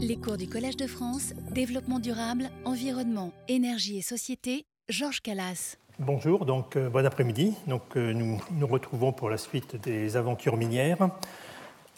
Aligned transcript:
Les 0.00 0.16
cours 0.16 0.36
du 0.36 0.48
Collège 0.48 0.76
de 0.76 0.86
France, 0.86 1.34
Développement 1.50 1.98
durable, 1.98 2.50
Environnement, 2.64 3.32
Énergie 3.48 3.98
et 3.98 4.02
Société, 4.02 4.64
Georges 4.88 5.20
Calas. 5.20 5.76
Bonjour, 5.98 6.44
donc 6.44 6.76
euh, 6.76 6.88
bon 6.88 7.04
après-midi. 7.04 7.54
Donc 7.66 7.96
euh, 7.96 8.12
nous 8.12 8.40
nous 8.52 8.66
retrouvons 8.68 9.10
pour 9.10 9.28
la 9.28 9.38
suite 9.38 9.74
des 9.74 10.16
aventures 10.16 10.56
minières. 10.56 11.10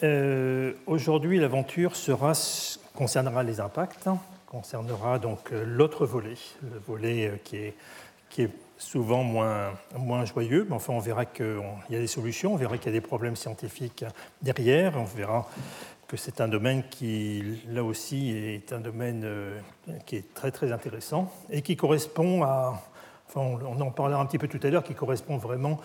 Euh, 0.01 0.73
Aujourd'hui, 0.87 1.37
l'aventure 1.37 1.93
concernera 2.95 3.43
les 3.43 3.59
impacts, 3.59 4.09
concernera 4.47 5.19
donc 5.19 5.51
l'autre 5.51 6.07
volet, 6.07 6.37
le 6.63 6.79
volet 6.79 7.39
qui 7.43 7.57
est, 7.57 7.75
qui 8.31 8.41
est 8.41 8.51
souvent 8.79 9.23
moins, 9.23 9.73
moins 9.95 10.25
joyeux, 10.25 10.65
mais 10.67 10.75
enfin 10.75 10.93
on 10.93 10.99
verra 10.99 11.25
qu'il 11.25 11.61
y 11.91 11.95
a 11.95 11.99
des 11.99 12.07
solutions, 12.07 12.53
on 12.53 12.57
verra 12.57 12.79
qu'il 12.79 12.87
y 12.87 12.95
a 12.97 12.99
des 12.99 13.05
problèmes 13.05 13.35
scientifiques 13.35 14.03
derrière, 14.41 14.97
on 14.97 15.03
verra 15.03 15.47
c'est 16.17 16.41
un 16.41 16.47
domaine 16.47 16.83
qui, 16.89 17.61
là 17.69 17.83
aussi, 17.83 18.31
est 18.31 18.73
un 18.73 18.79
domaine 18.79 19.21
euh, 19.23 19.59
qui 20.05 20.17
est 20.17 20.33
très 20.33 20.71
intéressant 20.71 21.31
et 21.49 21.61
qui 21.61 21.75
correspond 21.75 22.43
à, 22.43 22.81
enfin 23.27 23.41
on 23.41 23.79
en 23.79 23.91
parlera 23.91 24.21
un 24.21 24.25
petit 24.25 24.37
peu 24.37 24.47
tout 24.47 24.59
à 24.63 24.69
l'heure, 24.69 24.83
qui 24.83 24.93
correspond 24.93 25.37
vraiment 25.37 25.79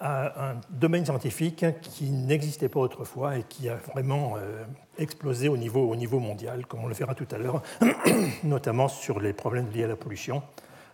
à 0.00 0.50
un 0.50 0.60
domaine 0.70 1.04
scientifique 1.04 1.64
qui 1.82 2.10
n'existait 2.10 2.70
pas 2.70 2.80
autrefois 2.80 3.36
et 3.36 3.42
qui 3.42 3.68
a 3.68 3.76
vraiment 3.76 4.36
euh, 4.38 4.64
explosé 4.98 5.48
au 5.48 5.58
niveau, 5.58 5.88
au 5.88 5.94
niveau 5.94 6.18
mondial, 6.18 6.66
comme 6.66 6.84
on 6.84 6.88
le 6.88 6.94
verra 6.94 7.14
tout 7.14 7.28
à 7.30 7.38
l'heure, 7.38 7.62
notamment 8.42 8.88
sur 8.88 9.20
les 9.20 9.34
problèmes 9.34 9.70
liés 9.70 9.84
à 9.84 9.88
la 9.88 9.96
pollution, 9.96 10.42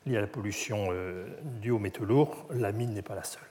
liés 0.07 0.17
à 0.17 0.23
la 0.23 0.27
pollution 0.27 0.89
euh, 0.91 1.27
due 1.61 1.71
aux 1.71 1.79
métaux 1.79 2.05
lourds. 2.05 2.47
La 2.51 2.73
mine 2.73 2.95
n'est 2.95 3.03
pas 3.03 3.15
la 3.15 3.25
seule. 3.25 3.43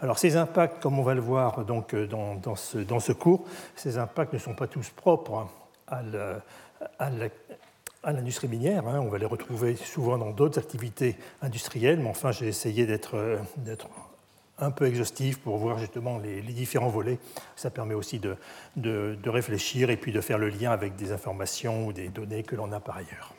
Alors 0.00 0.18
ces 0.18 0.36
impacts, 0.36 0.82
comme 0.82 0.98
on 0.98 1.02
va 1.02 1.14
le 1.14 1.20
voir 1.20 1.60
euh, 1.60 2.06
dans, 2.06 3.00
ce, 3.00 3.12
cours, 3.12 3.44
ces 3.74 3.98
impacts 3.98 4.32
ne 4.32 4.38
sont 4.38 4.54
pas 4.54 4.66
tous 4.66 4.90
propres 4.90 5.46
à 5.88 6.02
l'industrie 8.12 8.48
minière. 8.48 8.86
Hein. 8.86 9.00
On 9.00 9.08
va 9.08 9.18
les 9.18 9.26
retrouver 9.26 9.76
souvent 9.76 10.18
dans 10.18 10.30
d'autres 10.30 10.58
activités 10.58 11.16
industrielles, 11.42 12.00
mais 12.00 12.10
enfin 12.10 12.32
j'ai 12.32 12.48
essayé 12.48 12.86
d'être 12.86 13.16
un 14.58 14.70
peu 14.70 14.86
exhaustif 14.86 15.38
pour 15.38 15.58
voir 15.58 15.78
justement 15.78 16.18
les, 16.18 16.40
différents 16.40 16.88
volets. 16.88 17.18
Ça 17.56 17.70
permet 17.70 17.94
aussi 17.94 18.20
de, 18.20 19.18
réfléchir 19.26 19.90
et 19.90 19.96
puis 19.96 20.12
de 20.12 20.20
faire 20.20 20.38
le 20.38 20.48
lien 20.48 20.70
avec 20.70 20.96
des 20.96 21.12
informations 21.12 21.86
ou 21.86 21.92
des 21.92 22.08
données 22.08 22.42
que 22.42 22.56
l'on 22.56 22.72
a 22.72 22.80
par 22.80 22.96
ailleurs. 22.96 23.34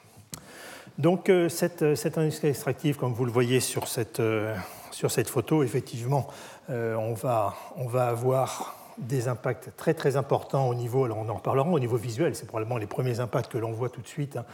Donc 0.98 1.30
euh, 1.30 1.48
cette, 1.48 1.94
cette, 1.95 2.17
industrie 2.17 2.48
extractive, 2.48 2.98
comme 2.98 3.14
vous 3.14 3.26
le 3.26 3.31
voyez 3.31 3.59
sur 3.59 3.88
cette, 3.88 4.20
euh, 4.20 4.56
sur 4.90 5.12
cette 5.12 5.30
photo, 5.30 5.62
effectivement, 5.62 6.28
euh, 6.72 6.95
on, 6.95 7.14
va, 7.14 7.53
on 7.76 7.88
va 7.88 8.08
avoir 8.08 8.76
des 8.98 9.28
impacts 9.28 9.70
très 9.78 9.94
très 9.94 10.18
importants 10.18 10.68
au 10.68 10.73
niveau, 10.73 11.06
alors 11.06 11.20
on 11.20 11.30
en 11.30 11.36
reparlera, 11.36 11.70
au 11.70 11.80
niveau 11.80 11.98
visuel, 11.98 12.36
c'est 12.36 12.48
probablement 12.48 12.80
les 12.80 12.88
premiers 12.88 13.20
impacts 13.20 13.52
que 13.52 13.59
l'on 13.59 13.72
voit 13.72 13.90
tout 13.90 14.02
de 14.02 14.08
suite, 14.08 14.38
hein, 14.38 14.45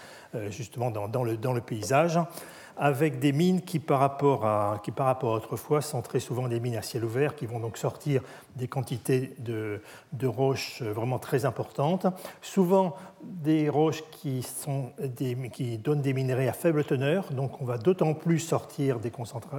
justement 0.49 0.91
dans, 0.91 1.23
le, 1.23 1.37
dans 1.37 1.53
le 1.53 1.61
paysage 1.61 2.19
avec 2.77 3.19
des 3.19 3.31
mines 3.31 3.61
qui 3.61 3.79
par, 3.79 3.99
rapport 3.99 4.45
à, 4.45 4.81
qui, 4.83 4.91
par 4.91 5.05
rapport 5.07 5.33
autrefois, 5.33 5.81
sont 5.81 6.01
très 6.01 6.19
souvent 6.19 6.47
des 6.47 6.59
mines 6.59 6.75
à 6.75 6.81
ciel 6.81 7.05
ouvert, 7.05 7.35
qui 7.35 7.45
vont 7.45 7.59
donc 7.59 7.77
sortir 7.77 8.21
des 8.55 8.67
quantités 8.67 9.35
de, 9.39 9.81
de 10.13 10.27
roches 10.27 10.81
vraiment 10.81 11.19
très 11.19 11.45
importantes. 11.45 12.07
Souvent 12.41 12.95
des 13.21 13.69
roches 13.69 14.03
qui, 14.11 14.43
sont 14.43 14.91
des, 14.99 15.35
qui 15.51 15.77
donnent 15.77 16.01
des 16.01 16.13
minerais 16.13 16.47
à 16.47 16.53
faible 16.53 16.83
teneur, 16.83 17.31
donc 17.31 17.61
on 17.61 17.65
va 17.65 17.77
d'autant 17.77 18.13
plus 18.13 18.39
sortir 18.39 18.99
des, 18.99 19.11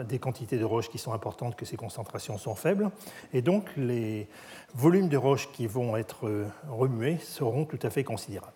des 0.06 0.19
quantités 0.19 0.59
de 0.59 0.65
roches 0.65 0.91
qui 0.91 0.99
sont 0.99 1.12
importantes 1.12 1.56
que 1.56 1.65
ces 1.65 1.77
concentrations 1.77 2.39
sont 2.39 2.55
faibles. 2.55 2.91
Et 3.33 3.43
donc 3.43 3.69
les 3.77 4.28
volumes 4.75 5.09
de 5.09 5.17
roches 5.17 5.51
qui 5.53 5.67
vont 5.67 5.97
être 5.97 6.31
remués 6.69 7.19
seront 7.19 7.65
tout 7.65 7.78
à 7.83 7.91
fait 7.91 8.05
considérables. 8.05 8.53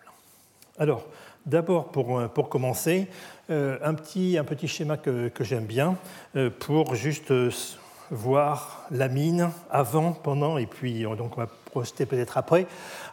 Alors, 0.79 1.05
D'abord, 1.49 1.87
pour, 1.87 2.29
pour, 2.29 2.51
commencer, 2.51 3.09
euh, 3.49 3.79
un, 3.83 3.95
petit, 3.95 4.37
schéma 4.67 4.99
que, 4.99 5.31
j'aime 5.41 5.65
bien 5.65 5.97
euh, 6.37 6.51
pour 6.51 6.95
juste 6.95 7.31
euh, 7.31 7.51
voir 8.11 8.85
la 8.91 9.09
mine 9.09 9.51
avant, 9.71 10.13
pendant 10.13 10.59
et 10.59 10.67
puis 10.67 11.05
donc 11.05 11.39
on 11.39 11.41
va 11.41 11.47
projeter 11.71 12.05
peut-être 12.05 12.37
après. 12.37 12.67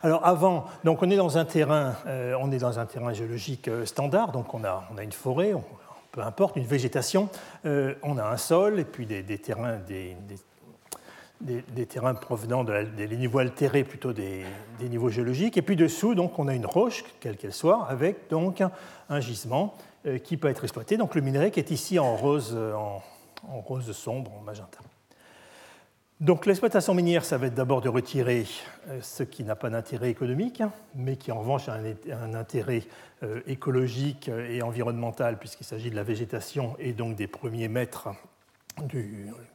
Alors 0.04 0.26
avant, 0.26 0.66
donc 0.84 1.02
on 1.02 1.10
est 1.10 1.16
dans 1.16 1.38
un 1.38 1.46
terrain, 1.46 1.96
on 2.42 2.52
est 2.52 2.58
dans 2.58 2.78
un 2.80 2.86
terrain 2.86 3.14
géologique 3.14 3.70
standard, 3.86 4.32
donc 4.32 4.54
on 4.54 4.64
a, 4.64 4.86
une 5.02 5.12
forêt, 5.12 5.54
peu 6.12 6.22
importe, 6.22 6.56
une 6.56 6.66
végétation, 6.66 7.30
on 7.66 8.18
a 8.18 8.24
un 8.24 8.38
sol 8.38 8.80
et 8.80 8.86
puis 8.86 9.06
des, 9.06 9.38
terrains, 9.38 9.78
des 9.88 10.16
des, 11.42 11.86
terrains 11.86 12.14
provenant 12.14 12.64
des 12.64 13.18
niveaux 13.18 13.40
altérés 13.40 13.84
plutôt 13.84 14.14
des, 14.14 14.44
niveaux 14.82 15.10
géologiques. 15.10 15.58
Et 15.58 15.62
puis 15.62 15.76
dessous, 15.76 16.16
donc, 16.16 16.40
on 16.40 16.48
a 16.48 16.56
une 16.56 16.66
roche, 16.66 17.04
quelle 17.20 17.38
qu'elle 17.38 17.54
soit, 17.54 17.86
avec 17.88 18.30
donc 18.30 18.62
un 19.10 19.20
gisement 19.20 19.76
euh, 20.06 20.20
qui 20.20 20.38
peut 20.38 20.50
être 20.50 20.64
exploité. 20.64 20.98
Donc 20.98 21.16
le 21.16 21.22
minerai 21.22 21.50
qui 21.50 21.60
est 21.60 21.72
ici 21.72 21.98
en 21.98 22.16
rose, 22.16 22.54
euh, 22.56 22.74
en, 22.74 23.02
rose 23.62 23.92
sombre, 23.92 24.32
en 24.40 24.42
magenta. 24.42 24.78
Donc 26.20 26.46
l'exploitation 26.46 26.94
minière, 26.94 27.26
ça 27.26 27.40
va 27.40 27.48
être 27.48 27.56
d'abord 27.56 27.82
de 27.82 27.90
retirer 27.90 28.46
euh, 28.88 29.00
ce 29.02 29.24
qui 29.24 29.44
n'a 29.44 29.56
pas 29.56 29.72
d'intérêt 29.72 30.12
économique, 30.12 30.62
mais 30.94 31.16
qui 31.16 31.32
en 31.32 31.40
revanche 31.40 31.70
a 31.70 31.74
un, 31.74 32.34
intérêt 32.36 32.84
écologique 33.48 34.30
et 34.30 34.62
environnemental, 34.62 35.40
puisqu'il 35.40 35.64
s'agit 35.64 35.90
de 35.90 35.96
la 35.96 36.04
végétation 36.04 36.76
et 36.78 36.94
donc 36.94 37.16
des 37.16 37.28
premiers 37.28 37.70
mètres 37.70 38.10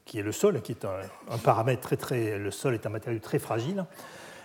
qui 0.05 0.19
est 0.19 0.23
le 0.23 0.33
sol, 0.33 0.61
qui 0.63 0.73
est 0.73 0.85
un, 0.85 1.39
paramètre 1.39 1.83
très, 1.83 1.97
très. 1.97 2.39
Le 2.39 2.51
sol 2.51 2.75
est 2.75 2.87
un 2.87 2.91
matériau 2.91 3.19
très 3.19 3.39
fragile. 3.39 3.85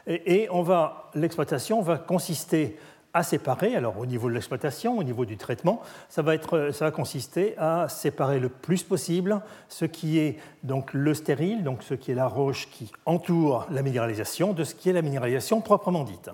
Et, 0.08 0.48
on 0.52 0.62
va, 0.62 1.10
l'exploitation 1.16 1.82
va 1.82 1.98
consister 1.98 2.78
à 3.14 3.24
séparer, 3.24 3.76
alors 3.76 3.98
au 3.98 4.06
niveau 4.06 4.28
de 4.28 4.34
l'exploitation, 4.34 4.98
au 4.98 5.04
niveau 5.04 5.24
du 5.24 5.38
traitement, 5.38 5.82
ça 6.10 6.22
va, 6.22 6.36
être, 6.36 6.72
ça 6.74 6.86
va 6.86 6.92
consister 6.92 7.56
à 7.58 7.88
séparer 7.88 8.40
le 8.40 8.50
plus 8.50 8.84
possible 8.84 9.42
ce 9.70 9.86
qui 9.86 10.20
est 10.20 10.38
donc 10.64 10.94
le 10.94 11.14
stérile, 11.14 11.64
donc 11.64 11.82
ce 11.82 11.94
qui 11.94 12.12
est 12.12 12.16
la 12.16 12.28
roche 12.28 12.70
qui 12.70 12.92
entoure 13.06 13.68
la 13.72 13.84
minéralisation, 13.84 14.52
de 14.52 14.66
ce 14.66 14.76
qui 14.76 14.90
est 14.90 14.94
la 14.94 15.02
minéralisation 15.02 15.62
proprement 15.62 16.04
dite. 16.04 16.30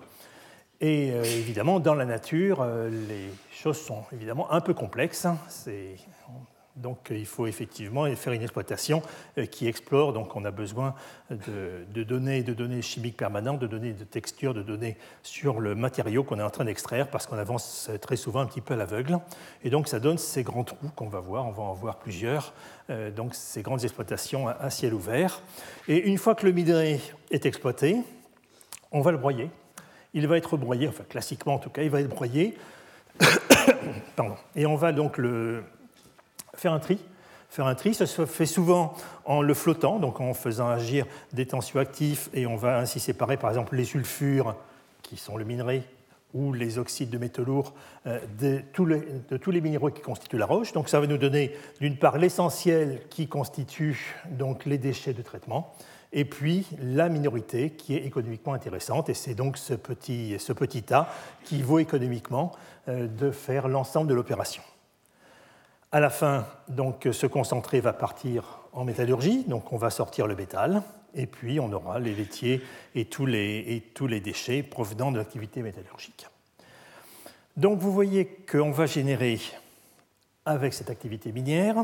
Et 0.82 1.12
euh, 1.12 1.24
évidemment, 1.24 1.80
dans 1.80 1.94
la 1.94 2.06
nature, 2.06 2.62
euh, 2.62 2.90
les 2.90 3.30
choses 3.52 3.80
sont 3.80 4.04
évidemment 4.12 4.52
un 4.52 4.62
peu 4.62 4.74
complexes. 4.74 5.28
C'est 5.48 5.96
donc 6.78 7.10
il 7.12 7.26
faut 7.26 7.48
effectivement 7.48 8.06
faire 8.16 8.34
une 8.34 8.42
exploitation 8.42 9.02
euh, 9.38 9.46
qui 9.46 9.68
explore. 9.68 10.14
Donc 10.14 10.36
on 10.36 10.46
a 10.46 10.52
besoin 10.52 10.96
de, 11.30 12.04
données, 12.04 12.44
de 12.44 12.54
données 12.54 12.82
chimiques 12.82 13.18
permanentes, 13.18 13.60
de 13.60 13.68
données 13.68 13.94
de 13.94 14.04
texture, 14.04 14.54
de 14.54 14.64
données 14.64 14.98
sur 15.22 15.60
le 15.60 15.76
matériau 15.76 16.24
qu'on 16.24 16.40
est 16.40 16.44
en 16.44 16.50
train 16.50 16.66
d'extraire 16.66 17.10
parce 17.10 17.28
qu'on 17.28 17.38
avance 17.38 17.90
très 18.02 18.16
souvent 18.16 18.40
un 18.40 18.46
petit 18.46 18.62
peu 18.62 18.74
à 18.74 18.78
l'aveugle. 18.78 19.20
Et 19.64 19.70
donc 19.70 19.88
ça 19.88 20.00
donne 20.00 20.18
ces 20.18 20.44
grands 20.44 20.64
trous 20.64 20.90
qu'on 20.96 21.10
va 21.10 21.20
voir. 21.20 21.46
On 21.46 21.52
va 21.52 21.64
en 21.64 21.74
voir 21.74 21.98
plusieurs. 21.98 22.54
Euh, 22.90 23.12
donc 23.12 23.36
ces 23.36 23.62
grandes 23.62 23.84
exploitations 23.84 24.48
à 24.48 24.70
ciel 24.70 24.94
ouvert. 24.94 25.42
Et 25.88 25.98
une 26.08 26.18
fois 26.18 26.36
que 26.36 26.46
le 26.46 26.54
minerai 26.54 27.02
est 27.32 27.46
exploité, 27.46 27.98
on 28.92 29.02
va 29.02 29.12
le 29.12 29.18
broyer. 29.18 29.50
Il 30.14 30.28
va 30.28 30.38
être 30.38 30.58
broyé, 30.58 30.88
enfin 30.88 31.04
classiquement 31.08 31.56
en 31.56 31.60
tout 31.60 31.70
cas, 31.70 31.84
il 31.84 31.90
va 31.90 32.02
être 32.02 32.10
broyé. 32.10 32.58
Pardon. 34.16 34.36
Et 34.56 34.66
on 34.66 34.76
va 34.76 34.92
donc 34.92 35.18
le, 35.18 35.64
faire 36.62 36.74
un 36.74 36.80
tri. 36.80 37.00
Faire 37.50 37.66
un 37.66 37.76
tri, 37.76 37.94
ça 37.96 38.06
se 38.06 38.26
fait 38.26 38.46
souvent 38.46 38.94
en 39.26 39.42
le 39.42 39.54
flottant, 39.54 39.98
donc 39.98 40.22
en 40.22 40.34
faisant 40.34 40.70
agir 40.70 41.06
des 41.34 41.48
tensioactifs, 41.48 42.30
et 42.34 42.46
on 42.46 42.56
va 42.56 42.78
ainsi 42.78 43.00
séparer 43.00 43.36
par 43.36 43.50
exemple 43.50 43.76
les 43.76 43.84
sulfures, 43.84 44.56
qui 45.02 45.18
sont 45.18 45.38
le 45.38 45.44
minerai, 45.44 45.84
ou 46.34 46.54
les 46.54 46.78
oxydes 46.78 47.10
de 47.10 47.18
métaux 47.18 47.44
lourds 47.44 47.74
euh, 48.06 48.20
de 48.40 48.62
tous, 48.72 48.86
les, 48.86 49.60
minéraux 49.62 49.90
qui 49.90 50.02
constituent 50.02 50.38
la 50.38 50.46
roche. 50.46 50.72
Donc 50.72 50.88
ça 50.88 51.02
va 51.02 51.08
nous 51.08 51.18
donner 51.18 51.54
d'une 51.82 51.98
part 51.98 52.18
l'essentiel 52.18 53.02
qui 53.10 53.28
constitue 53.28 54.16
donc 54.30 54.66
les 54.66 54.78
déchets 54.78 55.14
de 55.14 55.24
traitement, 55.24 55.74
et 56.14 56.26
puis 56.26 56.68
la 56.80 57.10
minorité 57.10 57.72
qui 57.72 57.96
est 57.96 58.06
économiquement 58.06 58.54
intéressante, 58.54 59.10
et 59.10 59.14
c'est 59.16 59.34
donc 59.34 59.58
ce 59.58 59.74
petit, 59.74 60.36
ce 60.38 60.54
tas 60.54 61.10
qui 61.44 61.64
vaut 61.64 61.80
économiquement 61.80 62.52
euh, 62.88 63.08
de 63.08 63.32
faire 63.32 63.68
l'ensemble 63.68 64.08
de 64.08 64.14
l'opération. 64.14 64.62
À 65.92 66.00
la 66.00 66.10
fin, 66.10 66.48
donc, 66.70 67.08
ce 67.12 67.28
concentré 67.28 67.82
va 67.82 67.92
partir 67.92 68.60
en 68.72 68.86
métallurgie, 68.86 69.44
donc 69.44 69.74
on 69.74 69.78
va 69.78 69.90
sortir 69.90 70.26
le 70.26 70.36
métal, 70.36 70.84
et 71.14 71.28
puis 71.28 71.60
on 71.60 71.72
aura 71.74 72.00
les 72.00 72.16
laitiers 72.16 72.62
et 72.96 73.06
tous 73.06 73.26
les, 73.26 73.92
tous 73.94 74.08
les 74.08 74.22
déchets 74.22 74.64
provenant 74.64 75.12
de 75.12 75.18
l'activité 75.18 75.62
métallurgique. 75.62 76.28
Donc 77.58 77.80
vous 77.80 77.92
voyez 77.92 78.26
qu'on 78.50 78.72
va 78.72 78.86
générer, 78.86 79.40
avec 80.46 80.74
cette 80.74 80.90
activité 80.90 81.34
minière, 81.34 81.84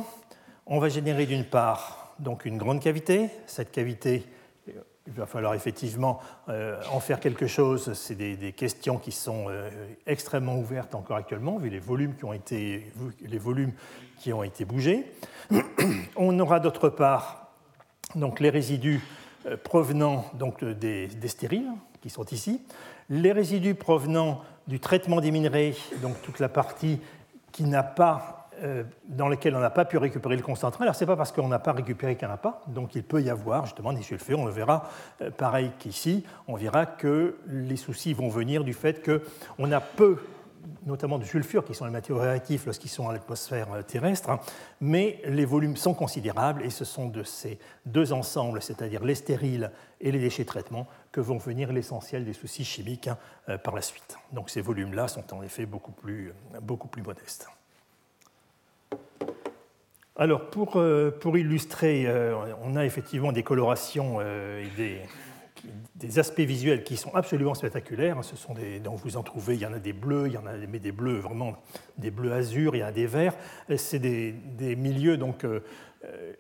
on 0.66 0.80
va 0.80 0.88
générer 0.90 1.26
d'une 1.26 1.46
part 1.46 2.16
donc 2.20 2.46
une 2.46 2.58
grande 2.58 2.82
cavité. 2.82 3.30
Cette 3.46 3.72
cavité, 3.72 4.24
il 5.08 5.14
va 5.14 5.26
falloir 5.26 5.54
effectivement 5.54 6.20
euh, 6.50 6.80
en 6.92 7.00
faire 7.00 7.20
quelque 7.20 7.48
chose. 7.48 7.94
C'est 7.94 8.16
des, 8.16 8.36
des, 8.36 8.52
questions 8.52 8.98
qui 8.98 9.12
sont 9.12 9.46
euh, 9.50 9.70
extrêmement 10.06 10.58
ouvertes 10.58 10.96
encore 10.96 11.18
actuellement, 11.18 11.58
vu 11.58 11.70
les 11.70 11.80
volumes 11.80 12.16
qui 12.16 12.26
ont 12.26 12.34
été, 12.34 12.92
les 13.22 13.38
volumes 13.38 13.72
qui 14.20 14.34
ont 14.34 14.44
été 14.44 14.66
bougés. 14.66 15.06
On 16.16 16.38
aura 16.40 16.60
d'autre 16.60 16.90
part 16.90 17.48
donc, 18.16 18.40
les 18.40 18.50
résidus 18.50 19.02
euh, 19.46 19.58
provenant 19.58 20.26
donc, 20.34 20.64
des, 20.64 21.08
des, 21.08 21.28
stériles 21.28 21.72
qui 22.02 22.10
sont 22.10 22.26
ici, 22.26 22.62
les 23.10 23.32
résidus 23.32 23.76
provenant 23.76 24.42
du 24.68 24.80
traitement 24.80 25.22
des 25.22 25.32
minerais, 25.32 25.74
donc 26.02 26.22
toute 26.22 26.40
la 26.40 26.50
partie 26.50 27.00
qui 27.52 27.64
n'a 27.64 27.84
pas, 27.84 28.37
dans 29.08 29.28
laquelle 29.28 29.56
on 29.56 29.60
n'a 29.60 29.70
pas 29.70 29.86
pu 29.86 29.98
récupérer 29.98 30.36
le 30.36 30.42
concentrat. 30.42 30.84
Alors, 30.84 30.96
ce 30.96 31.04
n'est 31.04 31.08
pas 31.08 31.16
parce 31.16 31.32
qu'on 31.32 31.48
n'a 31.48 31.60
pas 31.60 31.74
récupéré 31.74 32.16
qu'il 32.16 32.28
n'y 32.28 32.32
en 32.32 32.36
a 32.36 32.40
pas. 32.40 32.62
Donc, 32.68 32.96
il 32.96 33.04
peut 33.04 33.22
y 33.22 33.30
avoir 33.30 33.66
justement 33.66 33.94
des 33.94 34.02
sulfures. 34.02 34.40
On 34.40 34.46
le 34.46 34.52
verra 34.52 34.90
euh, 35.22 35.32
pareil 35.32 35.72
qu'ici. 35.80 36.24
On 36.48 36.56
verra 36.56 36.86
que 36.86 37.38
les 37.48 37.78
soucis 37.78 38.14
vont 38.14 38.30
venir 38.30 38.64
du 38.64 38.74
fait 38.74 39.04
qu'on 39.04 39.72
a 39.72 39.80
peu 39.82 40.18
notamment 40.86 41.18
du 41.18 41.26
sulfure, 41.26 41.64
qui 41.66 41.74
sont 41.74 41.86
les 41.86 41.92
matériaux 41.92 42.22
réactifs 42.22 42.66
lorsqu'ils 42.66 42.90
sont 42.90 43.06
dans 43.06 43.12
l'atmosphère 43.12 43.72
euh, 43.74 43.82
terrestre, 43.82 44.30
hein. 44.30 44.40
mais 44.82 45.22
les 45.26 45.46
volumes 45.46 45.78
sont 45.78 45.94
considérables 45.94 46.64
et 46.64 46.70
ce 46.70 46.86
sont 46.86 47.08
de 47.08 47.24
ces 47.24 47.60
deux 47.86 48.14
ensembles, 48.14 48.62
c'est-à-dire 48.62 49.04
les 49.04 49.16
stériles 49.16 49.72
et 50.02 50.12
les 50.12 50.20
déchets 50.20 50.44
de 50.44 50.48
traitement, 50.48 50.88
que 51.12 51.22
vont 51.22 51.38
venir 51.38 51.72
l'essentiel 51.72 52.26
des 52.26 52.34
soucis 52.34 52.66
chimiques 52.66 53.08
hein, 53.08 53.18
euh, 53.50 53.58
par 53.58 53.76
la 53.76 53.82
suite. 53.82 54.18
Donc 54.32 54.50
ces 54.50 54.62
volumes-là 54.62 55.08
sont 55.08 55.34
en 55.34 55.42
effet 55.44 55.66
beaucoup 55.66 55.92
plus 55.92 56.34
modestes. 57.06 57.48
Alors, 60.18 60.50
pour, 60.50 60.78
euh, 60.78 61.12
pour 61.12 61.38
illustrer, 61.38 62.08
on 62.64 62.76
a 62.76 62.86
effectivement 62.86 63.32
des 63.32 63.44
colorations 63.44 64.20
et 64.22 64.68
des, 64.76 65.02
des 65.96 66.20
aspects 66.20 66.42
visuels 66.42 66.84
qui 66.84 66.98
sont 66.98 67.14
absolument 67.16 67.54
spectaculaires. 67.54 68.24
Ce 68.24 68.36
sont 68.36 68.54
des, 68.54 68.80
dont 68.80 68.96
vous 68.96 69.18
en 69.18 69.24
trouvez, 69.24 69.56
il 69.56 69.62
y 69.62 69.66
en 69.66 69.74
a 69.74 69.80
des 69.80 69.94
bleus, 69.94 70.28
il 70.28 70.34
y 70.34 70.38
en 70.38 70.46
a 70.46 70.54
mais 70.70 70.80
des 70.80 70.92
bleus 70.92 71.20
vraiment 71.20 71.56
des 71.98 72.12
bleus 72.12 72.34
azur, 72.34 72.76
il 72.76 72.80
y 72.80 72.84
en 72.84 72.88
a 72.88 72.92
des 72.92 73.08
verts. 73.08 73.34
C'est 73.78 74.00
des, 74.00 74.36
milieux 74.76 75.18
donc 75.18 75.44
euh, 75.44 75.62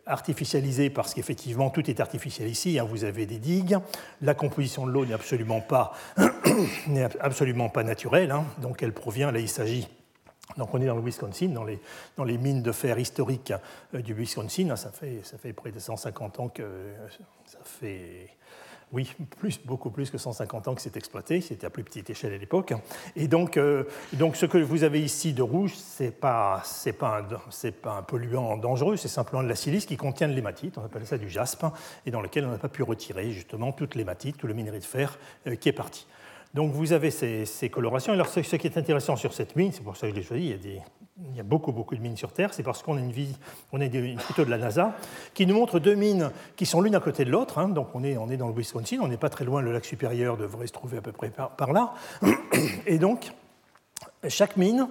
artificialisés 0.06 0.90
parce 0.90 1.14
qu'effectivement 1.14 1.70
tout 1.70 1.90
est 1.90 2.00
artificiel 2.00 2.48
ici. 2.48 2.80
Hein. 2.80 2.88
Vous 2.90 3.04
avez 3.04 3.26
des 3.26 3.40
digues, 3.40 3.78
la 4.22 4.34
composition 4.34 4.86
de 4.86 4.92
l'eau 4.92 5.06
n'est 5.06 5.14
absolument 5.14 5.62
pas 5.62 5.94
absolument 7.20 7.70
pas 7.70 7.84
naturelle. 7.84 8.32
Hein. 8.32 8.46
Donc 8.62 8.84
elle 8.84 8.94
provient 8.94 9.32
là 9.32 9.40
il 9.40 9.50
s'agit 9.50 9.88
donc 10.56 10.74
on 10.74 10.82
est 10.82 10.86
dans 10.86 10.96
le 10.96 11.02
Wisconsin, 11.02 11.50
dans 11.50 11.66
les, 11.66 11.80
dans 12.16 12.24
les 12.24 12.38
mines 12.38 12.64
de 12.64 12.72
fer 12.72 12.98
historiques 12.98 13.54
euh, 13.94 14.02
du 14.02 14.14
Wisconsin. 14.14 14.76
Ça 14.76 14.92
fait, 14.92 15.22
ça 15.24 15.38
fait 15.38 15.54
près 15.54 15.72
de 15.72 15.80
150 15.80 16.40
ans 16.40 16.48
que 16.48 16.64
ça 17.46 17.60
fait 17.64 18.30
oui, 18.94 19.12
beaucoup 19.66 19.90
plus 19.90 20.10
que 20.10 20.18
150 20.18 20.70
ans 20.70 20.76
que 20.76 20.82
c'est 20.82 20.96
exploité, 20.96 21.42
c'était 21.42 21.68
à 21.68 21.70
plus 21.70 21.84
petite 21.84 22.10
échelle 22.10 22.34
à 22.34 22.38
l'époque. 22.38 22.74
Et 23.18 23.28
donc, 23.28 23.58
euh, 23.58 23.84
donc, 24.14 24.38
ce 24.38 24.46
que 24.46 24.58
vous 24.58 24.84
avez 24.84 25.02
ici 25.02 25.34
de 25.34 25.42
rouge, 25.42 25.74
ce 25.76 26.04
n'est 26.04 26.12
pas, 26.12 26.64
pas, 26.98 27.22
pas 27.82 27.92
un 27.98 28.02
polluant 28.02 28.56
dangereux, 28.56 28.96
c'est 28.96 29.10
simplement 29.10 29.44
de 29.44 29.50
la 29.50 29.56
silice 29.56 29.86
qui 29.86 29.98
contient 29.98 30.30
de 30.30 30.34
l'hématite, 30.34 30.78
on 30.78 30.86
appelle 30.86 31.06
ça 31.06 31.18
du 31.18 31.30
jaspe, 31.30 31.66
et 32.06 32.12
dans 32.12 32.22
lequel 32.22 32.46
on 32.46 32.52
n'a 32.52 32.58
pas 32.58 32.70
pu 32.70 32.82
retirer 32.82 33.32
justement 33.32 33.74
toute 33.74 33.96
l'hématite, 33.96 34.38
tout 34.38 34.48
le 34.48 34.54
minerai 34.54 34.80
de 34.80 34.86
fer 34.86 35.20
euh, 35.48 35.56
qui 35.56 35.68
est 35.68 35.74
parti. 35.74 36.08
Donc 36.54 36.72
vous 36.72 36.94
avez 36.94 37.12
ces, 37.12 37.70
colorations. 37.70 38.14
Alors 38.14 38.28
ce, 38.28 38.40
qui 38.40 38.68
est 38.68 38.78
intéressant 38.78 39.16
sur 39.16 39.34
cette 39.34 39.56
mine, 39.56 39.72
c'est 39.72 39.84
pour 39.84 39.96
ça 39.98 40.08
que 40.08 40.14
je 40.14 40.20
l'ai 40.20 40.24
choisi, 40.24 40.56
il 41.20 41.36
y, 41.36 41.40
a 41.40 41.44
beaucoup, 41.44 41.72
beaucoup 41.72 41.96
de 41.96 42.02
mines 42.02 42.16
sur 42.16 42.32
Terre, 42.32 42.54
c'est 42.54 42.64
parce 42.64 42.84
qu'on 42.84 42.98
a 42.98 43.00
une, 43.00 43.14
on 43.72 43.82
a 43.82 43.86
une 43.86 44.20
photo 44.20 44.46
de 44.46 44.50
la 44.52 44.58
NASA 44.58 44.96
qui 45.34 45.46
nous 45.46 45.56
montre 45.56 45.80
deux 45.80 45.96
mines 45.96 46.32
qui 46.56 46.66
sont 46.66 46.80
l'une 46.80 46.96
à 46.96 47.00
côté 47.00 47.26
de 47.26 47.32
l'autre. 47.32 47.58
Hein. 47.58 47.70
donc 47.70 47.90
on 47.96 48.04
est, 48.04 48.18
on 48.18 48.30
est 48.30 48.38
dans 48.38 48.48
le 48.48 48.54
Wisconsin, 48.54 49.00
on 49.02 49.08
n'est 49.08 49.18
pas 49.18 49.30
très 49.30 49.46
loin, 49.46 49.62
le 49.62 49.72
lac 49.72 49.84
supérieur 49.84 50.38
devrait 50.38 50.68
se 50.68 50.74
trouver 50.74 50.98
à 50.98 51.02
peu 51.02 51.12
près 51.12 51.30
par 51.32 51.74
là. 51.74 51.94
Et 52.86 53.00
donc 53.00 53.32
chaque 54.28 54.58
mine 54.58 54.88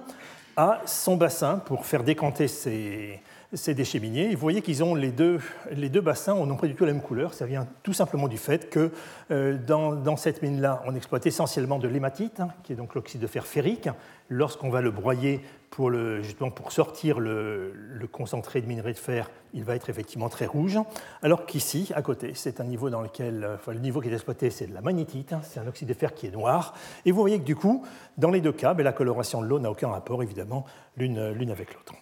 a 0.57 0.81
son 0.85 1.17
bassin 1.17 1.57
pour 1.57 1.85
faire 1.85 2.03
décanter 2.03 2.47
ses, 2.47 3.21
ces 3.53 3.73
déchets 3.73 3.99
miniers. 3.99 4.33
vous 4.33 4.41
voyez 4.41 4.61
qu'ils 4.61 4.83
ont 4.83 4.93
les 4.93 5.11
deux, 5.11 5.39
les 5.71 5.89
deux 5.89 6.01
bassins 6.01 6.35
n'ont 6.35 6.57
pas 6.57 6.67
du 6.67 6.75
tout 6.75 6.85
la 6.85 6.91
même 6.91 7.01
couleur. 7.01 7.33
Ça 7.33 7.45
vient 7.45 7.65
tout 7.83 7.93
simplement 7.93 8.27
du 8.27 8.37
fait 8.37 8.69
que 8.69 8.91
euh, 9.31 9.57
dans, 9.57 10.17
cette 10.17 10.41
mine-là, 10.41 10.83
on 10.85 10.95
exploite 10.95 11.25
essentiellement 11.25 11.79
de 11.79 11.87
l'hématite, 11.87 12.41
hein, 12.41 12.49
qui 12.63 12.73
est 12.73 12.75
donc 12.75 12.93
l'oxyde 12.93 13.21
de 13.21 13.27
fer 13.27 13.45
ferrique. 13.45 13.89
Lorsqu'on 14.29 14.69
va 14.69 14.81
le 14.81 14.91
broyer 14.91 15.39
pour, 15.69 15.89
le, 15.89 16.21
justement 16.21 16.51
pour 16.51 16.73
sortir 16.73 17.21
le, 17.21 17.71
concentré 18.11 18.61
de 18.61 18.67
minerai 18.67 18.91
de 18.91 18.97
fer, 18.97 19.29
il 19.53 19.63
va 19.63 19.75
être 19.75 19.89
effectivement 19.89 20.27
très 20.27 20.45
rouge. 20.45 20.77
Alors 21.23 21.45
qu'ici, 21.45 21.91
à 21.95 22.01
côté, 22.01 22.33
c'est 22.35 22.59
un 22.59 22.65
niveau 22.65 22.89
dans 22.89 23.01
lequel, 23.01 23.47
enfin, 23.55 23.71
le 23.71 23.79
niveau 23.79 24.01
qui 24.01 24.09
est 24.09 24.13
exploité, 24.13 24.49
c'est 24.49 24.67
de 24.67 24.73
la 24.73 24.81
magnétite, 24.81 25.31
hein, 25.31 25.41
c'est 25.43 25.61
un 25.61 25.67
oxyde 25.67 25.87
de 25.87 25.93
fer 25.93 26.13
qui 26.13 26.27
est 26.27 26.31
noir. 26.31 26.73
Et 27.05 27.11
vous 27.13 27.21
voyez 27.21 27.39
que 27.39 27.45
du 27.45 27.55
coup, 27.55 27.85
dans 28.17 28.31
les 28.31 28.41
deux 28.41 28.51
cas, 28.51 28.73
ben, 28.73 28.83
la 28.83 28.93
coloration 28.93 29.41
de 29.41 29.47
l'eau 29.47 29.59
n'a 29.59 29.71
aucun 29.71 29.87
rapport 29.87 30.21
évidemment 30.21 30.65
l'une 30.97 31.17
avec 31.51 31.73
l'autre. 31.73 31.93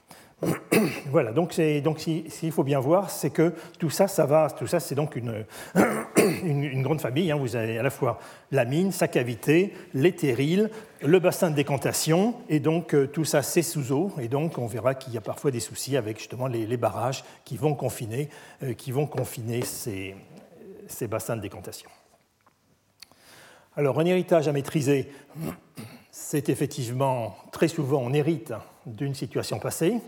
voilà, 1.12 1.31
donc, 1.31 1.59
donc 1.83 2.00
s'il 2.00 2.51
faut 2.51 2.63
bien 2.63 2.80
voir, 2.80 3.09
c'est 3.09 3.30
que 3.30 3.53
tout 3.80 3.89
ça, 3.89 4.07
ça 4.07 4.25
va, 4.25 4.50
tout 4.50 4.68
ça, 4.68 4.80
c'est 4.80 4.95
donc 4.95 5.15
une, 6.44 6.81
grande 6.81 7.01
famille. 7.01 7.31
Hein. 7.31 7.38
Vous 7.38 7.56
avez 7.56 7.77
à 7.77 7.83
la 7.83 7.89
fois 7.89 8.19
la 8.51 8.65
mine, 8.65 8.92
sa 8.92 9.07
cavité, 9.07 9.74
les 9.94 10.13
terrils, 10.13 10.69
le 11.01 11.19
bassin 11.19 11.50
de 11.50 11.56
décantation, 11.56 12.36
et 12.50 12.59
donc 12.59 12.94
euh, 12.94 13.07
tout 13.07 13.25
ça, 13.25 13.42
c'est 13.42 13.62
sous 13.62 13.92
eau. 13.92 14.12
Et 14.19 14.27
donc, 14.27 14.57
on 14.57 14.68
verra 14.68 14.95
qu'il 14.95 15.13
y 15.13 15.18
a 15.18 15.21
parfois 15.21 15.51
des 15.51 15.59
soucis 15.59 15.97
avec 15.97 16.19
justement 16.19 16.48
les, 16.48 16.77
barrages 16.77 17.24
qui 17.44 17.57
vont 17.57 17.74
confiner, 17.74 18.30
euh, 18.63 18.74
qui 18.74 18.91
vont 18.91 19.07
confiner 19.07 19.62
ces 19.63 21.07
bassins 21.07 21.36
de 21.36 21.41
décantation. 21.41 21.89
Alors, 23.77 24.00
un 24.00 24.06
héritage 24.06 24.48
à 24.48 24.53
maîtriser, 24.53 25.09
c'est 26.09 26.48
effectivement 26.48 27.36
très 27.51 27.68
souvent 27.68 28.01
on 28.01 28.13
hérite 28.13 28.53
d'une 28.86 29.13
situation 29.13 29.59
passée. 29.59 30.00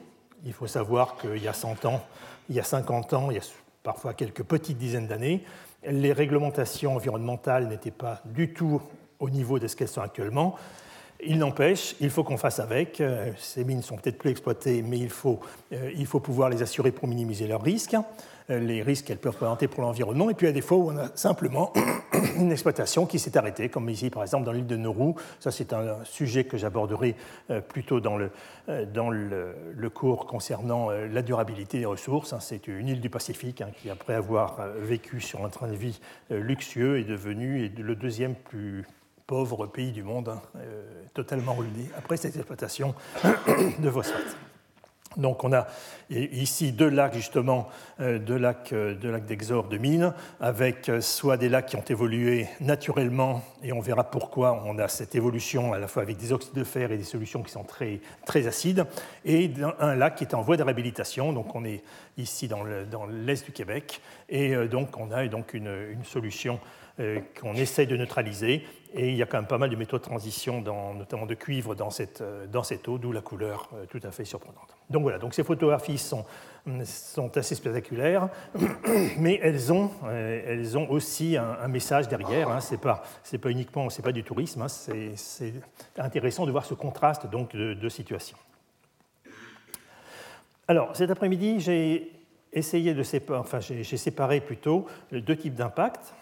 Il 0.45 0.53
faut 0.53 0.67
savoir 0.67 1.17
qu'il 1.17 1.41
y 1.41 1.47
a 1.47 1.53
100 1.53 1.85
ans, 1.85 2.03
il 2.49 2.55
y 2.55 2.59
a 2.59 2.63
50 2.63 3.13
ans, 3.13 3.31
il 3.31 3.37
y 3.37 3.39
a 3.39 3.43
parfois 3.83 4.13
quelques 4.13 4.43
petites 4.43 4.77
dizaines 4.77 5.07
d'années, 5.07 5.43
les 5.85 6.13
réglementations 6.13 6.95
environnementales 6.95 7.67
n'étaient 7.67 7.91
pas 7.91 8.21
du 8.25 8.53
tout 8.53 8.81
au 9.19 9.29
niveau 9.29 9.59
de 9.59 9.67
ce 9.67 9.75
qu'elles 9.75 9.87
sont 9.87 10.01
actuellement. 10.01 10.55
Il 11.25 11.39
n'empêche, 11.39 11.95
il 11.99 12.11
faut 12.11 12.23
qu'on 12.23 12.37
fasse 12.37 12.59
avec. 12.59 13.01
Euh, 13.01 13.31
ces 13.37 13.63
mines 13.63 13.81
sont 13.81 13.95
peut-être 13.95 14.19
plus 14.19 14.29
exploitées, 14.29 14.83
mais 14.83 14.99
il 14.99 15.09
faut, 15.09 15.39
euh, 15.73 15.91
il 15.95 16.05
faut 16.05 16.19
pouvoir 16.19 16.49
les 16.49 16.61
assurer 16.61 16.91
pour 16.91 17.07
minimiser 17.07 17.47
leurs 17.47 17.63
risques. 17.63 17.95
Euh, 18.49 18.59
les 18.59 18.83
risques 18.83 19.05
qu'elles 19.05 19.17
peuvent 19.17 19.35
présenter 19.35 19.67
pour 19.67 19.81
l'environnement. 19.81 20.29
Et 20.29 20.35
puis 20.35 20.45
a 20.45 20.51
des 20.51 20.61
fois 20.61 20.77
où 20.77 20.91
on 20.91 20.97
a 20.97 21.09
simplement 21.15 21.73
une 22.37 22.51
exploitation 22.51 23.07
qui 23.07 23.17
s'est 23.17 23.35
arrêtée, 23.35 23.67
comme 23.69 23.89
ici 23.89 24.11
par 24.11 24.21
exemple 24.21 24.45
dans 24.45 24.51
l'île 24.51 24.67
de 24.67 24.77
Nauru. 24.77 25.15
Ça 25.39 25.49
c'est 25.49 25.73
un 25.73 26.03
sujet 26.05 26.43
que 26.43 26.55
j'aborderai 26.55 27.15
plutôt 27.67 27.99
dans 27.99 28.15
le, 28.15 28.31
dans 28.93 29.09
le, 29.09 29.89
cours 29.89 30.27
concernant 30.27 30.91
la 30.91 31.21
durabilité 31.23 31.79
des 31.79 31.85
ressources. 31.85 32.31
Hein. 32.31 32.39
C'est 32.39 32.67
une 32.67 32.87
île 32.87 33.01
du 33.01 33.09
Pacifique 33.09 33.61
hein, 33.61 33.71
qui, 33.81 33.89
après 33.89 34.13
avoir 34.13 34.65
vécu 34.77 35.19
sur 35.19 35.43
un 35.43 35.49
train 35.49 35.67
de 35.67 35.75
vie 35.75 35.99
luxueux, 36.29 36.99
est 36.99 37.03
devenue 37.03 37.69
le 37.77 37.95
deuxième 37.95 38.35
plus 38.35 38.85
pauvre 39.27 39.67
pays 39.67 39.91
du 39.91 40.03
monde, 40.03 40.29
hein, 40.29 40.41
totalement 41.13 41.53
ruiné 41.53 41.89
après 41.97 42.17
cette 42.17 42.35
exploitation 42.35 42.95
de 43.79 43.91
phosphate. 43.91 44.37
Donc 45.17 45.43
on 45.43 45.51
a 45.51 45.67
ici 46.11 46.71
deux 46.71 46.89
lacs 46.89 47.15
justement, 47.15 47.69
euh, 47.99 48.19
deux 48.19 48.37
lacs, 48.37 48.71
euh, 48.71 48.93
deux 48.93 49.11
lacs 49.11 49.25
d'Exor 49.25 49.67
de 49.67 49.77
mine, 49.77 50.13
avec 50.39 50.89
euh, 50.89 51.01
soit 51.01 51.37
des 51.37 51.49
lacs 51.49 51.65
qui 51.67 51.75
ont 51.75 51.83
évolué 51.83 52.47
naturellement, 52.61 53.43
et 53.63 53.73
on 53.73 53.79
verra 53.79 54.03
pourquoi 54.03 54.63
on 54.65 54.77
a 54.77 54.87
cette 54.87 55.15
évolution 55.15 55.73
à 55.73 55.79
la 55.79 55.87
fois 55.87 56.03
avec 56.03 56.17
des 56.17 56.31
oxydes 56.31 56.53
de 56.53 56.63
fer 56.63 56.91
et 56.91 56.97
des 56.97 57.03
solutions 57.03 57.41
qui 57.41 57.51
sont 57.51 57.63
très, 57.63 57.99
très 58.25 58.47
acides, 58.47 58.85
et 59.25 59.51
un 59.79 59.95
lac 59.95 60.15
qui 60.15 60.23
est 60.23 60.35
en 60.35 60.41
voie 60.41 60.55
de 60.55 60.63
réhabilitation, 60.63 61.33
donc 61.33 61.55
on 61.55 61.65
est 61.65 61.83
ici 62.17 62.47
dans 62.47 62.63
l'est 62.63 63.45
du 63.45 63.51
Québec, 63.51 64.01
et 64.29 64.55
donc 64.67 64.97
on 64.97 65.11
a 65.11 65.27
donc 65.27 65.53
une 65.53 66.03
solution 66.03 66.59
qu'on 67.39 67.53
essaye 67.53 67.85
de 67.85 67.95
neutraliser 67.95 68.63
et 68.93 69.09
il 69.09 69.15
y 69.15 69.21
a 69.21 69.25
quand 69.25 69.37
même 69.37 69.47
pas 69.47 69.57
mal 69.57 69.69
de 69.69 69.75
métaux 69.75 69.97
de 69.97 70.03
transition, 70.03 70.61
notamment 70.61 71.25
de 71.25 71.33
cuivre, 71.33 71.75
dans 71.75 71.89
cette, 71.89 72.21
euh, 72.21 72.47
dans 72.47 72.63
cette 72.63 72.87
eau, 72.87 72.97
d'où 72.97 73.11
la 73.11 73.21
couleur 73.21 73.69
euh, 73.73 73.85
tout 73.85 73.99
à 74.03 74.11
fait 74.11 74.25
surprenante. 74.25 74.75
Donc 74.89 75.03
voilà, 75.03 75.17
donc 75.17 75.33
ces 75.33 75.43
photographies 75.43 75.97
sont, 75.97 76.25
assez 77.35 77.55
spectaculaires, 77.55 78.29
mais 79.17 79.39
elles 79.41 79.71
ont, 79.71 79.91
euh, 80.05 80.41
elles 80.45 80.77
ont 80.77 80.89
aussi 80.89 81.37
un, 81.37 81.67
message 81.67 82.07
derrière. 82.07 82.49
Hein. 82.49 82.59
Ce 82.59 82.71
n'est 82.71 82.81
pas, 82.81 83.03
pas 83.41 83.49
uniquement, 83.49 83.89
c'est 83.89 84.01
pas 84.01 84.11
du 84.11 84.23
tourisme, 84.23 84.61
hein. 84.61 84.67
c'est 84.67 85.53
intéressant 85.97 86.45
de 86.45 86.51
voir 86.51 86.65
ce 86.65 86.73
contraste 86.73 87.27
donc, 87.27 87.55
de, 87.55 87.73
de 87.73 87.89
situation. 87.89 88.37
Alors, 90.67 90.95
cet 90.95 91.11
après-midi, 91.11 91.59
j'ai 91.59 92.11
essayé 92.51 92.93
de 92.93 93.03
séparer, 93.03 93.39
enfin, 93.39 93.59
j'ai 93.59 93.83
séparé 93.97 94.41
plutôt 94.41 94.85
deux 95.11 95.35
types 95.35 95.55
d'impacts. 95.55 96.13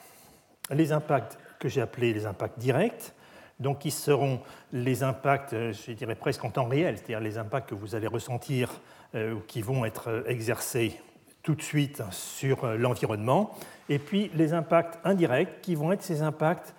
Les 0.71 0.91
impacts 0.91 1.37
que 1.59 1.69
j'ai 1.69 1.81
appelés 1.81 2.13
les 2.13 2.25
impacts 2.25 2.59
directs, 2.59 3.13
donc 3.59 3.79
qui 3.79 3.91
seront 3.91 4.41
les 4.73 5.03
impacts, 5.03 5.53
euh, 5.53 5.73
je 5.73 5.93
dirais 5.93 6.15
presque 6.15 6.43
en 6.43 6.49
temps 6.49 6.65
réel, 6.65 6.97
c'est-à-dire 6.97 7.21
les 7.21 7.37
impacts 7.37 7.69
que 7.69 7.75
vous 7.75 7.95
allez 7.95 8.07
ressentir 8.07 8.81
euh, 9.15 9.33
ou 9.33 9.39
qui 9.39 9.61
vont 9.61 9.85
être 9.85 10.09
euh, 10.09 10.23
exercés 10.27 10.99
tout 11.43 11.55
de 11.55 11.61
suite 11.61 12.01
sur 12.11 12.65
l'environnement, 12.65 13.55
et 13.87 13.99
puis 13.99 14.31
les 14.33 14.53
impacts 14.53 14.97
indirects 15.05 15.61
qui 15.61 15.75
vont 15.75 15.91
être 15.91 16.01
ces 16.01 16.23
impacts 16.23 16.73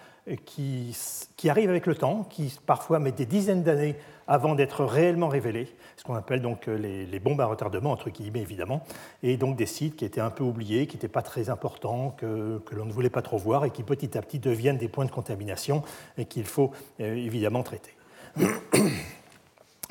qui, 0.45 0.97
qui 1.37 1.49
arrivent 1.49 1.71
avec 1.71 1.87
le 1.87 1.95
temps, 1.95 2.25
qui 2.25 2.59
parfois 2.66 2.99
mettent 2.99 3.16
des 3.16 3.26
dizaines 3.26 3.62
d'années 3.62 3.97
avant 4.28 4.54
d'être 4.54 4.85
réellement 4.85 5.28
révélés, 5.28 5.68
ce 5.97 6.04
qu'on 6.04 6.14
appelle 6.14 6.42
donc 6.42 6.68
euh, 6.68 6.76
les, 6.76 7.21
bombes 7.21 7.40
à 7.40 7.47
retardement, 7.47 7.92
entre 7.92 8.11
guillemets 8.11 8.40
évidemment, 8.40 8.83
et 9.23 9.37
donc 9.37 9.56
des 9.56 9.66
sites 9.66 9.97
qui 9.97 10.04
étaient 10.04 10.21
un 10.21 10.30
peu 10.30 10.42
oubliés, 10.42 10.87
qui 10.87 10.97
n'étaient 10.97 11.09
pas 11.09 11.23
très 11.23 11.49
importants, 11.49 12.11
que, 12.11 12.61
l'on 12.73 12.85
ne 12.85 12.92
voulait 12.92 13.11
pas 13.11 13.23
trop 13.23 13.38
voir 13.38 13.64
et 13.64 13.71
qui 13.71 13.83
petit 13.83 14.18
à 14.18 14.23
petit 14.23 14.38
deviennent 14.38 14.78
des 14.78 14.88
points 14.88 15.04
de 15.04 15.11
contamination 15.11 15.83
et 16.18 16.25
qu'il 16.25 16.45
faut 16.45 16.73
euh, 17.00 17.14
évidemment 17.14 17.62
traiter. 17.62 17.95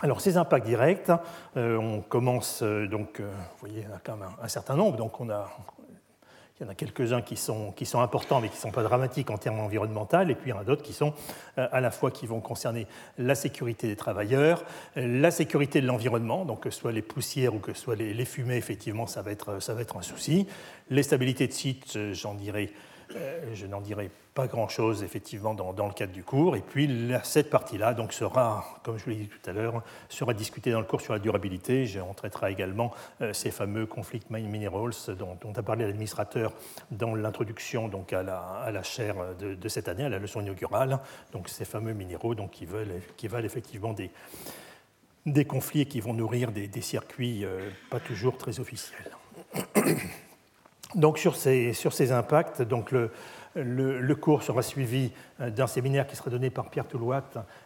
Alors 0.02 0.20
ces 0.20 0.36
impacts 0.36 0.66
directs, 0.66 1.10
on 1.56 2.02
commence 2.02 2.62
donc, 2.62 3.22
vous 3.22 3.28
voyez, 3.60 3.80
il 3.80 3.84
y 3.84 3.88
en 3.88 3.96
a 3.96 4.00
quand 4.04 4.18
même 4.18 4.28
un, 4.42 4.48
certain 4.50 4.76
nombre, 4.76 4.98
donc 4.98 5.20
on 5.22 5.30
a 5.30 5.50
il 6.60 6.64
y 6.64 6.68
en 6.68 6.72
a 6.72 6.76
quelques-uns 6.76 7.22
qui 7.22 7.36
sont, 7.36 7.72
qui 7.74 7.86
sont 7.86 8.00
importants 8.00 8.40
mais 8.40 8.48
qui 8.48 8.56
ne 8.56 8.62
sont 8.62 8.72
pas 8.72 8.84
dramatiques 8.84 9.30
en 9.30 9.38
termes 9.38 9.60
environnementaux, 9.60 10.22
et 10.22 10.36
puis 10.36 10.48
il 10.48 10.50
y 10.52 10.54
en 10.54 10.60
a 10.60 10.64
d'autres 10.64 10.84
qui 10.84 10.94
sont 10.94 11.14
euh, 11.58 11.68
à 11.72 11.82
la 11.82 11.92
fois 11.92 12.12
qui 12.12 12.28
vont 12.28 12.40
concerner 12.40 12.88
la 13.18 13.36
sécurité 13.36 13.88
des 13.88 13.98
travailleurs, 13.98 14.64
la 14.96 15.32
sécurité 15.32 15.82
de 15.82 15.88
l'environnement, 15.88 16.46
donc 16.46 16.62
que 16.62 16.70
ce 16.70 16.80
soit 16.80 16.94
les 16.94 17.02
poussières 17.02 17.54
ou 17.54 17.60
que 17.60 17.74
ce 17.74 17.82
soit 17.82 17.96
les, 17.96 18.26
fumées, 18.26 18.56
effectivement, 18.56 19.06
ça 19.06 19.22
va, 19.22 19.32
être, 19.32 19.62
ça 19.62 19.74
va 19.74 19.82
être 19.82 19.98
un 19.98 20.02
souci. 20.02 20.48
Les 20.90 21.04
stabilités 21.04 21.48
de 21.48 21.54
site, 21.54 21.98
j'en 22.14 22.34
dirais 22.34 22.70
euh, 22.72 22.95
je 23.54 23.66
n'en 23.66 23.82
dirai 23.82 24.10
pas 24.36 24.48
grand-chose 24.48 25.02
effectivement 25.02 25.54
dans, 25.54 25.88
le 25.88 25.94
cadre 25.94 26.12
du 26.12 26.24
cours. 26.24 26.56
Et 26.58 26.62
puis 26.62 26.90
cette 27.24 27.50
partie-là 27.50 27.94
donc 27.94 28.12
sera, 28.12 28.66
comme 28.84 28.98
je 28.98 29.10
l'ai 29.10 29.16
dit 29.16 29.28
tout 29.28 29.50
à 29.50 29.54
l'heure, 29.54 29.82
sera 30.10 30.34
discutée 30.34 30.72
dans 30.72 30.82
le 30.82 30.86
cours 30.86 31.02
sur 31.02 31.14
la 31.14 31.20
durabilité. 31.20 31.90
On 32.08 32.14
traitera 32.14 32.52
également 32.52 32.94
euh, 33.22 33.32
ces 33.34 33.50
fameux 33.50 33.86
conflict 33.86 34.30
minerals 34.30 35.16
dont, 35.18 35.38
dont 35.42 35.54
a 35.56 35.64
parlé 35.64 35.86
l'administrateur 35.86 36.54
dans 36.92 37.16
l'introduction 37.16 37.88
donc 37.88 38.12
à 38.12 38.24
la, 38.24 38.40
à 38.40 38.72
la 38.72 38.84
chaire 38.84 39.16
de, 39.40 39.70
cette 39.70 39.88
année, 39.88 40.04
à 40.04 40.10
la 40.10 40.20
leçon 40.20 40.42
inaugurale. 40.42 41.00
Donc 41.32 41.48
ces 41.48 41.66
fameux 41.66 41.94
minéraux 41.94 42.36
donc, 42.36 42.52
qui, 42.52 42.66
veulent, 42.66 43.02
qui 43.16 43.30
valent 43.30 43.46
effectivement 43.46 43.94
des, 43.94 44.12
des 45.26 45.46
conflits 45.46 45.86
qui 45.86 46.02
vont 46.02 46.14
nourrir 46.14 46.52
des, 46.52 46.82
circuits 46.82 47.46
euh, 47.46 47.70
pas 47.90 48.02
toujours 48.02 48.38
très 48.38 48.60
officiels. 48.60 49.12
Donc 50.96 51.18
sur 51.20 51.36
ces, 51.36 51.74
sur 51.74 51.94
ces 51.94 52.12
impacts, 52.12 52.62
donc 52.62 52.92
le, 52.92 53.12
le, 53.56 54.16
cours 54.16 54.44
sera 54.44 54.62
suivi 54.62 55.12
euh, 55.40 55.50
d'un 55.50 55.68
séminaire 55.68 56.08
qui 56.08 56.16
sera 56.16 56.30
donné 56.30 56.50
par 56.50 56.70
Pierre 56.70 56.88
Toulouat, 56.88 57.24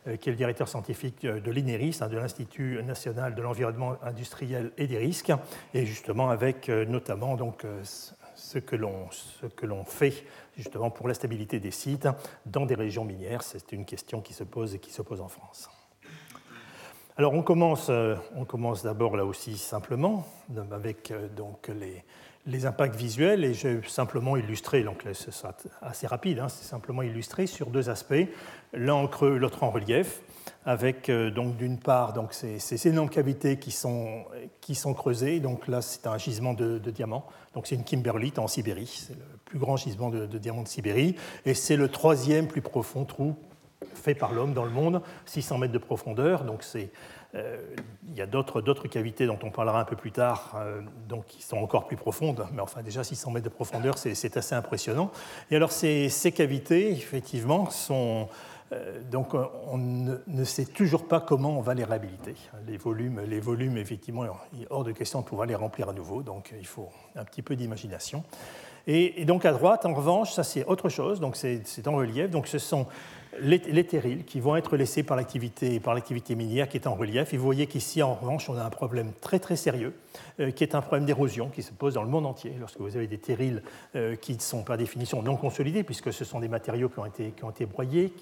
euh, 0.08 0.18
qui 0.18 0.30
est 0.30 0.32
le 0.32 0.38
directeur 0.38 0.68
scientifique 0.68 1.26
euh, 1.26 1.40
de 1.40 1.52
l'INERIS, 1.52 2.02
hein, 2.02 2.08
de 2.08 2.18
l'Institut 2.18 2.82
national 2.84 3.36
de 3.36 3.42
l'environnement 3.42 3.96
industriel 4.04 4.72
et 4.78 4.88
des 4.88 4.98
risques, 4.98 5.32
et 5.74 5.86
justement 5.86 6.30
avec 6.30 6.70
notamment 6.70 7.36
donc, 7.36 7.66
ce 7.84 8.60
que 8.60 8.76
l'on 8.76 9.84
fait 9.86 10.26
justement 10.58 10.90
pour 10.90 11.08
la 11.08 11.14
stabilité 11.14 11.60
des 11.60 11.72
sites 11.72 12.08
dans 12.46 12.66
des 12.66 12.76
régions 12.76 13.06
minières. 13.06 13.44
C'est 13.44 13.72
une 13.72 13.86
question 13.86 14.22
qui 14.22 14.34
se 14.34 14.44
pose 14.44 14.76
et 14.76 14.80
qui 14.80 14.92
se 14.92 15.02
pose 15.02 15.22
en 15.22 15.28
France. 15.28 15.70
Alors 17.18 17.34
on 17.34 17.44
commence, 17.44 17.90
on 18.36 18.46
commence 18.46 18.84
d'abord 18.84 19.18
là 19.18 19.26
aussi 19.26 19.58
simplement 19.58 20.26
avec 20.72 21.12
donc 21.36 21.68
les, 21.68 22.04
les 22.46 22.65
impacts 22.65 22.96
visuels 22.96 23.43
et 23.43 23.53
j'ai 23.53 23.81
simplement 23.88 24.38
illustré, 24.38 24.84
donc 24.84 25.05
c'est 25.13 25.31
assez 25.81 26.08
rapide, 26.08 26.39
hein, 26.39 26.50
c'est 26.50 26.65
simplement 26.65 27.01
illustré 27.01 27.48
sur 27.48 27.67
deux 27.67 27.89
aspects, 27.89 28.27
l'un 28.74 28.93
en 28.93 29.08
creux, 29.08 29.38
l'autre 29.38 29.63
en 29.63 29.69
relief, 29.69 30.22
avec 30.65 31.10
euh, 31.10 31.31
donc 31.31 31.58
d'une 31.58 31.77
part 31.77 32.13
donc 32.13 32.34
ces, 32.34 32.60
ces, 32.60 32.88
énormes 32.88 33.10
cavités 33.10 33.58
qui 33.58 33.72
sont, 33.72 34.25
qui 34.62 34.75
sont 34.75 34.93
creusées, 34.93 35.39
donc 35.39 35.67
là 35.67 35.81
c'est 35.81 36.08
un 36.08 36.17
gisement 36.17 36.53
de, 36.53 36.79
diamants, 36.79 37.25
donc 37.53 37.67
c'est 37.67 37.75
une 37.75 37.84
kimberlite 37.84 38.39
en 38.39 38.48
Sibérie, 38.48 39.05
c'est 39.08 39.13
le 39.13 39.38
plus 39.46 39.60
grand 39.60 39.77
gisement 39.77 40.10
de, 40.10 40.25
de 40.25 40.38
diamants 40.38 40.63
de 40.63 40.67
Sibérie, 40.67 41.15
et 41.46 41.53
c'est 41.53 41.77
le 41.77 41.89
troisième 41.89 42.48
plus 42.48 42.62
profond 42.62 43.05
trou 43.05 43.36
fait 43.93 44.15
par 44.15 44.34
l'homme 44.34 44.53
dans 44.53 44.65
le 44.65 44.72
monde, 44.72 45.01
600 45.25 45.58
mètres 45.58 45.74
de 45.74 45.77
profondeur, 45.79 46.43
donc 46.43 46.63
c'est 46.63 46.89
il 47.34 48.18
y 48.18 48.22
a 48.22 48.26
d'autres 48.26 48.88
cavités 48.88 49.26
dont 49.26 49.38
on 49.44 49.52
parlera 49.52 49.80
un 49.80 49.86
peu 49.86 49.96
plus 49.96 50.12
tard, 50.12 50.56
euh, 50.58 50.82
donc 51.08 51.26
qui 51.28 51.44
sont 51.44 51.58
encore 51.58 51.86
plus 51.86 51.98
profondes, 51.98 52.46
mais 52.54 52.62
enfin 52.62 52.82
déjà 52.82 53.04
600 53.04 53.32
mètres 53.32 53.46
de 53.46 53.54
profondeur, 53.54 53.98
c'est 53.98 54.38
assez 54.38 54.56
impressionnant. 54.56 55.12
Et 55.52 55.56
alors 55.56 55.72
ces, 55.72 56.10
cavités, 56.36 56.92
effectivement, 56.92 57.70
sont... 57.70 58.28
Euh, 58.72 59.02
donc 59.10 59.34
on 59.34 59.78
ne, 59.78 60.44
sait 60.44 60.66
toujours 60.66 61.08
pas 61.08 61.20
comment 61.20 61.58
on 61.58 61.62
va 61.62 61.74
les 61.74 61.84
réhabiliter. 61.84 62.36
Les 62.68 62.78
volumes, 62.78 63.22
les 63.28 63.40
volumes, 63.40 63.78
effectivement, 63.78 64.26
il 64.54 64.64
est 64.64 64.68
hors 64.70 64.84
de 64.84 64.92
question 64.92 65.22
de 65.22 65.26
pouvoir 65.26 65.48
les 65.48 65.56
remplir 65.56 65.90
à 65.90 65.94
nouveau, 65.94 66.22
donc 66.22 66.54
il 66.60 66.68
faut 66.68 66.90
un 67.16 67.24
petit 67.24 67.42
peu 67.42 67.56
d'imagination. 67.56 68.24
Et, 68.88 69.22
et, 69.22 69.26
donc 69.26 69.46
à 69.46 69.52
droite, 69.52 69.86
en 69.86 69.94
revanche, 69.94 70.34
ça 70.34 70.44
c'est 70.44 70.66
autre 70.66 70.90
chose, 70.90 71.20
donc 71.20 71.36
c'est 71.36 71.88
en 71.88 71.96
relief, 71.96 72.30
donc 72.30 72.48
ce 72.48 72.58
sont 72.58 72.88
les, 73.42 73.84
terrils 73.84 74.26
qui 74.26 74.40
vont 74.40 74.56
être 74.56 74.76
laissés 74.76 75.04
par 75.04 75.16
l'activité 75.16 76.36
minière 76.36 76.68
qui 76.68 76.78
est 76.78 76.88
en 76.88 76.96
relief. 76.96 77.34
Vous 77.34 77.44
voyez 77.44 77.68
qu'ici, 77.68 78.02
en 78.02 78.16
revanche, 78.16 78.50
on 78.50 78.58
a 78.58 78.64
un 78.64 78.70
problème 78.70 79.12
très 79.22 79.40
très 79.40 79.56
sérieux, 79.56 79.94
euh, 80.40 80.52
qui 80.52 80.64
est 80.64 80.76
un 80.76 80.82
problème 80.82 81.06
d'érosion 81.06 81.50
qui 81.50 81.62
se 81.62 81.72
pose 81.72 81.94
dans 81.94 82.04
le 82.04 82.10
monde 82.10 82.26
entier 82.26 82.54
lorsque 82.60 82.80
vous 82.80 82.96
avez 82.96 83.08
des 83.08 83.18
terrils 83.18 83.62
euh, 83.96 84.16
qui 84.16 84.40
sont 84.40 84.64
par 84.64 84.78
définition 84.78 85.22
non 85.22 85.36
consolidés, 85.36 85.84
puisque 85.84 86.12
ce 86.12 86.26
sont 86.26 86.40
des 86.40 86.48
matériaux 86.48 86.90
qui 86.90 87.00
ont 87.00 87.50
été, 87.50 87.66
broyés, 87.66 88.14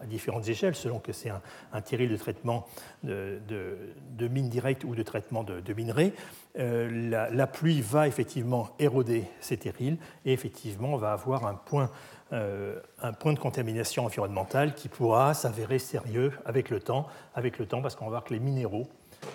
à 0.00 0.06
différentes 0.06 0.48
échelles, 0.48 0.74
selon 0.74 0.98
que 0.98 1.12
c'est 1.12 1.30
un, 1.30 1.80
terril 1.80 2.10
de 2.10 2.16
traitement 2.16 2.66
de, 3.02 3.40
de, 3.48 4.28
mine 4.28 4.48
directe 4.48 4.84
ou 4.84 4.94
de 4.94 5.02
traitement 5.02 5.44
de, 5.44 5.74
minerais, 5.74 6.12
euh, 6.58 7.10
la, 7.10 7.30
la, 7.30 7.46
pluie 7.46 7.80
va 7.80 8.06
effectivement 8.06 8.70
éroder 8.78 9.24
ces 9.40 9.56
terrils 9.56 9.98
et 10.24 10.32
effectivement 10.32 10.94
on 10.94 10.96
va 10.96 11.12
avoir 11.12 11.46
un 11.46 11.54
point 11.54 11.90
un 12.32 13.12
point 13.12 13.32
de 13.32 13.38
contamination 13.38 14.06
environnementale 14.06 14.74
qui 14.74 14.88
pourra 14.88 15.34
s'avérer 15.34 15.78
sérieux 15.78 16.32
avec 16.44 16.70
le 16.70 16.80
temps, 16.80 17.06
avec 17.34 17.58
le 17.58 17.66
temps 17.66 17.80
parce 17.80 17.94
qu'on 17.94 18.06
va 18.06 18.10
voir 18.10 18.24
que 18.24 18.34
les 18.34 18.40
minéraux, 18.40 18.88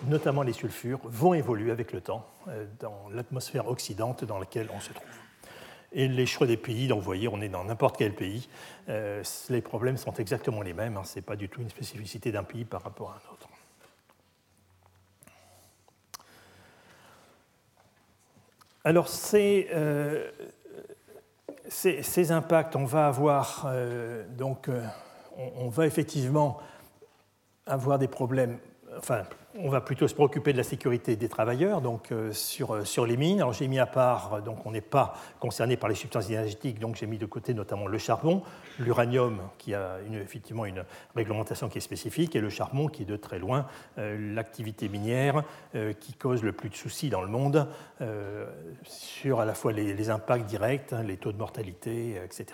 notamment 0.08 0.42
les 0.42 0.54
sulfures, 0.54 1.00
vont 1.04 1.34
évoluer 1.34 1.72
avec 1.72 1.94
le 1.94 2.02
temps 2.02 2.26
euh, 2.48 2.66
dans 2.80 3.10
l'atmosphère 3.14 3.68
oxydante 3.68 4.24
dans 4.26 4.40
laquelle 4.40 4.70
on 4.76 4.80
se 4.80 4.92
trouve. 4.92 5.08
Et 5.92 6.08
les 6.08 6.26
choix 6.26 6.46
des 6.46 6.58
pays, 6.58 6.88
donc 6.88 7.00
vous 7.00 7.06
voyez, 7.06 7.28
on 7.28 7.42
est 7.42 7.50
dans 7.50 7.64
n'importe 7.64 7.98
quel 7.98 8.14
pays, 8.14 8.48
euh, 8.90 9.24
les 9.50 9.62
problèmes 9.62 9.98
sont 9.98 10.14
exactement 10.14 10.62
les 10.62 10.74
mêmes, 10.74 10.98
hein, 10.98 11.04
ce 11.04 11.16
n'est 11.16 11.24
pas 11.24 11.36
du 11.36 11.50
tout 11.50 11.62
une 11.62 11.70
spécificité 11.70 12.32
d'un 12.32 12.44
pays 12.44 12.66
par 12.66 12.84
rapport 12.84 13.12
à 13.12 13.14
un 13.14 13.34
autre. 13.34 13.48
Alors, 18.86 19.10
c'est 19.10 19.68
ces, 21.70 22.32
impacts, 22.32 22.76
on 22.76 22.86
va 22.86 23.08
avoir 23.08 23.68
euh, 23.68 24.26
donc, 24.38 24.68
euh, 24.68 24.84
on, 25.38 25.70
va 25.70 25.86
effectivement 25.86 26.60
avoir 27.66 28.00
des 28.00 28.08
problèmes. 28.08 28.58
Enfin, 28.98 29.24
on 29.62 29.70
va 29.70 29.82
plutôt 29.82 30.08
se 30.08 30.14
préoccuper 30.14 30.54
de 30.54 30.58
la 30.58 30.64
sécurité 30.64 31.16
des 31.16 31.28
travailleurs 31.28 31.82
donc, 31.82 32.12
euh, 32.12 32.32
sur, 32.32 32.86
sur 32.88 33.06
les 33.06 33.18
mines. 33.18 33.44
J'ai 33.52 33.68
mis 33.68 33.80
à 33.80 33.86
part, 33.86 34.42
donc 34.42 34.66
on 34.66 34.72
n'est 34.72 34.82
pas 34.82 35.16
concerné 35.40 35.76
par 35.76 35.90
les 35.90 35.96
substances 35.96 36.30
énergétiques, 36.30 36.80
donc 36.80 36.96
j'ai 36.96 37.08
mis 37.08 37.18
de 37.18 37.26
côté 37.26 37.54
notamment 37.54 37.88
le 37.88 37.98
charbon, 37.98 38.42
l'uranium 38.80 39.42
qui 39.58 39.74
a 39.74 39.98
effectivement 40.14 40.66
une 40.66 40.86
réglementation 41.16 41.68
qui 41.68 41.78
est 41.78 41.82
spécifique, 41.82 42.36
et 42.36 42.42
le 42.42 42.50
charbon 42.50 42.88
qui 42.88 43.04
est 43.04 43.06
de 43.06 43.18
très 43.18 43.40
loin 43.40 43.66
euh, 43.98 44.34
l'activité 44.34 44.88
minière 44.88 45.44
euh, 45.76 45.94
qui 45.94 46.14
cause 46.14 46.44
le 46.44 46.54
plus 46.54 46.70
de 46.70 46.76
soucis 46.76 47.10
dans 47.10 47.22
le 47.22 47.28
monde 47.28 47.68
sur 48.84 49.42
à 49.42 49.46
la 49.46 49.54
fois 49.54 49.74
les, 49.74 49.94
les 49.94 50.10
impacts 50.10 50.46
directs, 50.46 50.94
hein, 50.94 51.04
les 51.04 51.18
taux 51.18 51.34
de 51.34 51.38
mortalité, 51.38 52.16
etc. 52.24 52.46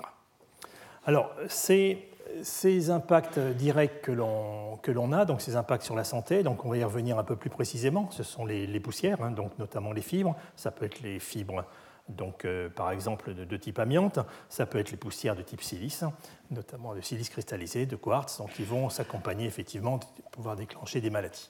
Alors 1.05 1.31
c'est 1.47 2.00
ces 2.44 2.89
impacts 2.89 3.39
directs 3.39 4.01
que 4.01 4.12
l'on 4.12 5.12
a, 5.12 5.25
donc 5.25 5.41
ces 5.41 5.55
impacts 5.55 5.84
sur 5.84 5.96
la 5.96 6.03
santé, 6.03 6.44
donc 6.44 6.65
on 6.65 6.70
va 6.70 6.77
y 6.77 6.84
revenir 6.84 7.17
un 7.17 7.24
peu 7.24 7.36
plus 7.36 7.50
précisément, 7.50 8.10
ce 8.12 8.24
sont 8.24 8.46
les, 8.46 8.79
poussières, 8.79 9.22
hein, 9.22 9.32
donc 9.32 9.58
notamment 9.60 9.91
les 9.91 10.01
fibres, 10.01 10.36
ça 10.55 10.72
peut 10.72 10.86
être 10.86 11.01
les 11.01 11.20
fibres 11.20 11.65
donc, 12.10 12.46
euh, 12.46 12.70
par 12.70 12.91
exemple 12.91 13.34
de, 13.34 13.58
type 13.58 13.79
amiante, 13.79 14.20
ça 14.50 14.65
peut 14.65 14.77
être 14.77 14.91
les 14.91 14.98
poussières 14.98 15.36
de 15.36 15.41
type 15.41 15.62
silice, 15.62 16.03
notamment 16.51 16.94
de 16.94 17.01
silice 17.01 17.29
cristallisé, 17.29 17.86
de 17.86 17.96
quartz, 17.96 18.38
donc 18.38 18.51
qui 18.53 18.63
vont 18.63 18.89
s'accompagner 18.89 19.48
effectivement 19.48 19.98
de 19.98 20.05
pouvoir 20.32 20.55
déclencher 20.55 21.01
des 21.01 21.10
maladies. 21.10 21.50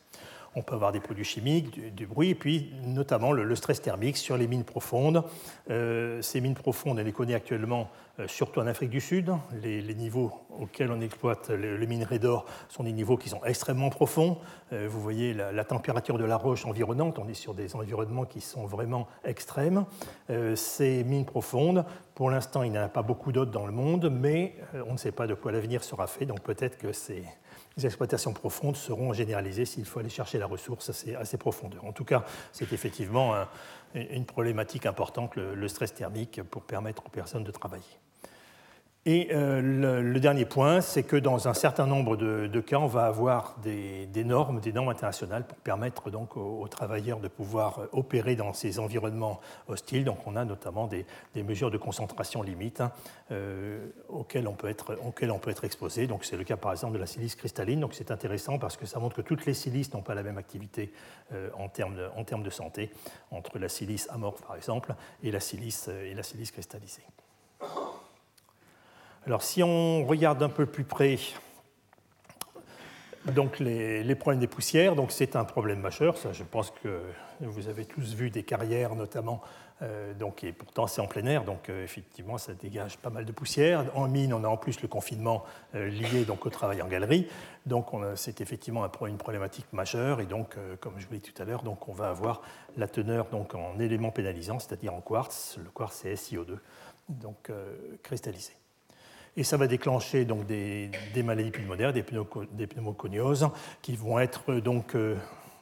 On 0.58 0.62
peut 0.62 0.76
avoir 0.76 0.94
des 0.94 1.02
produits 1.02 1.26
chimiques, 1.26 1.94
du, 1.94 2.08
bruit, 2.08 2.30
et 2.30 2.36
puis 2.36 2.74
notamment 2.84 3.34
le, 3.34 3.56
stress 3.56 3.82
thermique 3.82 4.16
sur 4.16 4.38
les 4.38 4.48
mines 4.48 4.64
profondes. 4.64 5.24
Euh, 5.70 6.22
ces 6.22 6.40
mines 6.40 6.56
profondes, 6.56 6.98
on 6.98 7.04
les 7.04 7.12
connaît 7.12 7.34
actuellement 7.34 7.90
euh, 8.20 8.28
surtout 8.30 8.62
en 8.62 8.68
Afrique 8.68 8.90
du 8.90 9.02
Sud. 9.02 9.34
Les, 9.62 9.82
niveaux 9.96 10.32
auxquels 10.58 10.92
on 10.92 11.02
exploite 11.02 11.50
les, 11.50 11.86
minerais 11.88 12.20
d'or 12.20 12.46
sont 12.70 12.84
des 12.84 12.94
niveaux 12.94 13.18
qui 13.18 13.28
sont 13.28 13.44
extrêmement 13.44 13.90
profonds. 13.90 14.38
Euh, 14.72 14.88
vous 14.90 15.02
voyez 15.02 15.34
la, 15.34 15.66
température 15.66 16.18
de 16.18 16.24
la 16.24 16.38
roche 16.38 16.66
environnante, 16.66 17.20
on 17.20 17.28
est 17.28 17.34
sur 17.34 17.54
des 17.54 17.76
environnements 17.76 18.26
qui 18.26 18.40
sont 18.40 18.66
vraiment 18.66 19.08
extrêmes. 19.26 19.86
ces 20.56 21.04
mines 21.04 21.26
profondes, 21.26 21.84
pour 22.14 22.30
l'instant, 22.30 22.64
il 22.64 22.72
n'y 22.72 22.80
en 22.80 22.84
a 22.84 22.88
pas 22.88 23.02
beaucoup 23.02 23.34
d'autres 23.34 23.52
dans 23.52 23.66
le 23.66 23.74
monde, 23.74 24.10
mais 24.10 24.56
on 24.88 24.94
ne 24.94 24.98
sait 24.98 25.12
pas 25.12 25.28
de 25.28 25.34
quoi 25.34 25.52
l'avenir 25.52 25.84
sera 25.84 26.08
fait, 26.08 26.26
donc 26.26 26.42
peut-être 26.42 26.78
que 26.78 26.94
c'est 26.94 27.24
les 27.78 27.86
exploitations 27.86 28.34
profondes 28.34 28.78
seront 28.78 29.12
généralisées 29.14 29.66
s'il 29.66 29.86
faut 29.86 30.00
aller 30.00 30.10
chercher 30.10 30.38
la 30.38 30.46
ressource 30.46 30.90
à 30.90 31.26
ces, 31.26 31.38
profondeurs. 31.38 31.86
En 31.86 31.92
tout 31.92 32.06
cas, 32.06 32.24
c'est 32.52 32.72
effectivement 32.72 33.36
une 33.94 34.26
problématique 34.26 34.86
importante, 34.86 35.36
le, 35.36 35.68
stress 35.68 35.94
thermique, 35.94 36.42
pour 36.44 36.64
permettre 36.64 37.06
aux 37.06 37.10
personnes 37.10 37.44
de 37.44 37.52
travailler. 37.52 37.84
Et 39.08 39.28
euh, 39.32 40.02
le, 40.02 40.20
dernier 40.20 40.46
point, 40.46 40.82
c'est 40.82 41.04
que 41.04 41.16
dans 41.16 41.48
un 41.48 41.54
certain 41.54 41.86
nombre 41.86 42.18
de, 42.18 42.60
cas, 42.62 42.78
on 42.78 42.88
va 42.88 43.06
avoir 43.06 43.56
des, 43.62 44.08
normes, 44.24 44.60
des 44.60 44.74
normes 44.74 44.90
internationales 44.90 45.46
pour 45.46 45.60
permettre 45.60 46.10
donc 46.10 46.36
aux, 46.36 46.68
travailleurs 46.68 47.20
de 47.20 47.28
pouvoir 47.28 47.82
opérer 47.92 48.36
dans 48.36 48.52
ces 48.54 48.80
environnements 48.80 49.40
hostiles. 49.68 50.06
Donc 50.06 50.26
on 50.26 50.36
a 50.36 50.44
notamment 50.44 50.88
des, 50.88 51.06
mesures 51.36 51.70
de 51.70 51.78
concentration 51.78 52.42
limite 52.42 52.82
hein, 52.82 52.92
euh, 53.30 53.92
auxquelles, 54.10 54.48
on 54.48 54.56
peut 54.56 54.70
être, 54.70 55.64
exposé. 55.64 56.08
Donc 56.08 56.26
c'est 56.26 56.36
le 56.36 56.44
cas 56.44 56.58
par 56.58 56.72
exemple 56.72 56.94
de 56.94 57.00
la 57.00 57.06
silice 57.06 57.36
cristalline. 57.36 57.82
Donc 57.82 57.94
c'est 57.94 58.10
intéressant 58.10 58.58
parce 58.58 58.76
que 58.76 58.88
ça 58.88 58.98
montre 58.98 59.18
que 59.18 59.22
toutes 59.22 59.46
les 59.46 59.54
silices 59.54 59.94
n'ont 59.94 60.02
pas 60.02 60.16
la 60.16 60.24
même 60.24 60.40
activité 60.40 60.92
euh, 61.32 61.52
en, 61.60 61.70
termes 61.70 61.94
de, 62.44 62.50
santé 62.50 62.90
entre 63.30 63.60
la 63.60 63.70
silice 63.70 64.10
amorphe 64.10 64.42
par 64.42 64.56
exemple 64.56 64.96
et 65.22 65.30
la 65.30 65.40
silice 65.40 65.92
cristallisée. 66.52 67.04
Alors 69.26 69.42
si 69.42 69.64
on 69.64 70.06
regarde 70.06 70.44
un 70.44 70.50
peu 70.50 70.68
plus 70.68 70.84
près 70.84 71.18
donc 73.34 73.58
les, 73.60 74.16
problèmes 74.16 74.40
des 74.40 74.48
poussières, 74.48 74.96
donc 74.96 75.12
c'est 75.12 75.36
un 75.36 75.46
problème 75.46 75.80
majeur. 75.80 76.16
Ça, 76.16 76.32
je 76.32 76.44
pense 76.44 76.72
que 76.84 77.02
vous 77.40 77.68
avez 77.68 77.86
tous 77.86 78.14
vu 78.14 78.30
des 78.30 78.44
carrières, 78.44 78.94
notamment, 78.94 79.42
euh, 79.82 80.14
donc, 80.14 80.44
et 80.44 80.52
pourtant 80.52 80.86
c'est 80.86 81.02
en 81.02 81.08
plein 81.08 81.26
air, 81.26 81.44
donc 81.44 81.70
euh, 81.70 81.84
effectivement 81.84 82.38
ça 82.38 82.54
dégage 82.54 82.98
pas 82.98 83.10
mal 83.10 83.26
de 83.26 83.32
poussière. 83.32 83.86
En 83.96 84.08
mine, 84.08 84.32
on 84.32 84.44
a 84.44 84.48
en 84.48 84.58
plus 84.58 84.80
le 84.82 84.88
confinement 84.88 85.44
euh, 85.74 85.88
lié 85.88 86.24
donc 86.24 86.46
au 86.46 86.52
travail 86.52 86.84
en 86.84 86.88
galerie, 86.88 87.28
donc 87.66 87.88
c'est 88.14 88.42
effectivement 88.42 88.88
une 89.08 89.18
problématique 89.18 89.66
majeure. 89.74 90.22
Et 90.22 90.26
donc, 90.26 90.56
comme 90.80 90.94
je 91.00 91.08
vous 91.08 91.14
l'ai 91.14 91.20
dit 91.20 91.32
tout 91.32 91.42
à 91.42 91.46
l'heure, 91.46 91.64
donc 91.64 91.90
on 91.90 91.94
va 91.94 92.10
avoir 92.10 92.44
la 92.78 92.88
teneur 92.88 93.26
donc 93.30 93.56
en 93.56 93.80
éléments 93.80 94.12
pénalisants, 94.12 94.60
c'est-à-dire 94.60 94.94
en 94.94 95.02
quartz. 95.02 95.58
Le 95.58 95.72
quartz 95.72 96.02
c'est 96.04 96.14
SiO2, 96.14 96.60
donc 97.10 97.52
cristallisé. 98.04 98.54
Et 99.38 99.44
ça 99.44 99.58
va 99.58 99.68
déclencher 99.68 100.24
donc 100.24 100.46
des, 100.46 100.90
maladies 101.24 101.52
pulmonaires, 101.52 101.92
des, 101.92 102.04
pneumoconioses, 102.04 103.50
qui 103.82 103.96
vont 103.96 104.18
être 104.18 104.56
donc 104.56 104.96
euh, 104.96 105.18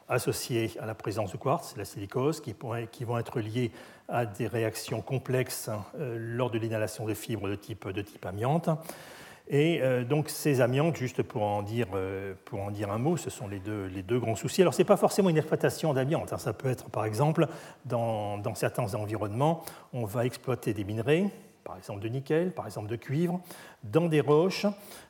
associées 0.07 0.71
à 0.79 0.85
la 0.85 0.93
présence 0.93 1.31
de 1.31 1.37
quartz, 1.37 1.73
la 1.75 1.85
silicose, 1.85 2.39
qui, 2.39 2.53
qui, 2.91 3.03
vont 3.03 3.17
être 3.17 3.39
liées 3.39 3.71
à 4.07 4.27
des 4.27 4.45
réactions 4.45 5.01
complexes 5.01 5.71
euh, 5.97 6.17
lors 6.19 6.51
de 6.51 6.59
l'inhalation 6.59 7.05
de 7.05 7.15
fibres 7.15 7.49
de 7.49 7.55
type, 7.55 8.25
amiante. 8.25 8.69
Et 9.47 9.81
euh, 9.81 10.03
donc 10.03 10.29
ces 10.29 10.61
amiantes, 10.61 10.95
juste 10.95 11.23
pour 11.23 11.41
en 11.41 11.63
dire, 11.63 11.87
pour 12.45 12.61
en 12.61 12.69
dire 12.69 12.91
un 12.91 12.99
mot, 12.99 13.17
ce 13.17 13.31
sont 13.31 13.47
les 13.47 13.59
deux, 13.59 13.87
les 13.87 14.03
deux 14.03 14.19
grands 14.19 14.35
soucis. 14.35 14.61
Alors 14.61 14.75
ce 14.75 14.83
n'est 14.83 14.87
pas 14.87 14.97
forcément 14.97 15.29
une 15.29 15.37
exploitation 15.37 15.95
d'amiante, 15.95 16.31
hein. 16.31 16.37
ça 16.37 16.53
peut 16.53 16.69
être 16.69 16.91
par 16.91 17.05
exemple 17.05 17.47
dans, 17.85 18.37
dans, 18.37 18.53
certains 18.53 18.93
environnements, 18.93 19.65
on 19.93 20.05
va 20.05 20.27
exploiter 20.27 20.75
des 20.75 20.83
minerais 20.83 21.31
par 21.63 21.77
exemple 21.77 22.01
de 22.01 22.07
nickel, 22.07 22.51
par 22.51 22.65
exemple 22.65 22.87
de 22.87 22.95
cuivre, 22.95 23.41
dans 23.83 24.07
des 24.07 24.21
roches 24.21 24.65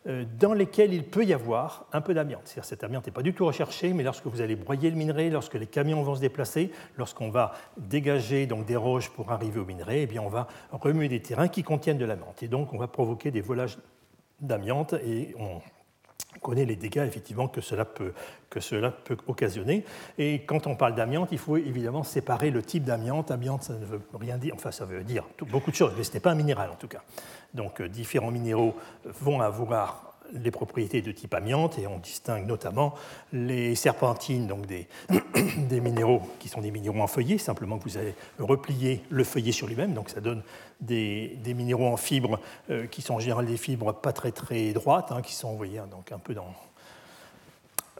euh, 0.08 0.26
dans 0.40 0.54
lesquelles 0.54 0.94
il 0.94 1.04
peut 1.04 1.26
y 1.26 1.34
avoir 1.34 1.88
un 1.94 2.02
peu 2.02 2.14
d'amiante. 2.14 2.42
C'est-à-dire 2.46 2.66
cette 2.66 2.84
amiante 2.84 3.06
n'est 3.06 3.12
pas 3.12 3.22
du 3.22 3.34
tout 3.34 3.46
recherchée, 3.46 3.94
mais 3.94 4.04
lorsque 4.04 4.26
vous 4.26 4.42
allez 4.42 4.56
broyer 4.56 4.90
le 4.90 4.96
minerai, 4.96 5.30
lorsque 5.30 5.56
les 5.56 5.68
camions 5.68 6.04
vont 6.04 6.16
se 6.16 6.22
déplacer, 6.22 6.72
lorsqu'on 6.98 7.30
va 7.30 7.54
dégager 7.78 8.46
donc 8.46 8.66
des 8.66 8.76
roches 8.76 9.10
pour 9.10 9.32
arriver 9.32 9.60
au 9.60 9.66
minerai, 9.66 10.04
eh 10.04 10.08
bien 10.08 10.22
on 10.22 10.30
va 10.30 10.48
remuer 10.72 11.08
des 11.08 11.22
terrains 11.22 11.48
qui 11.48 11.64
contiennent 11.64 11.98
de 11.98 12.06
l'amiante. 12.06 12.44
Et 12.44 12.48
donc 12.48 12.74
on 12.74 12.78
va 12.78 12.88
provoquer 12.88 13.32
des 13.32 13.42
volages 13.42 13.78
d'amiante 14.42 14.94
et 14.94 15.34
on 15.40 15.62
connaît 16.42 16.66
les 16.66 16.76
dégâts 16.76 17.06
effectivement 17.08 17.48
que 17.48 17.62
cela, 17.62 17.86
peut, 17.86 18.14
que 18.50 18.60
cela 18.60 18.92
peut 18.92 19.18
occasionner. 19.28 19.86
Et 20.18 20.44
quand 20.46 20.68
on 20.68 20.76
parle 20.76 20.96
d'amiante, 20.96 21.30
il 21.32 21.38
faut 21.38 21.58
évidemment 21.58 22.04
séparer 22.04 22.52
le 22.52 22.62
type 22.62 22.84
d'amiante. 22.84 23.32
Amiante, 23.32 23.64
ça 23.64 23.74
ne 23.74 23.86
veut 23.86 24.02
rien 24.14 24.38
dire, 24.38 24.54
enfin 24.56 24.72
ça 24.72 24.86
veut 24.86 25.04
dire 25.04 25.26
beaucoup 25.50 25.72
de 25.72 25.76
choses, 25.76 25.94
mais 25.98 26.04
ce 26.04 26.14
n'est 26.14 26.20
pas 26.20 26.32
un 26.32 26.36
minéral 26.36 26.70
en 26.72 26.76
tout 26.76 26.88
cas. 26.88 27.02
Donc 27.54 27.82
euh, 27.82 27.88
différents 27.88 28.32
minéraux 28.32 28.76
vont 29.06 29.42
avoir 29.42 30.13
les 30.34 30.52
propriétés 30.52 31.02
de 31.02 31.12
type 31.12 31.34
amiante, 31.34 31.78
et 31.80 31.88
on 31.88 32.00
distingue 32.00 32.46
notamment 32.46 32.94
les 33.32 33.76
serpentines, 33.76 34.48
donc 34.48 34.66
des, 34.66 34.88
minéraux 35.82 36.22
qui 36.40 36.50
sont 36.50 36.62
des 36.62 36.72
minéraux 36.72 37.02
en 37.02 37.08
feuillet, 37.08 37.38
simplement 37.38 37.78
que 37.78 37.84
vous 37.84 37.98
allez 37.98 38.16
replier 38.40 39.04
le 39.10 39.24
feuillet 39.24 39.52
sur 39.52 39.68
lui-même, 39.68 39.94
donc 39.94 40.10
ça 40.10 40.22
donne 40.22 40.44
des, 40.82 41.38
minéraux 41.46 41.88
en 41.88 41.98
fibres 41.98 42.40
euh, 42.70 42.88
qui 42.88 43.02
sont 43.02 43.16
en 43.16 43.20
général 43.20 43.46
des 43.46 43.58
fibres 43.58 43.94
pas 43.94 44.14
très 44.14 44.32
très 44.32 44.74
droites, 44.74 45.12
hein, 45.12 45.22
qui 45.22 45.34
sont, 45.34 45.54
vous 45.54 45.66
donc 45.66 46.12
un 46.12 46.20
peu 46.20 46.34
dans, 46.34 46.54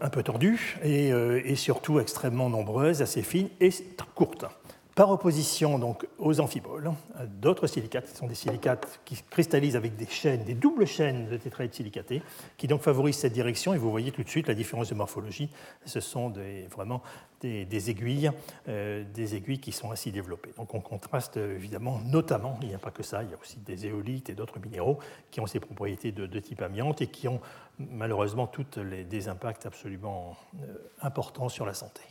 un 0.02 0.10
peu 0.10 0.24
tordues 0.24 0.78
et, 0.84 1.12
euh, 1.12 1.42
et, 1.46 1.56
surtout 1.56 2.00
extrêmement 2.00 2.50
nombreuses, 2.50 3.02
assez 3.02 3.22
fines 3.22 3.50
et 3.60 3.70
courtes 4.16 4.46
par 4.96 5.10
opposition 5.10 5.80
donc, 5.80 6.08
aux 6.20 6.40
amphiboles, 6.40 6.92
d'autres 7.40 7.68
silicates, 7.68 8.06
qui 8.12 8.16
sont 8.16 8.28
des 8.28 8.36
silicates 8.36 9.00
qui 9.06 9.22
cristallisent 9.30 9.76
avec 9.76 9.96
des 9.96 10.06
chaînes, 10.06 10.44
des 10.44 10.54
doubles 10.54 10.86
chaînes 10.86 11.30
de 11.30 11.38
tétraèdres 11.38 11.74
silicatés, 11.74 12.22
qui 12.58 12.68
donc 12.68 12.82
favorisent 12.82 13.18
cette 13.18 13.34
direction. 13.34 13.74
Et 13.74 13.78
vous 13.78 13.90
voyez 13.90 14.12
tout 14.12 14.24
de 14.24 14.30
suite 14.30 14.48
la 14.48 14.54
différence 14.54 14.90
de 14.90 14.96
morphologie. 14.96 15.50
Ce 15.86 16.00
sont 16.00 16.32
vraiment 16.72 17.02
des, 17.42 17.90
aiguilles, 17.90 18.32
euh, 18.70 19.04
des 19.14 19.36
aiguilles 19.36 19.60
qui 19.60 19.72
sont 19.72 19.92
ainsi 19.92 20.12
développées. 20.12 20.52
Donc 20.58 20.74
on 20.74 20.80
contraste 20.80 21.38
évidemment, 21.38 22.00
notamment, 22.06 22.58
il 22.62 22.70
n'y 22.70 22.76
a 22.76 22.80
pas 22.80 22.92
que 22.92 23.04
ça, 23.04 23.24
il 23.24 23.32
y 23.32 23.34
a 23.34 23.38
aussi 23.38 23.58
des 23.60 23.88
éolites 23.88 24.30
et 24.30 24.36
d'autres 24.36 24.60
minéraux 24.60 25.00
qui 25.32 25.42
ont 25.42 25.48
ces 25.48 25.60
propriétés 25.60 26.12
de, 26.12 26.40
type 26.40 26.62
amiante 26.62 27.02
et 27.02 27.08
qui 27.08 27.28
ont 27.28 27.42
malheureusement 27.80 28.48
toutes 28.48 28.78
les, 28.78 29.04
des 29.04 29.28
impacts 29.28 29.66
absolument 29.66 30.36
euh, 30.62 30.76
importants 31.02 31.50
sur 31.50 31.66
la 31.66 31.74
santé. 31.74 32.02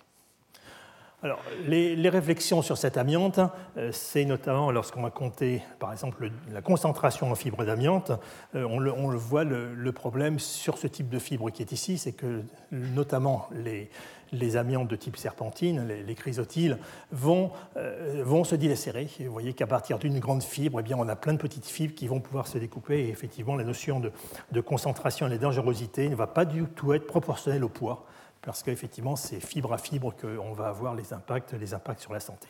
Alors, 1.24 1.38
les, 1.68 2.08
réflexions 2.08 2.62
sur 2.62 2.76
cette 2.76 2.96
amiante, 2.96 3.38
euh, 3.76 3.90
c'est 3.92 4.24
notamment 4.24 4.72
lorsqu'on 4.72 5.02
va 5.02 5.10
compter, 5.10 5.62
par 5.78 5.92
exemple, 5.92 6.32
la 6.50 6.62
concentration 6.62 7.30
en 7.30 7.36
fibres 7.36 7.64
d'amiante, 7.64 8.10
euh, 8.56 8.66
on, 8.68 8.80
le, 8.80 8.90
voit, 9.16 9.44
le, 9.44 9.92
problème 9.92 10.40
sur 10.40 10.78
ce 10.78 10.88
type 10.88 11.08
de 11.08 11.20
fibre 11.20 11.50
qui 11.50 11.62
est 11.62 11.70
ici, 11.70 11.96
c'est 11.96 12.10
que 12.10 12.42
notamment 12.72 13.48
les, 13.52 14.56
amiantes 14.56 14.88
de 14.88 14.96
type 14.96 15.16
serpentine, 15.16 15.86
les, 15.86 16.14
chrysotyles, 16.16 16.78
vont, 17.12 17.52
euh, 17.76 18.24
vont 18.24 18.42
se 18.42 18.56
dilacérer. 18.56 19.08
vous 19.20 19.30
voyez 19.30 19.52
qu'à 19.52 19.68
partir 19.68 20.00
d'une 20.00 20.18
grande 20.18 20.42
fibre, 20.42 20.80
eh 20.80 20.82
bien, 20.82 20.96
on 20.98 21.08
a 21.08 21.14
plein 21.14 21.34
de 21.34 21.38
petites 21.38 21.66
fibres 21.66 21.94
qui 21.94 22.08
vont 22.08 22.18
pouvoir 22.18 22.48
se 22.48 22.58
découper. 22.58 23.04
Et 23.04 23.10
effectivement, 23.10 23.54
la 23.54 23.62
notion 23.62 24.00
de, 24.00 24.10
de 24.50 24.60
concentration 24.60 25.28
et 25.28 25.30
de 25.30 25.36
dangerosité 25.36 26.08
ne 26.08 26.16
va 26.16 26.26
pas 26.26 26.44
du 26.44 26.64
tout 26.64 26.92
être 26.94 27.06
proportionnelle 27.06 27.62
au 27.62 27.68
poids 27.68 28.06
parce 28.42 28.62
qu'effectivement, 28.62 29.16
c'est 29.16 29.40
fibre 29.40 29.72
à 29.72 29.78
fibre 29.78 30.14
qu'on 30.14 30.52
va 30.52 30.68
avoir 30.68 30.94
les 30.94 31.12
impacts, 31.12 31.52
les 31.52 31.74
impacts 31.74 32.00
sur 32.00 32.12
la 32.12 32.20
santé. 32.20 32.48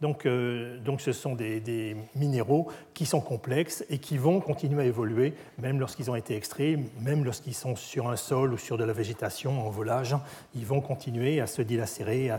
Donc, 0.00 0.24
euh, 0.24 0.78
donc 0.78 1.00
ce 1.00 1.12
sont 1.12 1.34
des, 1.34 1.96
minéraux 2.14 2.68
qui 2.94 3.06
sont 3.06 3.20
complexes 3.20 3.84
et 3.90 3.98
qui 3.98 4.16
vont 4.16 4.40
continuer 4.40 4.82
à 4.82 4.86
évoluer, 4.86 5.34
même 5.58 5.78
lorsqu'ils 5.78 6.10
ont 6.10 6.14
été 6.14 6.36
extraits, 6.36 6.78
même 7.00 7.24
lorsqu'ils 7.24 7.54
sont 7.54 7.76
sur 7.76 8.08
un 8.08 8.16
sol 8.16 8.52
ou 8.52 8.58
sur 8.58 8.78
de 8.78 8.84
la 8.84 8.92
végétation 8.92 9.66
en 9.66 9.70
volage, 9.70 10.16
ils 10.54 10.66
vont 10.66 10.80
continuer 10.80 11.40
à 11.40 11.46
se 11.46 11.62
dilacérer 11.62 12.30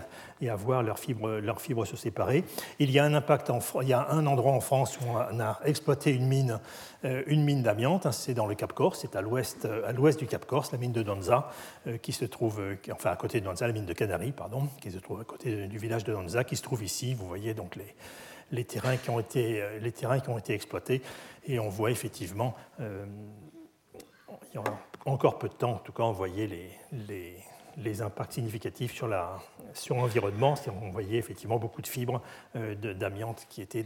et 0.42 0.50
à 0.50 0.56
voir 0.56 0.84
leurs 0.84 1.00
fibres, 1.00 1.86
se 1.86 1.96
séparer. 1.96 2.44
Il 2.80 2.92
y 2.92 3.00
a 3.00 3.04
un 3.04 3.14
impact 3.14 3.52
il 3.82 3.88
y 3.88 3.94
a 3.94 4.10
un 4.10 4.26
endroit 4.26 4.54
en 4.54 4.60
France 4.60 5.00
où 5.00 5.04
on 5.08 5.40
a 5.40 5.60
exploité 5.66 6.12
une 6.12 6.28
mine 6.28 6.60
euh, 7.04 7.24
mine 7.28 7.64
d'amiante, 7.64 8.06
hein, 8.06 8.12
c'est 8.12 8.36
dans 8.36 8.46
le 8.46 8.54
Cap 8.54 8.74
Corse, 8.74 9.00
c'est 9.02 9.16
à 9.16 9.22
l'ouest, 9.22 9.66
euh, 9.66 9.88
à 9.88 9.92
l'ouest 9.92 10.20
du 10.20 10.28
Cap 10.28 10.46
Corse, 10.46 10.72
la 10.72 10.78
mine 10.78 10.92
de 10.92 11.02
Donza, 11.02 11.50
euh, 11.88 11.98
qui 11.98 12.12
se 12.12 12.26
trouve, 12.26 12.62
enfin 12.92 13.10
à 13.10 13.16
côté 13.16 13.40
de 13.40 13.46
Donza, 13.46 13.66
la 13.66 13.74
mine 13.74 13.86
de 13.86 13.94
Canaries, 13.94 14.32
pardon, 14.32 14.68
qui 14.80 14.92
se 14.92 15.00
trouve 15.00 15.20
à 15.20 15.24
côté 15.24 15.68
du 15.68 15.80
village 15.80 16.04
de 16.04 16.14
Donza, 16.14 16.44
qui 16.44 16.56
se 16.56 16.62
trouve 16.62 16.84
ici. 16.84 17.16
Vous 17.16 17.28
voyez 17.28 17.51
donc 17.54 17.78
les, 18.52 18.66
terrains 18.66 18.98
qui 18.98 19.10
ont 19.10 19.20
été, 19.20 19.64
les 19.80 19.92
terrains 19.92 20.20
qui 20.20 20.30
ont 20.30 20.38
été 20.38 20.54
exploités, 20.54 21.02
et 21.48 21.60
on 21.60 21.70
voit 21.70 21.92
effectivement, 21.92 22.56
il 22.80 24.56
y 24.56 24.58
a 24.58 24.64
encore 25.06 25.40
peu 25.40 25.48
de 25.50 25.54
temps, 25.54 25.74
en 25.74 25.80
tout 25.80 25.94
cas, 25.94 26.04
on 26.04 26.12
voyait 26.12 26.48
les, 26.48 27.36
les 27.78 28.02
impacts 28.02 28.34
significatifs 28.34 28.94
sur, 28.94 29.08
la, 29.08 29.40
sur 29.74 29.96
l'environnement. 29.96 30.56
On 30.82 30.92
voyait 30.92 31.18
effectivement 31.18 31.58
beaucoup 31.58 31.82
de 31.82 31.88
fibres 31.88 32.22
d'amiante 32.54 33.46
qui, 33.50 33.62
étaient 33.62 33.86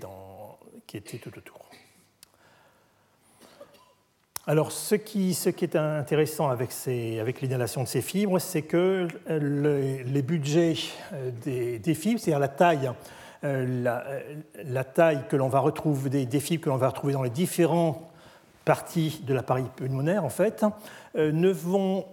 qui 0.87 0.97
étaient 0.97 1.17
tout 1.17 1.37
autour. 1.37 1.69
Alors, 4.47 4.71
ce 4.71 4.93
qui, 4.93 5.33
ce 5.33 5.49
qui, 5.49 5.65
est 5.65 5.75
intéressant 5.75 6.49
avec, 6.49 6.69
avec 7.19 7.41
l'inhalation 7.41 7.81
de 7.81 7.87
ces 7.87 8.01
fibres, 8.01 8.37
c'est 8.37 8.61
que 8.61 9.07
les 9.27 10.21
budgets 10.21 10.75
euh, 11.13 11.79
des, 11.79 11.95
fibres, 11.95 12.19
c'est-à-dire 12.19 12.39
la 12.39 12.47
taille, 12.47 12.91
euh, 13.43 14.21
la, 14.63 14.83
taille 14.83 15.23
que 15.29 15.35
l'on 15.35 15.49
va 15.49 15.59
retrouver 15.59 16.09
des, 16.09 16.25
des, 16.25 16.39
fibres 16.39 16.63
que 16.63 16.69
l'on 16.69 16.77
va 16.77 16.89
retrouver 16.89 17.13
dans 17.13 17.23
les 17.23 17.29
différentes 17.29 18.01
parties 18.65 19.21
de 19.25 19.33
l'appareil 19.33 19.65
pulmonaire, 19.75 20.25
en 20.25 20.29
fait, 20.29 20.65
euh, 21.15 21.31
ne 21.31 21.49
vont 21.49 22.05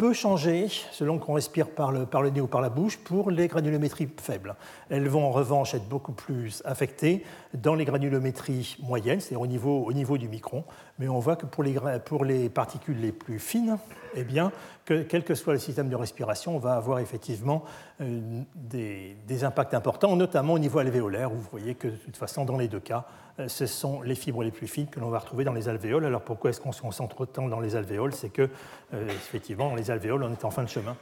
peut 0.00 0.14
changer 0.14 0.68
selon 0.92 1.18
qu'on 1.18 1.34
respire 1.34 1.68
par 1.68 1.92
le, 1.92 2.06
par 2.06 2.22
le 2.22 2.30
nez 2.30 2.40
ou 2.40 2.46
par 2.46 2.62
la 2.62 2.70
bouche 2.70 2.96
pour 2.96 3.30
les 3.30 3.48
granulométries 3.48 4.08
faibles. 4.18 4.54
Elles 4.88 5.06
vont 5.06 5.26
en 5.26 5.30
revanche 5.30 5.74
être 5.74 5.86
beaucoup 5.90 6.12
plus 6.12 6.62
affectées 6.64 7.22
dans 7.52 7.74
les 7.74 7.84
granulométries 7.84 8.78
moyennes, 8.82 9.20
c'est-à-dire 9.20 9.42
au 9.42 9.46
niveau, 9.46 9.84
au 9.84 9.92
niveau 9.92 10.16
du 10.16 10.26
micron. 10.26 10.64
Mais 10.98 11.06
on 11.06 11.18
voit 11.18 11.36
que 11.36 11.44
pour 11.44 11.62
les, 11.62 11.76
pour 12.02 12.24
les 12.24 12.48
particules 12.48 12.98
les 12.98 13.12
plus 13.12 13.38
fines, 13.38 13.76
eh 14.14 14.24
bien, 14.24 14.52
que, 14.86 15.02
quel 15.02 15.22
que 15.22 15.34
soit 15.34 15.52
le 15.52 15.58
système 15.58 15.90
de 15.90 15.96
respiration, 15.96 16.56
on 16.56 16.58
va 16.58 16.76
avoir 16.76 17.00
effectivement 17.00 17.64
euh, 18.00 18.40
des, 18.54 19.18
des, 19.28 19.44
impacts 19.44 19.74
importants, 19.74 20.16
notamment 20.16 20.54
au 20.54 20.58
niveau 20.58 20.78
alvéolaire, 20.78 21.30
où 21.30 21.36
vous 21.36 21.48
voyez 21.50 21.74
que 21.74 21.88
de 21.88 21.96
toute 21.96 22.16
façon, 22.16 22.46
dans 22.46 22.56
les 22.56 22.68
deux 22.68 22.80
cas, 22.80 23.04
ce 23.48 23.66
sont 23.66 24.02
les 24.02 24.14
fibres 24.14 24.42
les 24.42 24.50
plus 24.50 24.66
fines 24.66 24.88
que 24.88 25.00
l'on 25.00 25.10
va 25.10 25.18
retrouver 25.18 25.44
dans 25.44 25.52
les 25.52 25.68
alvéoles. 25.68 26.04
Alors 26.04 26.22
pourquoi 26.22 26.50
est-ce 26.50 26.60
qu'on 26.60 26.72
se 26.72 26.82
concentre 26.82 27.20
autant 27.20 27.48
dans 27.48 27.60
les 27.60 27.76
alvéoles? 27.76 28.12
C'est 28.12 28.30
que, 28.30 28.48
effectivement, 28.92 29.68
dans 29.68 29.74
les 29.74 29.90
alvéoles, 29.90 30.22
on 30.22 30.32
est 30.32 30.44
en 30.44 30.50
fin 30.50 30.62
de 30.62 30.68
chemin. 30.68 30.96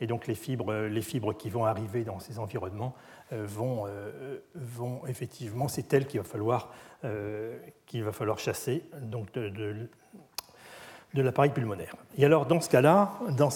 Et 0.00 0.06
donc 0.06 0.26
les 0.26 0.34
fibres, 0.34 0.72
les 0.72 1.02
fibres 1.02 1.32
qui 1.34 1.50
vont 1.50 1.64
arriver 1.64 2.04
dans 2.04 2.18
ces 2.20 2.38
environnements 2.38 2.94
vont, 3.30 3.86
vont 4.54 5.06
effectivement, 5.06 5.68
c'est 5.68 5.92
elles 5.92 6.06
qu'il 6.06 6.20
va 6.20 6.26
falloir, 6.26 6.72
qu'il 7.86 8.02
va 8.02 8.12
falloir 8.12 8.38
chasser 8.38 8.84
donc 9.00 9.32
de, 9.32 9.88
de 11.14 11.22
l'appareil 11.22 11.52
pulmonaire. 11.52 11.94
Et 12.18 12.24
alors 12.24 12.46
dans 12.46 12.60
ce 12.60 12.68
cas-là, 12.68 13.12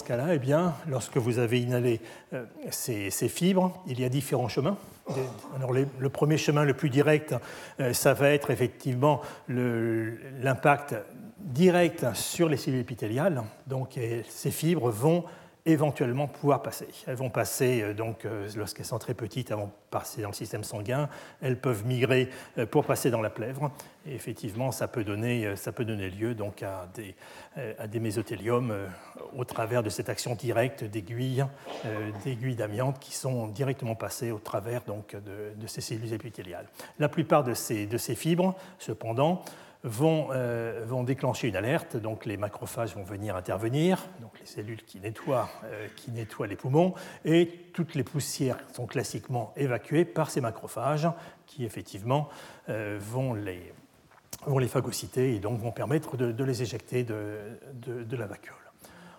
cas-là, 0.07 0.35
eh 0.35 0.39
bien, 0.39 0.75
lorsque 0.87 1.17
vous 1.17 1.39
avez 1.39 1.61
inhalé 1.61 2.01
euh, 2.33 2.45
ces, 2.71 3.11
fibres, 3.29 3.83
il 3.87 4.01
y 4.01 4.05
a 4.05 4.09
différents 4.09 4.49
chemins. 4.49 4.79
Alors 5.57 5.73
le 5.73 6.09
premier 6.09 6.37
chemin 6.37 6.65
le 6.65 6.75
plus 6.75 6.91
direct, 6.91 7.35
euh, 7.81 7.93
ça 7.93 8.15
va 8.15 8.31
être 8.31 8.51
effectivement 8.51 9.21
l'impact 9.49 10.95
direct 11.39 12.07
sur 12.15 12.49
les 12.49 12.57
cellules 12.57 12.81
épithéliales. 12.81 13.43
Donc 13.67 13.99
ces 14.29 14.51
fibres 14.51 14.91
vont 14.91 15.25
éventuellement 15.69 16.27
pouvoir 16.27 16.63
passer. 16.63 16.89
Elles 17.07 17.17
vont 17.17 17.31
passer, 17.31 17.83
euh, 17.83 17.95
donc, 17.95 18.25
euh, 18.25 18.49
lorsqu'elles 18.57 18.87
sont 18.87 18.99
très 18.99 19.15
petites, 19.15 19.51
elles 19.51 19.57
vont 19.57 19.71
passer 19.91 20.23
dans 20.23 20.29
le 20.29 20.35
système 20.35 20.65
sanguin, 20.65 21.09
elles 21.41 21.59
peuvent 21.59 21.87
migrer 21.87 22.31
euh, 22.57 22.67
pour 22.67 22.85
passer 22.85 23.11
dans 23.11 23.21
la 23.21 23.31
plèvre, 23.31 23.71
effectivement, 24.07 24.73
ça 24.73 24.89
peut 24.89 25.05
donner, 25.05 25.55
ça 25.57 25.73
peut 25.73 25.85
donner 25.85 26.09
lieu 26.11 26.35
donc, 26.35 26.63
à, 26.63 26.89
des, 26.95 27.15
à 27.79 27.87
des 27.87 28.01
mésothéliums 28.01 28.73
au 29.37 29.45
travers 29.45 29.83
de 29.83 29.91
cette 29.91 30.09
action 30.09 30.35
directe 30.35 30.85
d'aiguilles 30.85 31.45
d'aiguilles 32.25 32.57
d'amiante 32.57 32.99
qui 33.01 33.15
sont 33.15 33.49
directement 33.49 33.95
passées 33.95 34.31
au 34.31 34.39
travers 34.39 34.83
donc, 34.85 35.15
de, 35.15 35.53
de 35.55 35.67
ces 35.67 35.83
cellules 35.83 36.13
épithéliales. 36.15 36.67
La 36.99 37.11
plupart 37.11 37.45
de 37.45 37.53
ces, 37.53 37.87
de 37.87 37.99
ces 37.99 38.15
fibres, 38.15 38.55
cependant, 38.79 39.43
vont, 39.85 40.29
euh, 40.33 40.85
vont, 40.87 41.05
déclencher 41.05 41.49
une 41.49 41.57
alerte, 41.57 41.97
donc 41.97 42.25
les 42.27 42.37
macrophages 42.37 42.95
vont 42.95 43.05
venir 43.05 43.37
intervenir, 43.37 44.07
donc 44.21 44.39
les 44.41 44.47
cellules 44.47 44.83
qui 44.83 44.99
nettoient, 45.01 45.49
euh, 45.65 45.87
qui 45.97 46.11
nettoient 46.11 46.47
les 46.47 46.57
poumons, 46.57 46.95
et 47.25 47.47
toutes 47.73 47.95
les 47.95 48.05
poussières 48.05 48.59
sont 48.73 48.87
classiquement 48.87 49.53
évacuées 49.57 50.05
par 50.05 50.31
ces 50.31 50.41
macrophages 50.41 51.09
qui 51.47 51.65
effectivement 51.65 52.29
euh, 52.69 52.99
vont, 53.01 53.35
les, 53.35 53.73
vont 54.47 54.59
les 54.59 54.69
phagocyter 54.69 55.35
et 55.35 55.39
donc 55.39 55.61
vont 55.61 55.73
permettre 55.73 56.17
de, 56.17 56.45
les 56.45 56.63
éjecter 56.63 57.05
de, 57.05 57.39
de, 57.73 58.17
la 58.17 58.27
vacuole. 58.27 58.57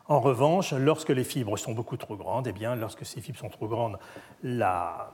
En 0.08 0.20
revanche, 0.20 0.74
lorsque 0.74 1.10
les 1.10 1.24
fibres 1.24 1.58
sont 1.58 1.74
beaucoup 1.74 1.98
trop 1.98 2.16
grandes, 2.16 2.48
et 2.48 2.50
eh 2.50 2.54
bien, 2.54 2.76
lorsque 2.76 3.06
ces 3.06 3.22
fibres 3.22 3.40
sont 3.40 3.50
trop 3.50 3.68
grandes, 3.68 3.98
la, 4.44 5.12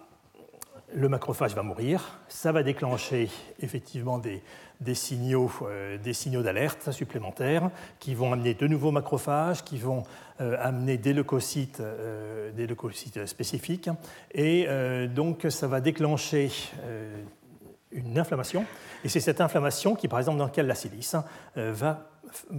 le 0.93 1.09
macrophage 1.09 1.55
va 1.55 1.63
mourir. 1.63 2.19
Ça 2.27 2.51
va 2.51 2.63
déclencher 2.63 3.29
effectivement 3.59 4.19
des, 4.19 4.41
euh, 4.87 5.97
des 5.97 6.13
signaux 6.13 6.41
d'alerte 6.43 6.91
supplémentaires 6.91 7.69
qui 7.99 8.13
vont 8.13 8.33
amener 8.33 8.53
de 8.53 8.67
nouveaux 8.67 8.91
macrophages, 8.91 9.63
qui 9.63 9.77
vont 9.77 10.03
euh, 10.41 10.57
amener 10.59 10.97
des 10.97 11.13
leucocytes, 11.13 11.79
euh, 11.79 12.51
des 12.51 12.67
leucocytes 12.67 13.25
spécifiques. 13.25 13.89
Et 14.33 14.67
donc, 15.13 15.45
ça 15.49 15.67
va 15.67 15.81
déclencher 15.81 16.51
une 17.91 18.19
inflammation. 18.19 18.65
Et 19.03 19.09
c'est 19.09 19.19
cette 19.19 19.41
inflammation 19.41 19.95
qui, 19.95 20.07
par 20.07 20.19
exemple, 20.19 20.37
dans 20.37 20.45
le 20.45 20.51
cas 20.51 20.63
de 20.63 20.67
la 20.67 20.75
silice, 20.75 21.15
va 21.55 22.09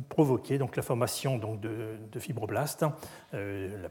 provoquer 0.09 0.59
donc, 0.59 0.77
la 0.77 0.83
formation 0.83 1.39
donc, 1.39 1.61
de, 1.61 2.19
fibroblastes, 2.19 2.85
la 3.33 3.89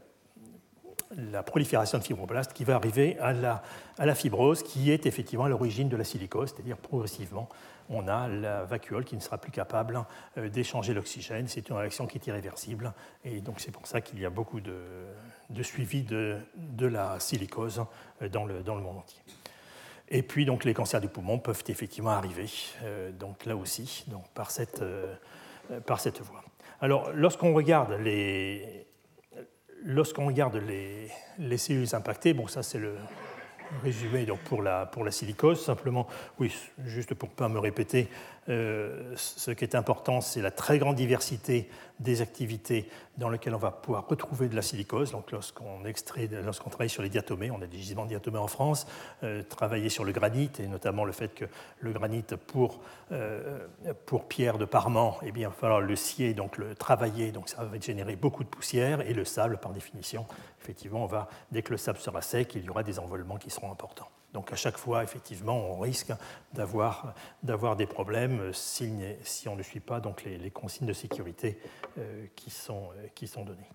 la 1.14 1.42
prolifération 1.42 1.98
de 1.98 2.04
fibroblastes 2.04 2.52
qui 2.52 2.64
va 2.64 2.74
arriver 2.74 3.16
à 3.20 3.32
la, 3.32 4.14
fibrose, 4.14 4.62
qui 4.62 4.90
est 4.90 5.06
effectivement 5.06 5.44
à 5.44 5.48
l'origine 5.48 5.88
de 5.88 5.96
la 5.96 6.04
silicose, 6.04 6.52
c'est-à-dire 6.54 6.76
progressivement, 6.76 7.48
on 7.88 8.08
a 8.08 8.26
la 8.28 8.64
vacuole 8.64 9.04
qui 9.04 9.14
ne 9.14 9.20
sera 9.20 9.38
plus 9.38 9.52
capable 9.52 10.04
euh, 10.36 10.48
d'échanger 10.48 10.92
l'oxygène. 10.92 11.46
C'est 11.46 11.68
une 11.68 11.76
réaction 11.76 12.06
qui 12.06 12.18
est 12.18 12.26
irréversible, 12.26 12.92
et 13.24 13.40
donc 13.40 13.60
c'est 13.60 13.70
pour 13.70 13.86
ça 13.86 14.00
qu'il 14.00 14.18
y 14.18 14.24
a 14.24 14.30
beaucoup 14.30 14.60
de, 14.60 15.62
suivi 15.62 16.02
de, 16.02 16.38
de, 16.56 16.86
la 16.86 17.20
silicose 17.20 17.84
euh, 18.22 18.28
dans 18.28 18.44
le, 18.44 18.62
dans 18.62 18.74
le 18.74 18.82
monde 18.82 18.98
entier. 18.98 19.22
Et 20.08 20.22
puis 20.22 20.44
donc 20.44 20.64
les 20.64 20.74
cancers 20.74 21.00
du 21.00 21.08
poumon 21.08 21.38
peuvent 21.38 21.64
effectivement 21.68 22.10
arriver, 22.10 22.48
euh, 22.82 23.12
donc 23.12 23.44
là 23.44 23.56
aussi, 23.56 24.04
donc 24.08 24.28
par 24.34 24.50
cette, 24.50 24.82
par 25.84 26.00
cette 26.00 26.20
voie. 26.20 26.42
Alors 26.80 27.12
lorsqu'on 27.12 27.54
regarde 27.54 27.92
les, 27.92 28.86
lorsqu'on 29.84 30.26
regarde 30.26 30.56
les, 30.56 31.08
les, 31.38 31.58
cellules 31.58 31.94
impactées, 31.94 32.34
bon, 32.34 32.46
ça 32.46 32.62
c'est 32.62 32.78
le 32.78 32.96
résumé 33.82 34.26
donc 34.26 34.40
pour, 34.40 34.62
la, 34.62 34.86
pour 34.86 35.04
la 35.04 35.10
silicose, 35.10 35.64
simplement, 35.64 36.06
oui, 36.38 36.54
juste 36.84 37.14
pour 37.14 37.28
ne 37.28 37.34
pas 37.34 37.48
me 37.48 37.58
répéter, 37.58 38.08
euh, 38.48 39.14
ce 39.16 39.50
qui 39.50 39.64
est 39.64 39.74
important, 39.74 40.20
c'est 40.20 40.40
la 40.40 40.50
très 40.50 40.78
grande 40.78 40.96
diversité 40.96 41.68
des 41.98 42.20
activités 42.20 42.88
dans 43.16 43.28
lesquelles 43.28 43.54
on 43.54 43.58
va 43.58 43.70
pouvoir 43.70 44.06
retrouver 44.06 44.48
de 44.48 44.54
la 44.54 44.62
silicose. 44.62 45.12
Donc, 45.12 45.32
lorsqu'on 45.32 45.84
extrait, 45.84 46.28
lorsqu'on 46.44 46.70
travaille 46.70 46.90
sur 46.90 47.02
les 47.02 47.08
diatomées, 47.08 47.50
on 47.50 47.60
a 47.62 47.66
des 47.66 47.78
gisements 47.78 48.04
de 48.04 48.10
diatomées 48.10 48.38
en 48.38 48.46
France, 48.46 48.86
euh, 49.24 49.42
travailler 49.42 49.88
sur 49.88 50.04
le 50.04 50.12
granit 50.12 50.50
et 50.58 50.66
notamment 50.68 51.04
le 51.04 51.12
fait 51.12 51.34
que 51.34 51.46
le 51.80 51.92
granit 51.92 52.24
pour, 52.46 52.80
euh, 53.12 53.66
pour 54.04 54.28
pierre 54.28 54.58
de 54.58 54.64
parement, 54.64 55.18
eh 55.22 55.32
bien, 55.32 55.48
il 55.48 55.50
va 55.50 55.56
falloir 55.56 55.80
le 55.80 55.96
scier, 55.96 56.34
donc 56.34 56.58
le 56.58 56.74
travailler, 56.74 57.32
donc 57.32 57.48
ça 57.48 57.64
va 57.64 57.80
générer 57.80 58.16
beaucoup 58.16 58.44
de 58.44 58.48
poussière 58.48 59.00
et 59.00 59.14
le 59.14 59.24
sable, 59.24 59.58
par 59.58 59.72
définition, 59.72 60.26
effectivement, 60.60 61.02
on 61.02 61.06
va, 61.06 61.28
dès 61.50 61.62
que 61.62 61.72
le 61.72 61.78
sable 61.78 61.98
sera 61.98 62.20
sec, 62.20 62.54
il 62.54 62.64
y 62.64 62.68
aura 62.68 62.82
des 62.82 62.98
envolements 62.98 63.36
qui 63.36 63.50
seront 63.50 63.72
importants. 63.72 64.08
Donc 64.36 64.52
à 64.52 64.56
chaque 64.56 64.76
fois, 64.76 65.02
effectivement, 65.02 65.56
on 65.56 65.78
risque 65.80 66.12
d'avoir, 66.52 67.14
des 67.74 67.86
problèmes 67.86 68.50
si, 68.52 68.92
on 69.46 69.56
ne 69.56 69.62
suit 69.62 69.80
pas 69.80 69.98
donc, 69.98 70.24
les, 70.24 70.50
consignes 70.50 70.86
de 70.86 70.92
sécurité 70.92 71.58
euh, 71.96 72.26
qui, 72.36 72.50
sont, 72.50 72.90
euh, 72.98 73.06
qui 73.14 73.28
sont 73.28 73.46
données. 73.46 73.70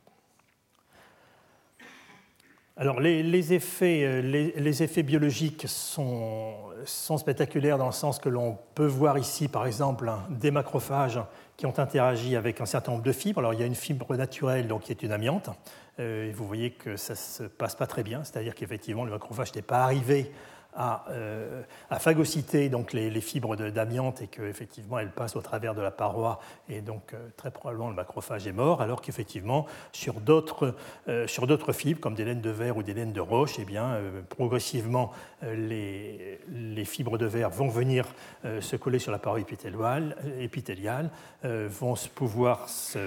Alors 2.78 3.00
les, 3.00 3.54
effets, 3.54 4.04
euh, 4.04 4.52
effets, 4.56 5.02
biologiques 5.02 5.66
sont, 5.68 6.54
sont, 6.86 7.18
spectaculaires 7.18 7.80
dans 7.80 7.88
le 7.88 7.92
sens 7.92 8.20
que 8.20 8.30
l'on 8.30 8.56
peut 8.76 8.86
voir 8.86 9.18
ici, 9.18 9.48
par 9.48 9.66
exemple, 9.66 10.12
des 10.30 10.52
macrophages 10.52 11.20
qui 11.58 11.66
ont 11.66 11.80
interagi 11.80 12.36
avec 12.36 12.62
un 12.62 12.68
certain 12.68 12.92
nombre 12.92 13.04
de 13.04 13.12
fibres. 13.12 13.40
Alors 13.40 13.56
il 13.56 13.60
y 13.60 13.64
a 13.64 13.68
une 13.68 13.74
fibre 13.74 14.16
naturelle 14.16 14.68
donc, 14.68 14.84
qui 14.84 14.92
est 14.92 15.02
une 15.02 15.12
amiante. 15.12 15.50
et 15.98 16.32
vous 16.32 16.46
voyez 16.46 16.70
que 16.70 16.98
ça 16.98 17.14
ne 17.14 17.18
se 17.18 17.44
passe 17.46 17.74
pas 17.74 17.88
très 17.88 18.04
bien, 18.04 18.24
c'est-à-dire 18.24 18.54
qu'effectivement 18.54 19.06
le 19.06 19.12
macrophage 19.12 19.56
n'est 19.56 19.64
pas 19.64 19.84
arrivé 19.84 20.32
à, 20.74 21.06
euh, 21.10 21.64
phagocyter 22.00 22.70
donc 22.70 22.94
les, 22.94 23.22
fibres 23.22 23.56
d'amiante 23.56 24.22
et 24.22 24.28
qu'effectivement 24.28 25.00
elles 25.00 25.12
passent 25.12 25.36
au 25.36 25.42
travers 25.42 25.76
de 25.76 25.82
la 25.82 25.92
paroi 25.92 26.40
et 26.70 26.82
donc 26.82 27.14
euh, 27.14 27.30
très 27.38 27.52
probablement 27.52 27.90
le 27.90 27.96
macrophage 27.96 28.48
est 28.48 28.52
mort, 28.52 28.82
alors 28.82 29.02
qu'effectivement 29.02 29.66
sur 29.92 30.22
d'autres 30.22 30.76
euh, 31.08 31.28
fibres 31.74 32.00
comme 32.00 32.16
des 32.16 32.26
laines 32.26 32.42
de 32.42 32.50
verre 32.50 32.78
ou 32.78 32.84
des 32.84 32.94
laines 32.94 33.14
de 33.14 33.22
roche, 33.22 33.58
eh 33.60 33.66
bien, 33.66 34.00
progressivement 34.30 35.12
les, 35.42 36.40
les, 36.50 36.86
fibres 36.86 37.18
de 37.18 37.26
verre 37.26 37.50
vont 37.50 37.70
venir 37.70 38.06
se 38.44 38.76
coller 38.76 39.00
sur 39.00 39.12
la 39.12 39.20
paroi 39.20 39.40
épithéliale, 39.40 40.16
épithéliale 40.40 41.10
vont 41.44 41.96
pouvoir 42.16 42.68
se, 42.68 43.00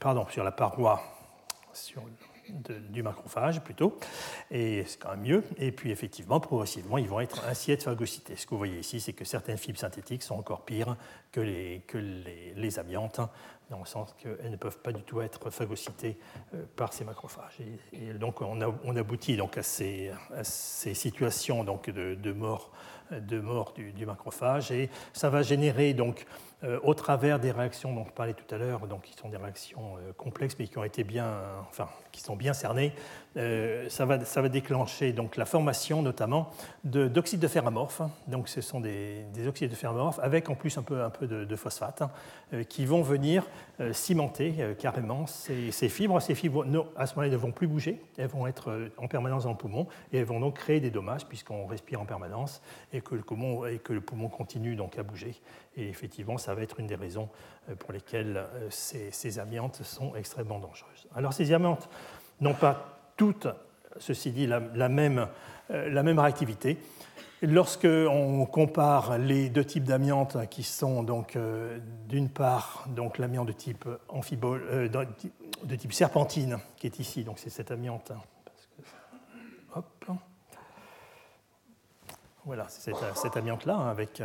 pardon, 0.00 0.26
sur 0.30 0.44
la 0.44 0.52
paroi 0.52 1.02
du 2.90 3.02
macrophage 3.02 3.60
plutôt, 3.60 3.98
et 4.50 4.84
c'est 4.86 4.98
quand 4.98 5.10
même 5.10 5.22
mieux. 5.22 5.44
Et 5.58 5.72
puis 5.72 5.90
effectivement, 5.90 6.40
progressivement, 6.40 6.98
ils 6.98 7.08
vont 7.08 7.20
être 7.20 7.44
ainsi 7.48 7.72
être 7.72 7.84
phagocytés. 7.84 8.36
Ce 8.36 8.46
que 8.46 8.50
vous 8.50 8.58
voyez 8.58 8.78
ici, 8.78 9.00
c'est 9.00 9.12
que 9.12 9.24
certaines 9.24 9.58
fibres 9.58 9.78
synthétiques 9.78 10.22
sont 10.22 10.34
encore 10.34 10.64
pires 10.64 10.96
que 11.30 11.40
les, 11.40 11.82
que 11.86 11.98
les, 11.98 12.52
les 12.56 12.78
amiantes, 12.78 13.20
dans 13.70 13.78
le 13.78 13.86
sens 13.86 14.14
qu'elles 14.18 14.50
ne 14.50 14.56
peuvent 14.56 14.78
pas 14.78 14.92
du 14.92 15.02
tout 15.02 15.22
être 15.22 15.50
phagocytées 15.50 16.18
euh, 16.54 16.62
par 16.76 16.92
ces 16.92 17.04
macrophages. 17.04 17.58
Et, 17.92 18.12
donc 18.12 18.42
on, 18.42 18.60
on, 18.84 18.96
aboutit 18.96 19.36
donc 19.36 19.56
à 19.56 19.62
ces, 19.62 20.10
ces 20.42 20.94
situations 20.94 21.64
donc 21.64 21.88
de, 21.88 22.14
de 22.14 22.32
mort, 22.32 22.70
de 23.10 23.40
mort 23.40 23.72
du, 23.72 23.92
du, 23.92 24.04
macrophage, 24.04 24.70
et 24.70 24.90
ça 25.12 25.30
va 25.30 25.42
générer 25.42 25.94
donc 25.94 26.26
au 26.82 26.94
travers 26.94 27.40
des 27.40 27.50
réactions 27.50 27.94
dont 27.94 28.04
je 28.04 28.12
parlais 28.12 28.34
tout 28.34 28.54
à 28.54 28.58
l'heure, 28.58 28.80
qui 29.02 29.14
sont 29.14 29.28
des 29.28 29.36
réactions 29.36 29.96
euh, 29.96 30.12
complexes 30.16 30.56
mais 30.58 30.66
qui 30.66 31.04
bien, 31.04 31.26
sont 32.16 32.36
bien 32.36 32.52
cernées, 32.52 32.92
euh, 33.36 33.88
ça, 33.88 34.04
va, 34.04 34.48
déclencher 34.48 35.14
la 35.36 35.44
formation 35.44 36.02
notamment 36.02 36.50
d'oxydes 36.84 37.40
de, 37.40 37.48
fer 37.48 37.66
amorphes. 37.66 38.02
Donc 38.28 38.48
ce 38.48 38.60
sont 38.60 38.80
des, 38.80 39.24
oxydes 39.46 39.70
de 39.70 39.74
fer 39.74 39.90
amorphes 39.90 40.20
avec 40.22 40.50
en 40.50 40.54
plus 40.54 40.76
un 40.78 40.82
peu, 40.82 41.02
un 41.02 41.10
peu 41.10 41.26
de, 41.26 41.56
phosphate 41.56 42.02
hein, 42.02 42.10
qui 42.68 42.84
vont 42.86 43.02
venir 43.02 43.44
cimenter 43.92 44.74
carrément 44.78 45.26
ces, 45.26 45.70
fibres. 45.88 46.20
Ces 46.20 46.34
fibres, 46.34 46.64
à 46.96 47.06
ce 47.06 47.14
moment-là, 47.14 47.32
ne 47.32 47.36
vont 47.36 47.52
plus 47.52 47.66
bouger, 47.66 48.00
elles 48.18 48.28
vont 48.28 48.46
être 48.46 48.90
en 48.98 49.08
permanence 49.08 49.44
dans 49.44 49.50
le 49.50 49.56
poumon 49.56 49.86
et 50.12 50.18
elles 50.18 50.24
vont 50.24 50.40
donc 50.40 50.56
créer 50.56 50.80
des 50.80 50.90
dommages 50.90 51.26
puisqu'on 51.26 51.66
respire 51.66 52.00
en 52.00 52.04
permanence 52.04 52.62
et 52.92 53.00
que 53.00 53.14
le 53.14 53.22
poumon, 53.22 53.64
et 53.66 53.78
que 53.78 53.92
le 53.92 54.00
poumon 54.00 54.28
continue 54.28 54.76
donc 54.76 54.98
à 54.98 55.02
bouger. 55.02 55.40
Et 55.76 55.88
effectivement, 55.88 56.38
ça 56.38 56.54
va 56.54 56.62
être 56.62 56.80
une 56.80 56.86
des 56.86 56.94
raisons 56.94 57.28
euh, 57.68 57.74
pour 57.74 57.92
lesquelles 57.92 58.36
euh, 58.36 58.68
ces, 58.70 59.38
amiantes 59.38 59.82
sont 59.82 60.14
extrêmement 60.14 60.58
dangereuses. 60.58 61.06
Alors 61.14 61.32
ces 61.32 61.52
amiantes 61.52 61.88
n'ont 62.40 62.54
pas 62.54 62.98
toutes, 63.16 63.48
ceci 63.98 64.32
dit, 64.32 64.46
la, 64.46 64.60
même, 64.60 65.28
euh, 65.70 65.88
la 65.88 66.02
même 66.02 66.18
réactivité. 66.18 66.78
Lorsqu'on 67.40 68.46
compare 68.46 69.18
les 69.18 69.48
deux 69.48 69.64
types 69.64 69.82
d'amiante 69.82 70.48
qui 70.48 70.62
sont 70.62 71.02
donc 71.02 71.36
d'une 72.08 72.28
part 72.28 72.84
donc 72.86 73.18
l'amiante 73.18 73.48
de 73.48 73.52
type 73.52 73.84
amphibole, 74.08 74.88
de 74.88 75.74
type 75.74 75.92
serpentine 75.92 76.60
qui 76.76 76.86
est 76.86 77.00
ici, 77.00 77.24
donc 77.24 77.40
c'est 77.40 77.50
cette 77.50 77.72
amiante. 77.72 78.12
hop. 79.74 80.04
Voilà, 82.44 82.66
c'est 82.68 82.92
cette, 83.16 83.36
amiante-là 83.36 83.74
hein, 83.74 83.90
avec, 83.90 84.22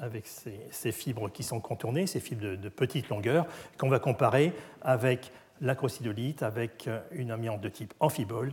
avec 0.00 0.26
ces, 0.26 0.92
fibres 0.92 1.30
qui 1.30 1.42
sont 1.42 1.60
contournées, 1.60 2.06
ces 2.06 2.20
fibres 2.20 2.56
de, 2.56 2.68
petite 2.68 3.08
longueur, 3.08 3.46
qu'on 3.78 3.88
va 3.88 3.98
comparer 3.98 4.52
avec 4.82 5.32
l'acrocidolite, 5.60 6.42
avec 6.42 6.88
euh, 6.88 7.00
une 7.12 7.30
amiante 7.30 7.60
de 7.60 7.68
type 7.68 7.94
amphibole 8.00 8.52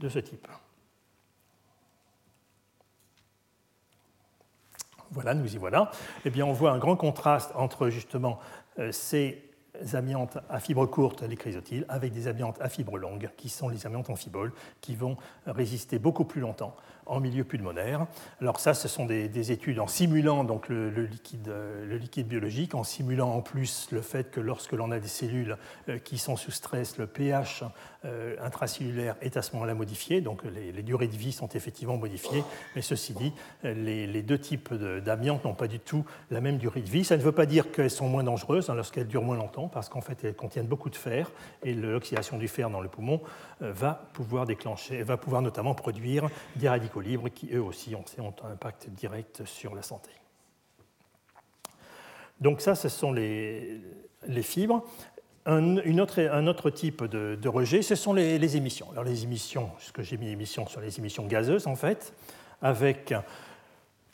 de 0.00 0.08
ce 0.08 0.18
type. 0.18 0.48
Voilà, 5.12 5.34
nous 5.34 5.54
y 5.54 5.58
voilà. 5.58 5.90
Eh 6.24 6.30
bien, 6.30 6.46
on 6.46 6.52
voit 6.52 6.70
un 6.70 6.78
grand 6.78 6.96
contraste 6.96 7.52
entre 7.54 7.88
justement 7.88 8.38
euh, 8.78 8.92
ces 8.92 9.42
amiantes 9.94 10.38
à 10.48 10.60
fibres 10.60 10.86
courtes, 10.86 11.22
les 11.22 11.36
chrysotyles, 11.36 11.84
avec 11.88 12.12
des 12.12 12.28
amiantes 12.28 12.60
à 12.60 12.68
fibres 12.68 12.98
longues, 12.98 13.30
qui 13.36 13.48
sont 13.48 13.68
les 13.68 13.86
amiantes 13.86 14.10
amphiboles, 14.10 14.52
qui 14.80 14.94
vont 14.94 15.16
résister 15.46 15.98
beaucoup 15.98 16.24
plus 16.24 16.40
longtemps 16.40 16.76
en 17.10 17.20
milieu 17.20 17.44
pulmonaire. 17.44 18.06
Alors 18.40 18.60
ça, 18.60 18.72
ce 18.72 18.88
sont 18.88 19.04
des, 19.04 19.52
études 19.52 19.80
en 19.80 19.88
simulant 19.88 20.44
donc 20.44 20.68
le, 20.68 20.90
liquide, 20.90 22.28
biologique, 22.28 22.74
en 22.74 22.84
simulant 22.84 23.30
en 23.30 23.42
plus 23.42 23.88
le 23.90 24.00
fait 24.00 24.30
que 24.30 24.40
lorsque 24.40 24.72
l'on 24.72 24.92
a 24.92 25.00
des 25.00 25.08
cellules 25.08 25.56
euh, 25.88 25.98
qui 25.98 26.18
sont 26.18 26.36
sous 26.36 26.52
stress, 26.52 26.98
le 26.98 27.06
pH 27.06 27.64
euh, 28.04 28.36
intracellulaire 28.40 29.16
est 29.20 29.36
à 29.36 29.42
ce 29.42 29.52
moment-là 29.54 29.74
modifié, 29.74 30.20
donc 30.20 30.42
les, 30.44 30.82
durées 30.82 31.08
de 31.08 31.16
vie 31.16 31.32
sont 31.32 31.48
effectivement 31.48 31.96
modifiées. 31.96 32.44
Mais 32.76 32.82
ceci 32.82 33.12
dit, 33.12 33.32
les, 33.64 34.22
deux 34.22 34.38
types 34.38 34.72
d'amiantes 34.72 35.44
n'ont 35.44 35.54
pas 35.54 35.66
du 35.66 35.80
tout 35.80 36.04
la 36.30 36.40
même 36.40 36.58
durée 36.58 36.80
de 36.80 36.88
vie. 36.88 37.04
Ça 37.04 37.16
ne 37.16 37.22
veut 37.22 37.32
pas 37.32 37.46
dire 37.46 37.72
qu'elles 37.72 37.90
sont 37.90 38.08
moins 38.08 38.22
dangereuses 38.22 38.70
hein, 38.70 38.74
lorsqu'elles 38.74 39.08
durent 39.08 39.24
moins 39.24 39.36
longtemps, 39.36 39.68
parce 39.68 39.88
qu'en 39.88 40.00
fait 40.00 40.22
elles 40.22 40.34
contiennent 40.34 40.66
beaucoup 40.66 40.90
de 40.90 40.96
fer 40.96 41.32
et 41.64 41.74
l'oxydation 41.74 42.38
du 42.38 42.46
fer 42.46 42.70
dans 42.70 42.80
le 42.80 42.88
poumon 42.88 43.20
va 43.60 44.10
pouvoir 44.12 44.46
déclencher, 44.46 45.02
va 45.02 45.16
pouvoir 45.16 45.42
notamment 45.42 45.74
produire 45.74 46.28
des 46.56 46.68
radicaux 46.68 47.00
libres 47.00 47.28
qui 47.28 47.50
eux 47.52 47.62
aussi 47.62 47.94
ont, 47.94 48.04
un 48.44 48.50
impact 48.50 48.90
direct 48.90 49.44
sur 49.44 49.74
la 49.74 49.82
santé. 49.82 50.10
Donc 52.40 52.60
ça, 52.60 52.74
ce 52.74 52.88
sont 52.88 53.12
les, 53.12 53.80
fibres. 54.42 54.82
Un, 55.46 55.98
autre, 55.98 56.70
type 56.70 57.04
de, 57.04 57.48
rejet, 57.48 57.82
ce 57.82 57.94
sont 57.94 58.14
les, 58.14 58.38
les, 58.38 58.56
émissions. 58.56 58.90
Alors 58.92 59.04
les 59.04 59.24
émissions, 59.24 59.70
ce 59.78 59.92
que 59.92 60.02
j'ai 60.02 60.16
mis 60.16 60.28
émissions 60.28 60.66
sur 60.66 60.80
les 60.80 60.98
émissions 60.98 61.26
gazeuses 61.26 61.66
en 61.66 61.76
fait, 61.76 62.14
avec 62.62 63.12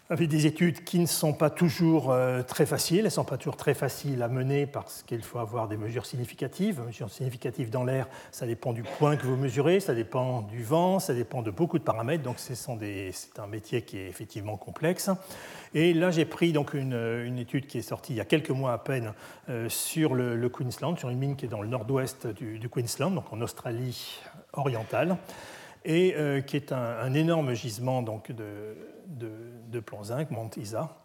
avec 0.09 0.29
des 0.29 0.47
études 0.47 0.85
qui 0.85 1.01
ne 1.01 1.07
sont 1.07 1.33
pas 1.33 1.51
toujours 1.51 2.13
euh, 2.13 2.43
très 2.43 2.65
faciles. 2.65 2.99
Elles 2.99 3.05
ne 3.07 3.11
sont 3.11 3.25
pas 3.25 3.37
toujours 3.37 3.57
très 3.57 3.75
faciles 3.75 4.23
à 4.23 4.29
mener 4.29 4.67
parce 4.67 5.03
qu'il 5.03 5.23
faut 5.23 5.39
avoir 5.39 5.67
des 5.67 5.77
mesures 5.77 6.07
significatives. 6.07 6.81
Des 6.81 6.87
mesures 6.87 7.11
significatives 7.11 7.71
dans 7.71 7.83
l'air, 7.83 8.07
ça 8.31 8.47
dépend 8.47 8.73
du 8.73 8.85
point 8.85 9.17
que 9.17 9.27
vous 9.27 9.37
mesurez, 9.37 9.81
ça 9.81 9.95
dépend 9.95 10.43
du 10.43 10.63
vent, 10.63 11.01
ça 11.01 11.13
dépend 11.13 11.43
de 11.43 11.51
beaucoup 11.51 11.79
de 11.79 11.85
paramètres. 11.85 12.23
Donc 12.23 12.37
c'est 12.39 12.57
un 13.41 13.47
métier 13.47 13.83
qui 13.83 13.99
est 13.99 14.07
effectivement 14.07 14.57
complexe. 14.57 15.11
Et 15.75 15.93
là, 15.93 16.11
j'ai 16.11 16.25
pris 16.25 16.53
donc 16.53 16.75
une, 16.75 17.39
étude 17.39 17.67
qui 17.67 17.79
est 17.79 17.83
sortie 17.83 18.13
il 18.13 18.17
y 18.17 18.21
a 18.21 18.25
quelques 18.25 18.51
mois 18.51 18.73
à 18.73 18.79
peine 18.79 19.13
euh, 19.49 19.69
sur 19.69 20.15
le, 20.15 20.49
Queensland, 20.49 20.97
sur 20.97 21.11
une 21.11 21.19
mine 21.19 21.37
qui 21.37 21.47
est 21.47 21.49
dans 21.49 21.63
le 21.63 21.69
nord-ouest 21.69 22.29
du, 22.29 22.69
Queensland, 22.69 23.11
donc 23.15 23.33
en 23.33 23.41
Australie 23.41 24.21
orientale 24.53 25.17
et 25.85 26.15
euh, 26.17 26.41
qui 26.41 26.57
est 26.57 26.73
un, 26.73 27.15
énorme 27.15 27.55
gisement 27.55 28.03
donc, 28.03 28.33
de, 28.33 28.75
de, 29.07 29.81
plomb 29.81 30.05
zinc, 30.05 30.31
Mont 30.31 30.51
Isa. 30.57 30.97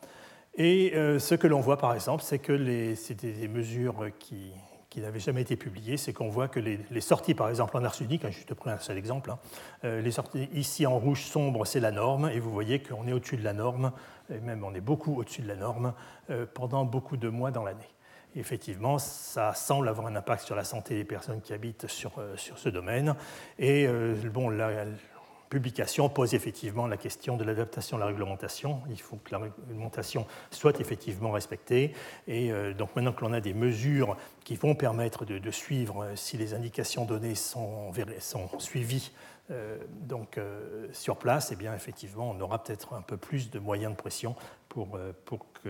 Et 0.55 0.93
euh, 0.95 1.19
ce 1.19 1.35
que 1.35 1.47
l'on 1.47 1.61
voit 1.61 1.77
par 1.77 1.93
exemple, 1.93 2.23
c'est 2.23 2.39
que 2.39 2.93
c'était 2.95 3.31
des 3.31 3.47
mesures 3.47 4.07
qui, 4.19 4.53
n'avaient 4.97 5.19
jamais 5.19 5.41
été 5.41 5.55
publiées, 5.55 5.95
c'est 5.95 6.11
qu'on 6.11 6.29
voit 6.29 6.49
que 6.49 6.59
les, 6.59 7.01
sorties, 7.01 7.33
par 7.33 7.49
exemple 7.49 7.77
en 7.77 7.83
arsenic, 7.83 8.23
je 8.29 8.45
te 8.45 8.53
prends 8.53 8.71
un 8.71 8.79
seul 8.79 8.97
exemple, 8.97 9.31
hein, 9.31 9.39
euh, 9.85 10.01
les 10.01 10.11
sorties 10.11 10.49
ici 10.53 10.85
en 10.85 10.99
rouge 10.99 11.23
sombre, 11.23 11.65
c'est 11.65 11.79
la 11.79 11.91
norme, 11.91 12.29
et 12.29 12.39
vous 12.39 12.51
voyez 12.51 12.81
qu'on 12.81 13.07
est 13.07 13.13
au-dessus 13.13 13.37
de 13.37 13.43
la 13.43 13.53
norme, 13.53 13.93
et 14.29 14.39
même 14.39 14.63
on 14.63 14.73
est 14.73 14.81
beaucoup 14.81 15.17
au-dessus 15.17 15.41
de 15.41 15.47
la 15.47 15.55
norme 15.55 15.93
pendant 16.53 16.85
beaucoup 16.85 17.17
de 17.17 17.29
mois 17.29 17.51
dans 17.51 17.63
l'année 17.63 17.89
effectivement, 18.35 18.97
ça 18.97 19.53
semble 19.53 19.89
avoir 19.89 20.07
un 20.07 20.15
impact 20.15 20.45
sur 20.45 20.55
la 20.55 20.63
santé 20.63 20.95
des 20.95 21.03
personnes 21.03 21.41
qui 21.41 21.53
habitent 21.53 21.87
sur, 21.87 22.11
euh, 22.17 22.35
sur 22.37 22.57
ce 22.57 22.69
domaine. 22.69 23.15
Et 23.59 23.85
euh, 23.87 24.15
bon, 24.31 24.49
la, 24.49 24.85
publication 25.51 26.09
pose 26.09 26.33
effectivement 26.33 26.87
la 26.87 26.97
question 26.97 27.37
de 27.37 27.43
l'adaptation 27.43 27.97
à 27.97 27.99
la 27.99 28.05
réglementation. 28.07 28.81
Il 28.89 28.99
faut 28.99 29.17
que 29.17 29.31
la 29.31 29.37
réglementation 29.37 30.25
soit 30.49 30.79
effectivement 30.79 31.31
respectée. 31.31 31.93
Et 32.27 32.51
euh, 32.51 32.73
donc 32.73 32.95
maintenant 32.95 33.11
que 33.11 33.23
l'on 33.23 33.33
a 33.33 33.41
des 33.41 33.53
mesures 33.53 34.17
qui 34.43 34.55
vont 34.55 34.73
permettre 34.73 35.25
de, 35.25 35.51
suivre 35.51 36.07
si 36.15 36.37
les 36.37 36.53
indications 36.53 37.05
données 37.05 37.35
sont, 37.35 37.91
suivies 38.57 39.11
donc, 40.07 40.39
sur 40.93 41.17
place, 41.17 41.51
eh 41.51 41.57
bien, 41.57 41.75
effectivement, 41.75 42.31
on 42.31 42.39
aura 42.39 42.63
peut-être 42.63 42.93
un 42.93 43.01
peu 43.01 43.17
plus 43.17 43.51
de 43.51 43.59
moyens 43.59 43.91
de 43.91 43.97
pression 43.97 44.33
pour, 44.69 44.97
pour 45.25 45.45
que 45.61 45.67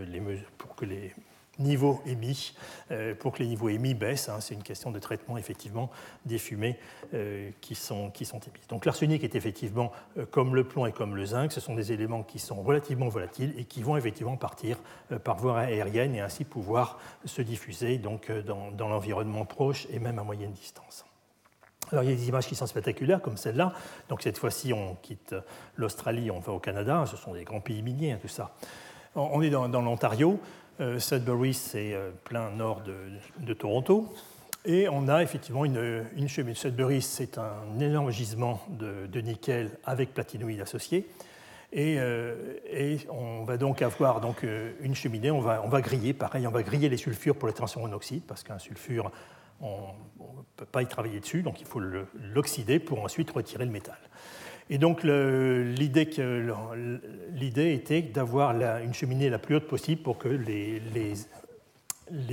les 0.86 1.16
niveaux 1.62 2.02
émis, 2.06 2.54
euh, 2.92 3.16
pour 3.16 3.34
que 3.34 3.40
les 3.40 3.48
niveaux 3.48 3.70
émis 3.70 3.94
baissent. 3.94 4.30
Hein, 4.30 4.40
c'est 4.40 4.54
une 4.54 4.64
question 4.64 4.92
de 4.92 5.00
traitement 5.00 5.38
effectivement 5.38 5.90
des 6.26 6.38
fumées 6.38 6.78
euh, 7.14 7.50
qui, 7.62 7.76
sont, 7.76 8.10
qui 8.10 8.26
sont 8.26 8.40
émises. 8.40 8.68
Donc 8.68 8.86
l'arsenic 8.86 9.24
est 9.24 9.36
effectivement, 9.36 9.92
euh, 10.18 10.26
comme 10.26 10.56
le 10.56 10.64
plomb 10.64 10.86
et 10.86 10.92
comme 10.92 11.16
le 11.16 11.26
zinc, 11.26 11.52
ce 11.52 11.62
sont 11.62 11.76
des 11.76 11.92
éléments 11.92 12.24
qui 12.24 12.40
sont 12.40 12.62
relativement 12.62 13.08
volatiles 13.08 13.54
et 13.58 13.66
qui 13.66 13.82
vont 13.82 13.98
effectivement 13.98 14.38
partir 14.38 14.78
par 15.24 15.38
voie 15.38 15.60
aérienne 15.60 16.16
et 16.16 16.22
ainsi 16.22 16.44
pouvoir 16.44 17.00
se 17.26 17.42
diffuser 17.42 17.98
donc, 17.98 18.32
dans, 18.32 18.88
l'environnement 18.88 19.46
proche 19.46 19.88
et 19.92 20.00
même 20.00 20.20
à 20.20 20.24
moyenne 20.24 20.52
distance. 20.52 21.06
Alors, 21.92 22.04
il 22.04 22.10
y 22.10 22.14
a 22.14 22.16
des 22.16 22.30
images 22.30 22.48
qui 22.48 22.56
sont 22.56 22.68
spectaculaires, 22.68 23.22
comme 23.22 23.36
celle-là. 23.36 23.74
Donc, 24.08 24.22
cette 24.22 24.38
fois-ci, 24.38 24.72
on 24.72 24.96
quitte 25.02 25.36
l'Australie, 25.76 26.32
on 26.32 26.40
va 26.40 26.54
au 26.54 26.60
Canada. 26.60 27.06
Ce 27.06 27.18
sont 27.18 27.34
des 27.34 27.44
grands 27.44 27.60
pays 27.60 27.82
miniers, 27.82 28.14
hein, 28.14 28.20
tout 28.22 28.30
ça. 28.30 28.56
On 29.16 29.42
est 29.42 29.50
dans 29.50 29.82
l'Ontario. 29.82 30.40
Euh, 30.80 31.00
Sudbury, 31.00 31.54
c'est 31.54 31.94
euh, 31.94 32.12
plein 32.24 32.50
nord 32.52 32.82
de, 32.82 33.54
Toronto. 33.54 34.14
Et 34.66 34.88
on 34.90 35.08
a 35.08 35.22
effectivement 35.22 35.66
une, 35.66 36.06
une 36.16 36.30
cheminée. 36.30 36.56
Sudbury, 36.56 37.02
c'est 37.02 37.38
un 37.38 37.80
énorme 37.80 38.12
gisement 38.12 38.62
de, 38.70 39.22
nickel 39.22 39.72
avec 39.84 40.14
platinoïdes 40.14 40.62
associés. 40.62 41.08
Et, 41.74 41.98
euh, 42.00 42.58
et, 42.70 43.00
on 43.10 43.44
va 43.44 43.58
donc 43.58 43.82
avoir 43.82 44.22
donc 44.22 44.46
une 44.82 44.94
cheminée, 44.94 45.32
on 45.32 45.40
va, 45.40 45.62
on 45.64 45.70
va 45.70 45.82
griller, 45.82 46.14
pareil, 46.14 46.46
on 46.46 46.52
va 46.52 46.64
griller 46.64 46.90
les 46.90 46.98
sulfures 46.98 47.36
pour 47.36 47.48
les 47.48 47.54
transformer 47.54 47.90
en 47.90 47.94
oxyde, 47.94 48.24
parce 48.28 48.44
qu'un 48.44 48.60
sulfure, 48.60 49.10
on 49.62 49.88
ne 50.20 50.44
peut 50.58 50.66
pas 50.66 50.82
y 50.82 50.88
travailler 50.88 51.22
dessus, 51.22 51.44
donc 51.44 51.62
il 51.62 51.66
faut 51.66 51.80
l'oxyder 51.80 52.80
pour 52.80 53.04
ensuite 53.04 53.32
retirer 53.32 53.66
le 53.66 53.72
métal. 53.72 53.98
Et 54.72 54.78
donc 54.78 55.04
l'idée 55.04 56.08
était 57.74 58.02
d'avoir 58.02 58.52
une 58.80 58.94
cheminée 58.94 59.30
la 59.30 59.38
plus 59.38 59.58
haute 59.58 59.68
possible 59.68 60.02
pour 60.02 60.18
que 60.18 60.30
les, 60.30 61.18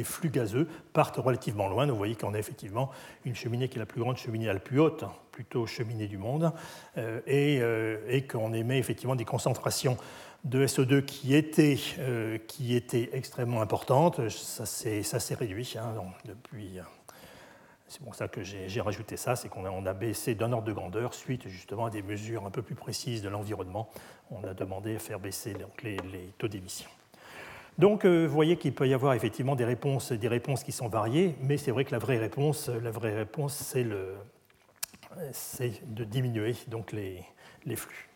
flux 0.04 0.30
gazeux 0.30 0.68
partent 0.92 1.16
relativement 1.16 1.66
loin. 1.66 1.86
vous 1.86 1.96
voyez 1.96 2.14
qu'on 2.14 2.34
a 2.34 2.38
effectivement 2.38 2.90
une 3.24 3.34
cheminée 3.34 3.68
qui 3.68 3.74
est 3.76 3.80
la 3.80 3.86
plus 3.86 4.00
grande 4.00 4.18
cheminée 4.18 4.46
la 4.46 4.60
plus 4.60 4.78
haute, 4.78 5.02
plutôt 5.32 5.66
cheminée 5.66 6.06
du 6.06 6.16
monde, 6.16 6.52
euh, 6.96 7.20
euh, 7.26 7.98
et, 8.06 8.22
qu'on 8.22 8.52
émet 8.52 8.78
effectivement 8.78 9.16
des 9.16 9.24
concentrations 9.24 9.96
de 10.44 10.64
SO2 10.64 11.04
qui 11.04 11.34
étaient, 11.34 11.76
euh, 11.98 12.38
qui 12.46 12.76
étaient 12.76 13.10
extrêmement 13.14 13.62
importantes. 13.62 14.28
Ça 14.28 14.64
s'est 14.64 15.34
réduit 15.34 15.74
hein, 15.76 15.92
depuis 16.24 16.78
c'est 17.88 18.02
pour 18.02 18.14
ça 18.14 18.28
que 18.28 18.42
j'ai 18.42 18.80
rajouté 18.80 19.16
ça, 19.16 19.34
c'est 19.34 19.48
qu'on 19.48 19.86
a, 19.86 19.94
baissé 19.94 20.34
d'un 20.34 20.52
ordre 20.52 20.66
de 20.66 20.72
grandeur 20.72 21.14
suite 21.14 21.48
justement 21.48 21.86
à 21.86 21.90
des 21.90 22.02
mesures 22.02 22.44
un 22.44 22.50
peu 22.50 22.62
plus 22.62 22.74
précises 22.74 23.22
de 23.22 23.28
l'environnement. 23.28 23.88
On 24.30 24.44
a 24.44 24.54
demandé 24.54 24.96
à 24.96 24.98
faire 24.98 25.18
baisser 25.18 25.54
les, 25.82 25.96
taux 26.36 26.48
d'émission. 26.48 26.90
Donc, 27.78 28.04
euh, 28.04 28.26
vous 28.26 28.34
voyez 28.34 28.56
qu'il 28.56 28.74
peut 28.74 28.88
y 28.88 28.94
avoir 28.94 29.14
effectivement 29.14 29.56
des 29.56 29.64
réponses, 29.64 30.12
des 30.12 30.28
réponses 30.28 30.64
qui 30.64 30.72
sont 30.72 30.88
variées, 30.88 31.36
mais 31.40 31.56
c'est 31.56 31.70
vrai 31.70 31.84
que 31.84 31.92
la 31.92 31.98
vraie 31.98 32.18
réponse, 32.18 32.68
la 32.68 32.90
vraie 32.90 33.16
réponse, 33.16 33.54
c'est 35.32 35.84
de 35.86 36.04
diminuer 36.04 36.54
donc 36.68 36.92
les 36.92 37.76
flux. 37.76 38.08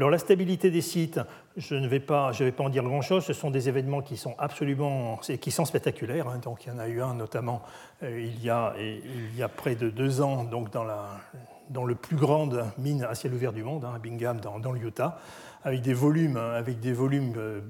Alors 0.00 0.10
la 0.10 0.18
stabilité 0.18 0.70
des 0.70 0.80
sites, 0.80 1.20
je 1.60 1.74
ne 1.74 1.86
vais 1.86 2.00
pas, 2.00 2.32
je 2.32 2.44
vais 2.44 2.52
pas 2.52 2.64
en 2.64 2.70
dire 2.70 2.82
grand-chose. 2.82 3.24
Ce 3.24 3.32
sont 3.32 3.50
des 3.50 3.68
événements 3.68 4.00
qui 4.00 4.16
sont 4.16 4.34
absolument, 4.38 5.18
qui 5.18 5.50
sont 5.50 5.64
spectaculaires. 5.64 6.28
Hein. 6.28 6.38
Donc 6.38 6.64
il 6.64 6.70
y 6.70 6.72
en 6.72 6.78
a 6.78 6.88
eu 6.88 7.02
un 7.02 7.14
notamment 7.14 7.62
euh, 8.02 8.20
il, 8.20 8.42
y 8.42 8.50
a, 8.50 8.74
il 8.78 9.36
y 9.36 9.42
a 9.42 9.48
près 9.48 9.74
de 9.74 9.90
deux 9.90 10.22
ans, 10.22 10.44
donc 10.44 10.70
dans 10.70 10.84
la 10.84 11.20
dans 11.68 11.84
le 11.84 11.94
plus 11.94 12.16
grande 12.16 12.64
mine 12.78 13.04
à 13.04 13.14
ciel 13.14 13.32
ouvert 13.32 13.52
du 13.52 13.62
monde, 13.62 13.84
hein, 13.84 13.92
à 13.94 14.00
Bingham, 14.00 14.40
dans, 14.40 14.58
dans 14.58 14.72
l'Utah, 14.72 15.20
avec 15.62 15.82
des 15.82 15.94
volumes, 15.94 16.36
avec 16.36 16.80
des 16.80 16.92
volumes 16.92 17.34
euh, 17.36 17.60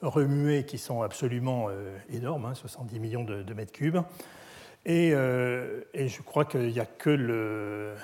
remués 0.00 0.64
qui 0.64 0.78
sont 0.78 1.02
absolument 1.02 1.66
euh, 1.68 1.98
énormes, 2.08 2.54
70 2.54 2.96
hein, 2.96 2.98
millions 3.00 3.22
de, 3.22 3.52
mètres 3.52 3.72
cubes. 3.72 3.98
Et, 4.86 5.08
et 5.08 6.08
je 6.08 6.22
crois 6.22 6.46
qu'il 6.46 6.68
n'y 6.68 6.80
a 6.80 6.86
que 6.86 7.10
le, 7.10 7.94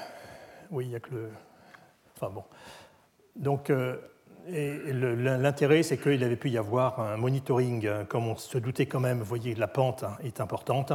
oui, 0.70 0.86
il 0.86 0.92
y 0.92 0.96
a 0.96 1.00
que 1.00 1.14
le, 1.14 1.30
enfin 2.16 2.30
bon, 2.30 2.44
donc, 3.36 3.72
euh, 4.48 5.38
l'intérêt, 5.38 5.82
c'est 5.82 5.98
qu'il 5.98 6.22
avait 6.24 6.36
pu 6.36 6.50
y 6.50 6.58
avoir 6.58 7.00
un 7.00 7.16
monitoring, 7.16 7.88
comme 8.08 8.28
on 8.28 8.36
se 8.36 8.58
doutait 8.58 8.86
quand 8.86 9.00
même, 9.00 9.18
vous 9.18 9.24
voyez, 9.24 9.54
la 9.54 9.68
pente 9.68 10.04
est 10.22 10.40
importante. 10.40 10.92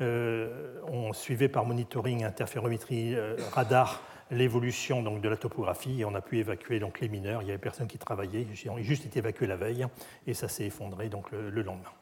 on 0.00 1.12
suivait 1.12 1.48
par 1.48 1.64
monitoring, 1.64 2.24
interférométrie, 2.24 3.16
radar, 3.52 4.02
l'évolution 4.30 5.02
donc, 5.02 5.20
de 5.20 5.28
la 5.28 5.36
topographie 5.36 6.00
et 6.00 6.04
on 6.04 6.14
a 6.14 6.20
pu 6.20 6.38
évacuer 6.38 6.78
donc, 6.78 7.00
les 7.00 7.08
mineurs. 7.08 7.42
Il 7.42 7.48
y 7.48 7.50
avait 7.50 7.58
personne 7.58 7.86
qui 7.86 7.98
travaillait, 7.98 8.46
ont 8.68 8.78
juste 8.78 9.06
été 9.06 9.18
évacués 9.18 9.46
la 9.46 9.56
veille 9.56 9.86
et 10.26 10.34
ça 10.34 10.48
s'est 10.48 10.64
effondré 10.64 11.08
donc, 11.08 11.30
le, 11.30 11.50
lendemain. 11.62 11.92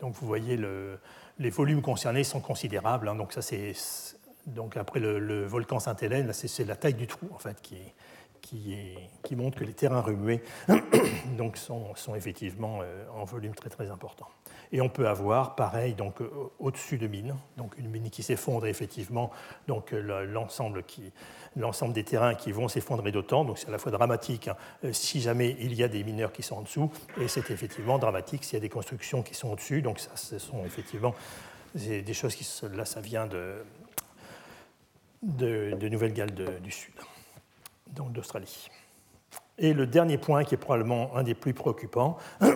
Donc 0.00 0.14
vous 0.14 0.26
voyez, 0.26 0.56
le, 0.56 0.98
les 1.38 1.50
volumes 1.50 1.82
concernés 1.82 2.24
sont 2.24 2.40
considérables. 2.40 3.08
Hein. 3.08 3.16
donc 4.46 4.76
après 4.76 5.00
le, 5.00 5.44
volcan 5.46 5.80
Sainte-Hélène, 5.80 6.32
c'est 6.32 6.64
la 6.64 6.76
taille 6.76 6.94
du 6.94 7.06
trou 7.06 7.28
en 7.32 7.38
fait 7.38 7.60
qui, 7.60 7.76
qui, 8.40 8.74
est, 8.74 8.96
qui 9.22 9.36
montre 9.36 9.58
que 9.58 9.64
les 9.64 9.72
terrains 9.72 10.00
remués 10.00 10.42
donc, 11.38 11.56
sont, 11.56 11.94
sont 11.94 12.14
effectivement 12.14 12.80
euh, 12.82 13.04
en 13.14 13.24
volume 13.24 13.54
très 13.54 13.70
très 13.70 13.90
important. 13.90 14.28
Et 14.72 14.80
on 14.80 14.88
peut 14.88 15.08
avoir, 15.08 15.56
pareil, 15.56 15.94
donc 15.94 16.20
euh, 16.20 16.30
au-dessus 16.58 16.98
de 16.98 17.06
mines, 17.06 17.34
donc 17.56 17.76
une 17.78 17.88
mine 17.88 18.10
qui 18.10 18.22
s'effondre 18.22 18.66
effectivement, 18.66 19.30
donc 19.66 19.92
euh, 19.92 20.24
l'ensemble 20.26 20.84
l'ensemble 21.56 21.92
des 21.92 22.04
terrains 22.04 22.34
qui 22.34 22.52
vont 22.52 22.68
s'effondrer 22.68 23.10
d'autant, 23.10 23.44
donc 23.44 23.58
c'est 23.58 23.68
à 23.68 23.72
la 23.72 23.78
fois 23.78 23.90
dramatique 23.90 24.48
hein, 24.48 24.56
si 24.92 25.20
jamais 25.20 25.56
il 25.58 25.74
y 25.74 25.82
a 25.82 25.88
des 25.88 26.04
mineurs 26.04 26.32
qui 26.32 26.42
sont 26.42 26.56
en 26.56 26.62
dessous, 26.62 26.90
et 27.20 27.26
c'est 27.26 27.50
effectivement 27.50 27.98
dramatique 27.98 28.44
s'il 28.44 28.54
y 28.54 28.56
a 28.58 28.60
des 28.60 28.68
constructions 28.68 29.22
qui 29.22 29.34
sont 29.34 29.48
au-dessus, 29.50 29.82
donc 29.82 29.98
ça, 29.98 30.10
ce 30.14 30.38
sont 30.38 30.64
effectivement 30.64 31.14
des 31.74 32.14
choses 32.14 32.34
qui, 32.34 32.46
là, 32.74 32.84
ça 32.84 33.00
vient 33.00 33.26
de, 33.26 33.64
de, 35.22 35.88
Nouvelle-Galles 35.88 36.60
du 36.62 36.70
Sud, 36.70 36.94
d'Australie. 37.94 38.68
Et 39.58 39.74
le 39.74 39.86
dernier 39.86 40.16
point, 40.16 40.42
qui 40.42 40.54
est 40.54 40.58
probablement 40.58 41.14
un 41.16 41.22
des 41.22 41.34
plus 41.34 41.52
préoccupants 41.52 42.16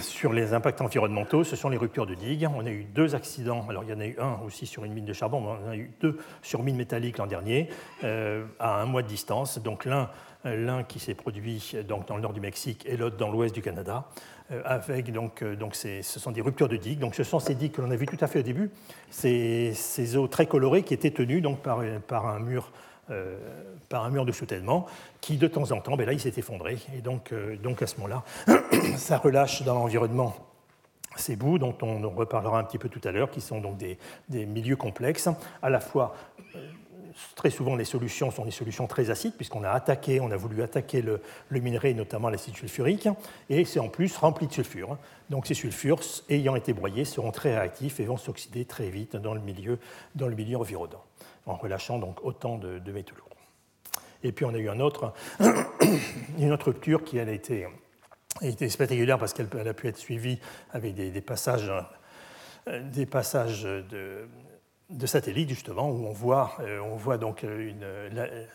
sur 0.00 0.32
les 0.32 0.54
impacts 0.54 0.80
environnementaux, 0.80 1.44
ce 1.44 1.56
sont 1.56 1.68
les 1.68 1.76
ruptures 1.76 2.06
de 2.06 2.14
digues. 2.14 2.48
On 2.56 2.64
a 2.64 2.70
eu 2.70 2.84
deux 2.84 3.14
accidents, 3.14 3.66
alors 3.68 3.84
il 3.84 3.90
y 3.90 3.92
en 3.92 4.00
a 4.00 4.06
eu 4.06 4.16
un 4.18 4.38
aussi 4.46 4.66
sur 4.66 4.84
une 4.84 4.94
mine 4.94 5.04
de 5.04 5.12
charbon, 5.12 5.42
mais 5.42 5.66
on 5.66 5.70
a 5.70 5.76
eu 5.76 5.90
deux 6.00 6.18
sur 6.40 6.62
mine 6.62 6.76
métallique 6.76 7.18
l'an 7.18 7.26
dernier, 7.26 7.68
euh, 8.02 8.46
à 8.58 8.80
un 8.80 8.86
mois 8.86 9.02
de 9.02 9.08
distance. 9.08 9.58
Donc 9.58 9.84
l'un 9.84 10.08
l'un 10.44 10.84
qui 10.84 10.98
s'est 10.98 11.14
produit 11.14 11.74
donc, 11.88 12.06
dans 12.06 12.16
le 12.16 12.22
nord 12.22 12.34
du 12.34 12.40
Mexique 12.40 12.84
et 12.86 12.98
l'autre 12.98 13.16
dans 13.16 13.30
l'ouest 13.30 13.54
du 13.54 13.62
Canada, 13.62 14.04
euh, 14.50 14.60
avec 14.64 15.10
donc, 15.10 15.42
euh, 15.42 15.56
donc 15.56 15.74
ce 15.74 16.02
sont 16.02 16.32
des 16.32 16.42
ruptures 16.42 16.68
de 16.68 16.76
digues. 16.76 16.98
Donc 16.98 17.14
ce 17.14 17.24
sont 17.24 17.38
ces 17.38 17.54
digues 17.54 17.72
que 17.72 17.82
l'on 17.82 17.90
a 17.90 17.96
vu 17.96 18.06
tout 18.06 18.18
à 18.20 18.26
fait 18.26 18.40
au 18.40 18.42
début, 18.42 18.70
ces, 19.10 19.72
ces 19.74 20.16
eaux 20.16 20.28
très 20.28 20.46
colorées 20.46 20.82
qui 20.82 20.94
étaient 20.94 21.10
tenues 21.10 21.40
donc, 21.40 21.60
par, 21.60 21.80
par 22.06 22.26
un 22.26 22.40
mur 22.40 22.72
euh, 23.10 23.36
par 23.88 24.04
un 24.04 24.10
mur 24.10 24.24
de 24.24 24.32
soutènement 24.32 24.86
qui, 25.20 25.36
de 25.36 25.46
temps 25.46 25.70
en 25.72 25.80
temps, 25.80 25.96
ben 25.96 26.06
là, 26.06 26.12
il 26.12 26.20
s'est 26.20 26.32
effondré. 26.36 26.78
Et 26.96 27.00
donc, 27.00 27.32
euh, 27.32 27.56
donc 27.56 27.82
à 27.82 27.86
ce 27.86 27.96
moment-là, 28.00 28.24
ça 28.96 29.18
relâche 29.18 29.62
dans 29.62 29.74
l'environnement 29.74 30.34
ces 31.16 31.36
bouts 31.36 31.58
dont 31.58 31.76
on 31.82 32.08
reparlera 32.10 32.58
un 32.58 32.64
petit 32.64 32.78
peu 32.78 32.88
tout 32.88 33.00
à 33.04 33.12
l'heure, 33.12 33.30
qui 33.30 33.40
sont 33.40 33.60
donc 33.60 33.76
des, 33.76 33.98
milieux 34.46 34.76
complexes, 34.76 35.28
à 35.62 35.70
la 35.70 35.80
fois 35.80 36.14
euh, 36.56 36.58
très 37.36 37.50
souvent 37.50 37.76
les 37.76 37.84
solutions 37.84 38.30
sont 38.30 38.44
des 38.44 38.50
solutions 38.50 38.86
très 38.86 39.10
acides 39.10 39.34
puisqu'on 39.36 39.62
a 39.62 39.70
attaqué, 39.70 40.20
on 40.20 40.30
a 40.30 40.36
voulu 40.36 40.62
attaquer 40.62 41.02
le, 41.02 41.20
le 41.50 41.60
minerai, 41.60 41.94
notamment 41.94 42.30
l'acide 42.30 42.56
sulfurique, 42.56 43.08
et 43.48 43.64
c'est 43.64 43.80
en 43.80 43.88
plus 43.88 44.16
rempli 44.16 44.46
de 44.46 44.52
sulfure. 44.52 44.96
Donc 45.30 45.46
ces 45.46 45.54
sulfures, 45.54 46.00
ayant 46.28 46.56
été 46.56 46.72
broyés, 46.72 47.04
seront 47.04 47.30
très 47.30 47.56
réactifs 47.56 48.00
et 48.00 48.04
vont 48.04 48.16
s'oxyder 48.16 48.64
très 48.64 48.88
vite 48.88 49.16
dans 49.16 49.34
le 49.34 49.40
milieu, 49.40 49.78
dans 50.14 50.28
le 50.28 50.34
milieu 50.34 50.58
environnant 50.58 51.04
en 51.46 51.54
relâchant 51.54 51.98
donc 51.98 52.24
autant 52.24 52.58
de, 52.58 52.92
métaux 52.92 53.16
lourds. 53.16 53.28
Et 54.22 54.32
puis 54.32 54.44
on 54.44 54.54
a 54.54 54.58
eu 54.58 54.68
un 54.68 54.80
autre, 54.80 55.12
une 56.38 56.52
autre 56.52 56.66
rupture 56.66 57.04
qui 57.04 57.18
a, 57.18 57.30
été, 57.30 57.66
spectaculaire 58.68 59.18
parce 59.18 59.34
qu'elle 59.34 59.68
a 59.68 59.74
pu 59.74 59.88
être 59.88 59.98
suivie 59.98 60.38
avec 60.72 60.94
des, 60.94 61.20
passages, 61.20 61.70
des 62.66 63.06
passages 63.06 63.64
de, 63.64 64.28
de 64.90 65.06
satellites 65.06 65.48
justement 65.48 65.90
où 65.90 66.06
on 66.06 66.12
voit, 66.12 66.52
euh, 66.60 66.78
on 66.80 66.96
voit 66.96 67.18
donc 67.18 67.42
une, 67.42 67.86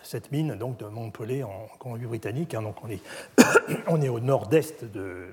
cette 0.04 0.32
mine 0.32 0.56
donc 0.56 0.78
de 0.78 0.86
Montpellier 0.86 1.44
en 1.44 1.68
Colombie-Britannique. 1.80 2.54
Hein, 2.54 2.62
donc 2.62 2.76
on 2.84 2.90
est, 2.90 3.02
on 3.88 4.02
est 4.02 4.10
au 4.10 4.20
nord-est 4.20 4.86
de, 4.86 5.28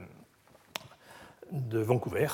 de 1.52 1.78
Vancouver 1.78 2.28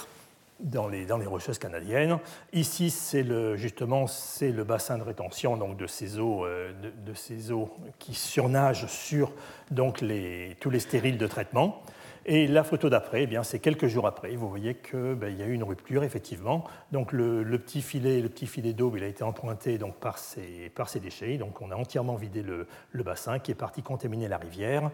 dans 0.63 0.89
les, 0.89 1.05
dans 1.07 1.19
les 1.19 1.27
rocheuses 1.27 1.59
canadiennes. 1.59 2.19
Ici, 2.53 2.91
c'est 2.91 3.23
le, 3.23 3.57
justement 3.57 4.07
c'est 4.07 4.53
le 4.53 4.65
bassin 4.65 4.99
de 4.99 5.03
rétention 5.03 5.57
donc, 5.57 5.77
de, 5.77 5.87
ces 5.87 6.19
eaux, 6.19 6.45
euh, 6.45 6.73
de, 7.05 7.15
ces 7.15 7.53
eaux 7.53 7.71
qui 7.99 8.15
surnagent 8.15 8.87
sur 8.87 9.33
donc, 9.71 10.01
les, 10.01 10.57
tous 10.61 10.71
les 10.71 10.81
stériles 10.81 11.19
de 11.19 11.27
traitement. 11.27 11.83
Et 12.25 12.47
la 12.47 12.63
photo 12.63 12.89
d'après, 12.89 13.25
eh 13.25 13.39
c'est 13.43 13.59
quelques 13.59 13.89
jours 13.89 14.07
après. 14.07 14.37
Vous 14.37 14.49
voyez 14.49 14.77
qu'il 14.77 15.15
ben, 15.15 15.37
y 15.37 15.43
a 15.43 15.47
eu 15.47 15.55
une 15.55 15.65
rupture, 15.65 16.05
effectivement. 16.05 16.63
Donc 16.93 17.11
le, 17.11 17.43
petit 17.59 17.83
filet, 17.83 18.23
filet 18.47 18.73
d'eau, 18.73 18.95
a 18.95 19.07
été 19.07 19.25
emprunté 19.25 19.77
donc, 19.77 19.97
par, 19.97 20.19
ces, 20.19 20.71
par 20.73 20.89
ces 20.89 21.01
déchets. 21.01 21.37
Donc 21.37 21.61
on 21.61 21.73
a 21.73 21.75
entièrement 21.75 22.15
vidé 22.15 22.43
le, 22.43 22.69
le 22.93 23.03
bassin 23.03 23.41
qui 23.41 23.51
est 23.51 23.57
parti 23.57 23.83
contaminer 23.83 24.29
la 24.29 24.39
rivière. 24.39 24.93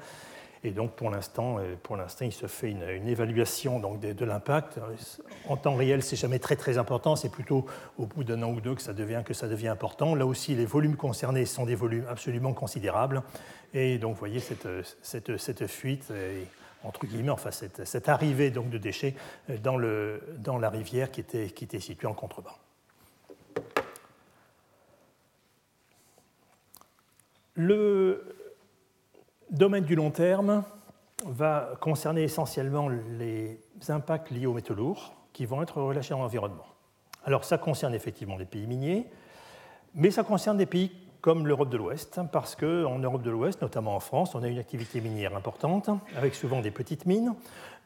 Et 0.64 0.70
donc, 0.70 0.92
pour 0.92 1.10
l'instant, 1.10 1.58
euh, 1.58 1.74
pour 1.82 1.96
l'instant 1.96 2.24
il 2.24 2.32
se 2.32 2.46
fait 2.46 2.70
une, 2.70 3.08
évaluation 3.08 3.78
donc, 3.78 4.00
de, 4.00 4.24
l'impact. 4.24 4.80
En 5.48 5.56
temps 5.56 5.76
réel, 5.76 6.02
c'est 6.02 6.16
jamais 6.16 6.38
très 6.38 6.56
très 6.56 6.78
important. 6.78 7.16
C'est 7.16 7.30
plutôt 7.30 7.66
au 7.98 8.06
bout 8.06 8.24
d'un 8.24 8.42
an 8.42 8.50
ou 8.52 8.60
deux 8.60 8.74
que 8.74 8.82
ça 8.82 8.92
devient 8.92 9.22
que 9.24 9.34
ça 9.34 9.48
devient 9.48 9.68
important. 9.68 10.14
Là 10.14 10.26
aussi, 10.26 10.54
les 10.54 10.66
volumes 10.66 10.96
concernés 10.96 11.46
sont 11.46 11.66
des 11.66 11.74
volumes 11.74 12.06
absolument 12.08 12.52
considérables. 12.52 13.22
Et 13.74 13.98
donc, 13.98 14.14
vous 14.14 14.18
voyez 14.18 14.40
cette, 14.40 14.68
cette, 15.02 15.36
cette 15.36 15.66
fuite. 15.66 16.12
entre 16.84 17.06
guillemets, 17.06 17.30
enfin 17.30 17.50
cette, 17.50 17.84
cette, 17.84 18.08
arrivée 18.08 18.50
donc 18.50 18.70
de 18.70 18.78
déchets 18.78 19.14
euh, 19.50 19.58
dans, 19.58 19.76
le, 19.76 20.22
dans 20.38 20.58
la 20.58 20.70
rivière 20.70 21.10
qui 21.10 21.20
était, 21.20 21.50
qui 21.50 21.64
était 21.64 21.80
située 21.80 22.06
en 22.06 22.14
contrebas. 22.14 22.56
Le, 27.54 28.37
domaine 29.50 29.84
du 29.84 29.94
long 29.94 30.10
terme 30.10 30.64
va 31.26 31.70
concerner 31.80 32.22
essentiellement 32.22 32.88
les 32.88 33.60
impacts 33.88 34.30
liés 34.30 34.46
aux 34.46 34.52
métaux 34.52 34.74
lourds 34.74 35.14
qui 35.32 35.46
vont 35.46 35.62
être 35.62 35.80
relâchés 35.80 36.10
dans 36.10 36.20
l'environnement. 36.20 36.66
Alors 37.24 37.44
ça 37.44 37.58
concerne 37.58 37.94
effectivement 37.94 38.36
les 38.36 38.44
pays 38.44 38.66
miniers, 38.66 39.06
mais 39.94 40.10
ça 40.10 40.22
concerne 40.22 40.56
des 40.56 40.66
pays 40.66 40.92
comme 41.20 41.46
l'Europe 41.48 41.68
de 41.68 41.76
l'Ouest, 41.76 42.20
parce 42.32 42.54
qu'en 42.54 42.98
Europe 42.98 43.22
de 43.22 43.30
l'Ouest, 43.30 43.60
notamment 43.60 43.96
en 43.96 44.00
France, 44.00 44.36
on 44.36 44.42
a 44.44 44.48
une 44.48 44.58
activité 44.58 45.00
minière 45.00 45.36
importante, 45.36 45.90
avec 46.16 46.34
souvent 46.34 46.60
des 46.60 46.70
petites 46.70 47.06
mines, 47.06 47.34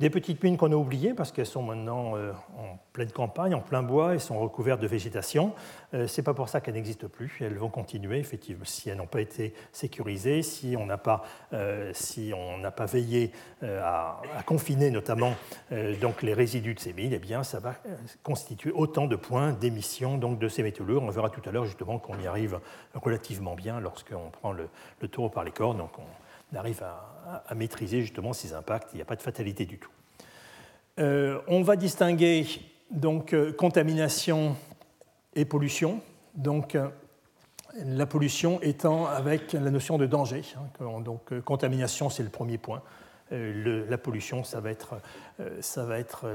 des 0.03 0.11
petites 0.11 0.43
mines 0.43 0.57
qu'on 0.57 0.73
a 0.73 0.75
oubliées 0.75 1.15
parce 1.15 1.31
qu'elles 1.31 1.47
sont 1.47 1.62
maintenant 1.62 2.17
euh, 2.17 2.33
en 2.59 2.77
pleine 2.93 3.12
campagne, 3.12 3.55
en 3.55 3.61
plein 3.61 3.85
bois, 3.85 4.15
elles 4.15 4.21
sont 4.21 4.41
recouvertes 4.41 4.81
de 4.81 4.88
végétation. 4.88 5.55
Euh, 5.95 6.09
Ce 6.09 6.21
n'est 6.21 6.25
pas 6.25 6.35
pour 6.35 6.49
ça 6.49 6.61
qu'elles 6.61 6.75
n'existent 6.75 7.07
plus, 7.07 7.38
elles 7.41 7.57
vont 7.57 7.69
continuer, 7.69 8.19
effectivement, 8.19 8.65
si 8.65 8.91
elles 8.91 8.97
n'ont 8.97 9.07
pas 9.07 9.21
été 9.21 9.55
sécurisées, 9.71 10.43
si 10.43 10.75
on 10.77 10.87
n'a 10.87 10.99
pas, 10.99 11.23
euh, 11.53 11.93
si 11.95 12.33
pas 12.77 12.87
veillé 12.87 13.31
à, 13.62 14.21
confiner 14.45 14.91
notamment 14.91 15.35
donc 16.01 16.23
les 16.23 16.35
résidus 16.35 16.75
de 16.75 16.81
ces 16.81 16.93
mines, 16.93 17.12
eh 17.12 17.19
bien, 17.19 17.45
ça 17.45 17.61
va 17.61 17.75
constituer 18.25 18.73
autant 18.73 19.07
de 19.07 19.15
points 19.15 19.53
d'émission 19.53 20.19
donc, 20.19 20.41
de 20.41 20.49
ces 20.49 20.65
métaux 20.65 20.85
lourds. 20.85 21.05
On 21.05 21.11
verra 21.11 21.31
tout 21.31 21.43
à 21.49 21.53
l'heure 21.53 21.65
justement 21.65 21.99
qu'on 21.99 22.19
y 22.19 22.27
arrive 22.27 22.59
relativement 22.95 23.55
bien 23.55 23.79
lorsqu'on 23.79 24.31
prend 24.31 24.53
le, 24.53 24.69
le 25.01 25.09
taureau 25.09 25.29
par 25.29 25.45
les 25.45 25.53
cornes. 25.53 25.87
Arrive 26.57 26.83
à, 26.83 27.55
maîtriser 27.55 28.01
justement 28.01 28.33
ces 28.33 28.53
impacts. 28.53 28.88
Il 28.93 28.97
n'y 28.97 29.03
a 29.03 29.07
pas 29.07 29.17
de 29.17 29.23
fatalité 29.23 29.65
du 29.65 29.79
tout. 29.79 29.91
Euh, 30.99 31.41
on 31.47 31.62
va 31.62 31.77
distinguer 31.77 32.47
donc 32.91 33.33
euh, 33.33 33.53
contamination 33.53 34.57
et 35.35 35.45
pollution. 35.45 36.01
Donc 36.35 36.75
euh, 36.75 36.88
la 37.77 38.07
pollution 38.07 38.61
étant 38.61 39.07
avec 39.07 39.53
la 39.53 39.71
notion 39.71 39.99
de 39.99 40.07
danger. 40.07 40.43
Hein, 40.81 41.01
donc 41.01 41.38
contamination, 41.41 42.11
c'est 42.11 42.23
le 42.23 42.29
premier 42.29 42.59
point. 42.59 42.83
la 43.31 43.97
pollution, 43.97 44.45
ça 44.45 44.61
va 44.61 44.71
être, 44.71 45.01
ça 45.61 45.87
va 45.87 45.99
être 45.99 46.27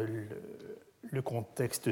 contexte 1.21 1.89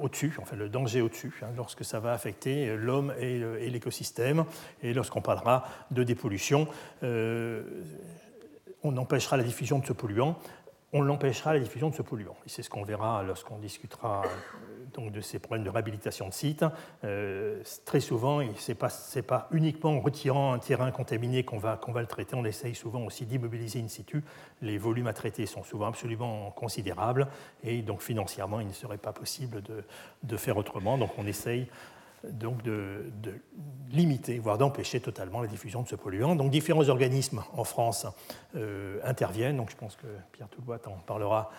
au-dessus, 0.00 0.34
enfin 0.40 0.56
le 0.56 0.68
danger 0.68 1.00
au-dessus, 1.00 1.32
hein, 1.42 1.48
lorsque 1.56 1.84
ça 1.84 2.00
va 2.00 2.12
affecter 2.12 2.76
l'homme 2.76 3.12
et, 3.20 3.70
l'écosystème. 3.70 4.44
Et 4.82 4.92
lorsqu'on 4.94 5.22
parlera 5.22 5.64
de 5.90 6.02
dépollution, 6.02 6.68
on 7.02 8.96
empêchera 8.96 9.36
la 9.36 9.42
diffusion 9.42 9.78
de 9.78 9.86
ce 9.86 9.92
polluant, 9.92 10.38
on 10.92 11.02
l'empêchera 11.02 11.52
la 11.52 11.60
diffusion 11.60 11.90
de 11.90 11.94
ce 11.94 12.02
polluant. 12.02 12.36
Et 12.46 12.48
c'est 12.48 12.62
ce 12.62 12.70
qu'on 12.70 12.84
verra 12.84 13.22
lorsqu'on 13.22 13.58
discutera 13.58 14.22
euh, 14.24 14.84
donc, 14.94 15.10
de 15.12 15.20
ces 15.20 15.38
problèmes 15.38 15.64
de 15.64 15.70
réhabilitation 15.70 16.28
de 16.28 16.32
sites. 16.32 16.64
Euh, 17.04 17.62
très 17.84 18.00
souvent, 18.00 18.40
ce 18.56 18.72
n'est 18.72 19.22
pas, 19.22 19.48
uniquement 19.50 19.90
en 19.90 20.00
retirant 20.00 20.52
un 20.52 20.58
terrain 20.58 20.90
contaminé 20.92 21.44
qu'on 21.44 21.58
va, 21.58 21.80
va 21.86 22.00
le 22.00 22.06
traiter, 22.06 22.36
on 22.36 22.44
essaye 22.44 22.74
souvent 22.74 23.02
aussi 23.04 23.26
d'immobiliser 23.26 23.80
in 23.80 23.88
situ. 23.88 24.22
Les 24.62 24.78
volumes 24.78 25.08
à 25.08 25.12
traiter 25.12 25.46
sont 25.46 25.64
souvent 25.64 25.86
absolument 25.86 26.50
considérables 26.52 27.26
et 27.64 27.82
donc 27.82 28.00
financièrement, 28.00 28.60
il 28.60 28.68
ne 28.68 28.72
serait 28.72 28.98
pas 28.98 29.12
possible 29.12 29.62
de, 29.62 29.84
de 30.22 30.36
faire 30.36 30.56
autrement. 30.56 30.98
Donc 30.98 31.10
on 31.18 31.26
essaye 31.26 31.68
donc 32.32 32.62
de, 32.62 33.10
limiter, 33.90 34.38
voire 34.38 34.58
d'empêcher 34.58 35.00
totalement 35.00 35.40
la 35.40 35.46
diffusion 35.46 35.82
de 35.82 35.88
ce 35.88 35.96
polluant. 35.96 36.34
Donc 36.34 36.50
différents 36.50 36.88
organismes 36.88 37.42
en 37.52 37.64
France 37.64 38.06
interviennent, 39.04 39.56
donc 39.56 39.70
je 39.70 39.76
pense 39.76 39.96
que 39.96 40.06
Pierre 40.32 40.48
Toulois 40.48 40.80
en 40.86 40.98
parlera, 40.98 41.50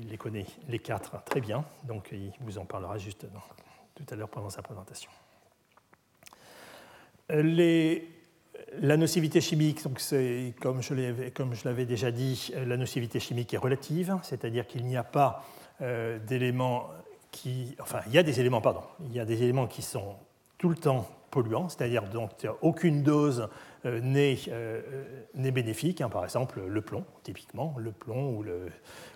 il 0.00 0.08
les 0.08 0.16
connaît 0.16 0.46
les 0.68 0.78
quatre 0.78 1.22
très 1.24 1.40
bien, 1.40 1.64
donc 1.84 2.10
il 2.12 2.32
vous 2.40 2.58
en 2.58 2.64
parlera 2.64 2.96
juste 2.98 3.26
tout 3.94 4.04
à 4.10 4.14
l'heure 4.16 4.28
pendant 4.28 4.50
sa 4.50 4.62
présentation. 4.62 5.10
Les, 7.30 8.06
la 8.80 8.96
nocivité 8.96 9.40
chimique, 9.40 9.82
donc 9.82 10.00
comme 10.60 10.82
je 10.82 11.64
l'avais 11.64 11.86
déjà 11.86 12.10
dit, 12.10 12.52
la 12.54 12.76
nocivité 12.76 13.20
chimique 13.20 13.54
est 13.54 13.58
relative, 13.58 14.16
c'est-à-dire 14.22 14.66
qu'il 14.66 14.84
n'y 14.84 14.96
a 14.96 15.04
pas 15.04 15.44
euh, 15.80 16.18
d'éléments 16.18 16.90
Enfin, 17.80 18.00
il 18.06 18.12
y 18.12 18.18
a 18.18 18.22
des 18.22 18.40
éléments, 18.40 18.60
pardon, 18.60 18.82
il 19.06 19.12
y 19.12 19.20
a 19.20 19.24
des 19.24 19.42
éléments 19.42 19.66
qui 19.66 19.82
sont 19.82 20.14
tout 20.58 20.68
le 20.68 20.76
temps 20.76 21.06
polluants, 21.30 21.68
c'est-à-dire 21.68 22.04
dont 22.04 22.28
aucune 22.62 23.02
dose 23.02 23.48
euh, 23.84 24.00
euh, 24.48 24.80
n'est 25.34 25.50
bénéfique. 25.50 26.00
Hein, 26.00 26.08
par 26.08 26.24
exemple, 26.24 26.60
le 26.66 26.80
plomb, 26.80 27.04
typiquement, 27.22 27.74
le 27.76 27.90
plomb 27.90 28.42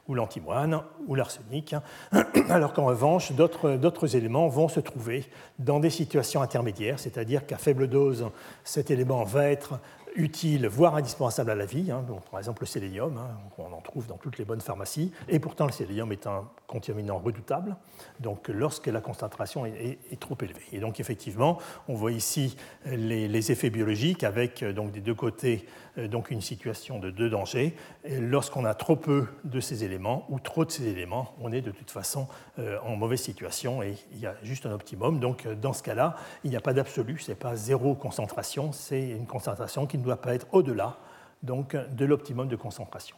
ou 0.08 0.14
l'antimoine 0.14 0.82
ou 1.06 1.14
l'arsenic. 1.14 1.76
Alors 2.50 2.72
qu'en 2.72 2.86
revanche, 2.86 3.32
d'autres 3.32 4.16
éléments 4.16 4.48
vont 4.48 4.68
se 4.68 4.80
trouver 4.80 5.24
dans 5.58 5.78
des 5.78 5.90
situations 5.90 6.42
intermédiaires, 6.42 6.98
c'est-à-dire 6.98 7.46
qu'à 7.46 7.56
faible 7.56 7.88
dose, 7.88 8.26
cet 8.64 8.90
élément 8.90 9.22
va 9.22 9.46
être 9.46 9.78
utile, 10.14 10.66
voire 10.66 10.94
indispensable 10.94 11.50
à 11.50 11.54
la 11.54 11.66
vie. 11.66 11.90
Hein. 11.90 12.04
par 12.30 12.40
exemple, 12.40 12.62
le 12.62 12.66
sélénium, 12.66 13.16
hein, 13.16 13.28
on 13.58 13.72
en 13.72 13.80
trouve 13.80 14.06
dans 14.06 14.16
toutes 14.16 14.38
les 14.38 14.44
bonnes 14.44 14.60
pharmacies, 14.60 15.12
et 15.28 15.38
pourtant 15.38 15.66
le 15.66 15.72
sélénium 15.72 16.10
est 16.12 16.26
un 16.26 16.48
contaminant 16.66 17.18
redoutable, 17.18 17.76
donc 18.20 18.48
lorsque 18.48 18.86
la 18.86 19.00
concentration 19.00 19.64
est, 19.66 19.98
trop 20.20 20.36
élevée. 20.40 20.62
Et 20.72 20.80
donc 20.80 21.00
effectivement, 21.00 21.58
on 21.88 21.94
voit 21.94 22.12
ici 22.12 22.56
les, 22.84 23.50
effets 23.50 23.70
biologiques 23.70 24.24
avec 24.24 24.62
euh, 24.62 24.72
donc, 24.72 24.90
des 24.90 25.00
deux 25.00 25.14
côtés 25.14 25.66
euh, 25.96 26.08
donc 26.08 26.30
une 26.30 26.40
situation 26.40 26.98
de 26.98 27.10
deux 27.10 27.30
dangers. 27.30 27.74
Lorsqu'on 28.08 28.64
a 28.64 28.74
trop 28.74 28.96
peu 28.96 29.26
de 29.44 29.60
ces 29.60 29.84
éléments 29.84 30.26
ou 30.28 30.40
trop 30.40 30.64
de 30.64 30.70
ces 30.70 30.86
éléments, 30.86 31.34
on 31.40 31.52
est 31.52 31.60
de 31.60 31.70
toute 31.70 31.90
façon 31.90 32.26
euh, 32.58 32.78
en 32.84 32.96
mauvaise 32.96 33.20
situation 33.20 33.82
et 33.82 33.94
il 34.12 34.18
y 34.18 34.26
a 34.26 34.34
juste 34.42 34.66
un 34.66 34.72
optimum. 34.72 35.20
Donc 35.20 35.46
dans 35.46 35.72
ce 35.72 35.82
cas-là, 35.82 36.16
il 36.44 36.50
n'y 36.50 36.56
a 36.56 36.60
pas 36.60 36.74
d'absolu, 36.74 37.18
ce 37.18 37.30
n'est 37.30 37.36
pas 37.36 37.56
zéro 37.56 37.94
concentration, 37.94 38.72
c'est 38.72 39.08
une 39.08 39.26
concentration 39.26 39.86
qui 39.86 39.97
ne 39.98 40.04
doit 40.04 40.20
pas 40.20 40.34
être 40.34 40.46
au-delà 40.52 40.96
donc, 41.42 41.76
de 41.76 42.04
l'optimum 42.04 42.48
de 42.48 42.56
concentration. 42.56 43.16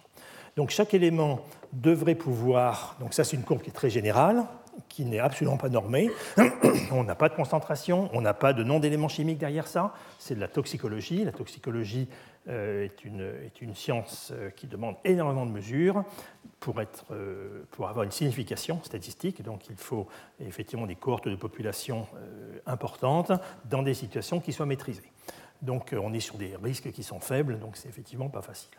Donc 0.57 0.71
chaque 0.71 0.95
élément 0.95 1.41
devrait 1.73 2.17
pouvoir, 2.17 2.97
donc 3.01 3.15
ça 3.15 3.25
c'est 3.25 3.37
une 3.37 3.45
courbe 3.45 3.63
qui 3.63 3.71
est 3.71 3.75
très 3.75 3.91
générale, 3.91 4.45
qui 4.89 5.05
n'est 5.05 5.19
absolument 5.19 5.57
pas 5.57 5.69
normée. 5.69 6.11
on 6.93 7.05
n'a 7.05 7.15
pas 7.15 7.29
de 7.29 7.35
concentration, 7.35 8.11
on 8.13 8.21
n'a 8.21 8.35
pas 8.35 8.53
de 8.53 8.65
nom 8.65 8.81
d'éléments 8.81 9.09
chimiques 9.09 9.39
derrière 9.39 9.67
ça, 9.67 9.95
c'est 10.19 10.35
de 10.35 10.41
la 10.41 10.49
toxicologie. 10.49 11.25
La 11.25 11.33
toxicologie 11.33 12.09
euh, 12.49 12.85
est, 12.85 13.05
une, 13.05 13.21
est, 13.21 13.61
une, 13.61 13.75
science 13.75 14.33
euh, 14.33 14.51
qui 14.51 14.67
demande 14.67 14.97
énormément 15.05 15.45
de 15.45 15.51
mesures 15.51 16.05
pour, 16.59 16.81
être, 16.81 17.05
euh, 17.11 17.65
pour 17.71 17.89
avoir 17.89 18.05
une 18.05 18.11
signification 18.11 18.81
statistique. 18.83 19.43
Donc 19.43 19.69
il 19.69 19.77
faut 19.77 20.09
effectivement 20.41 20.87
des 20.87 20.97
cohortes 20.97 21.29
de 21.29 21.37
population 21.37 22.07
importantes 22.67 23.33
dans 23.69 23.83
des 23.83 23.95
situations 23.95 24.41
qui 24.41 24.53
soient 24.53 24.67
maîtrisées. 24.67 25.11
Donc 25.63 25.95
on 25.99 26.13
est 26.13 26.21
sur 26.21 26.37
des 26.37 26.57
risques 26.57 26.91
qui 26.93 27.03
sont 27.03 27.21
faibles, 27.21 27.59
donc 27.59 27.77
c'est 27.77 27.89
effectivement 27.89 28.29
pas 28.29 28.43
facile. 28.43 28.77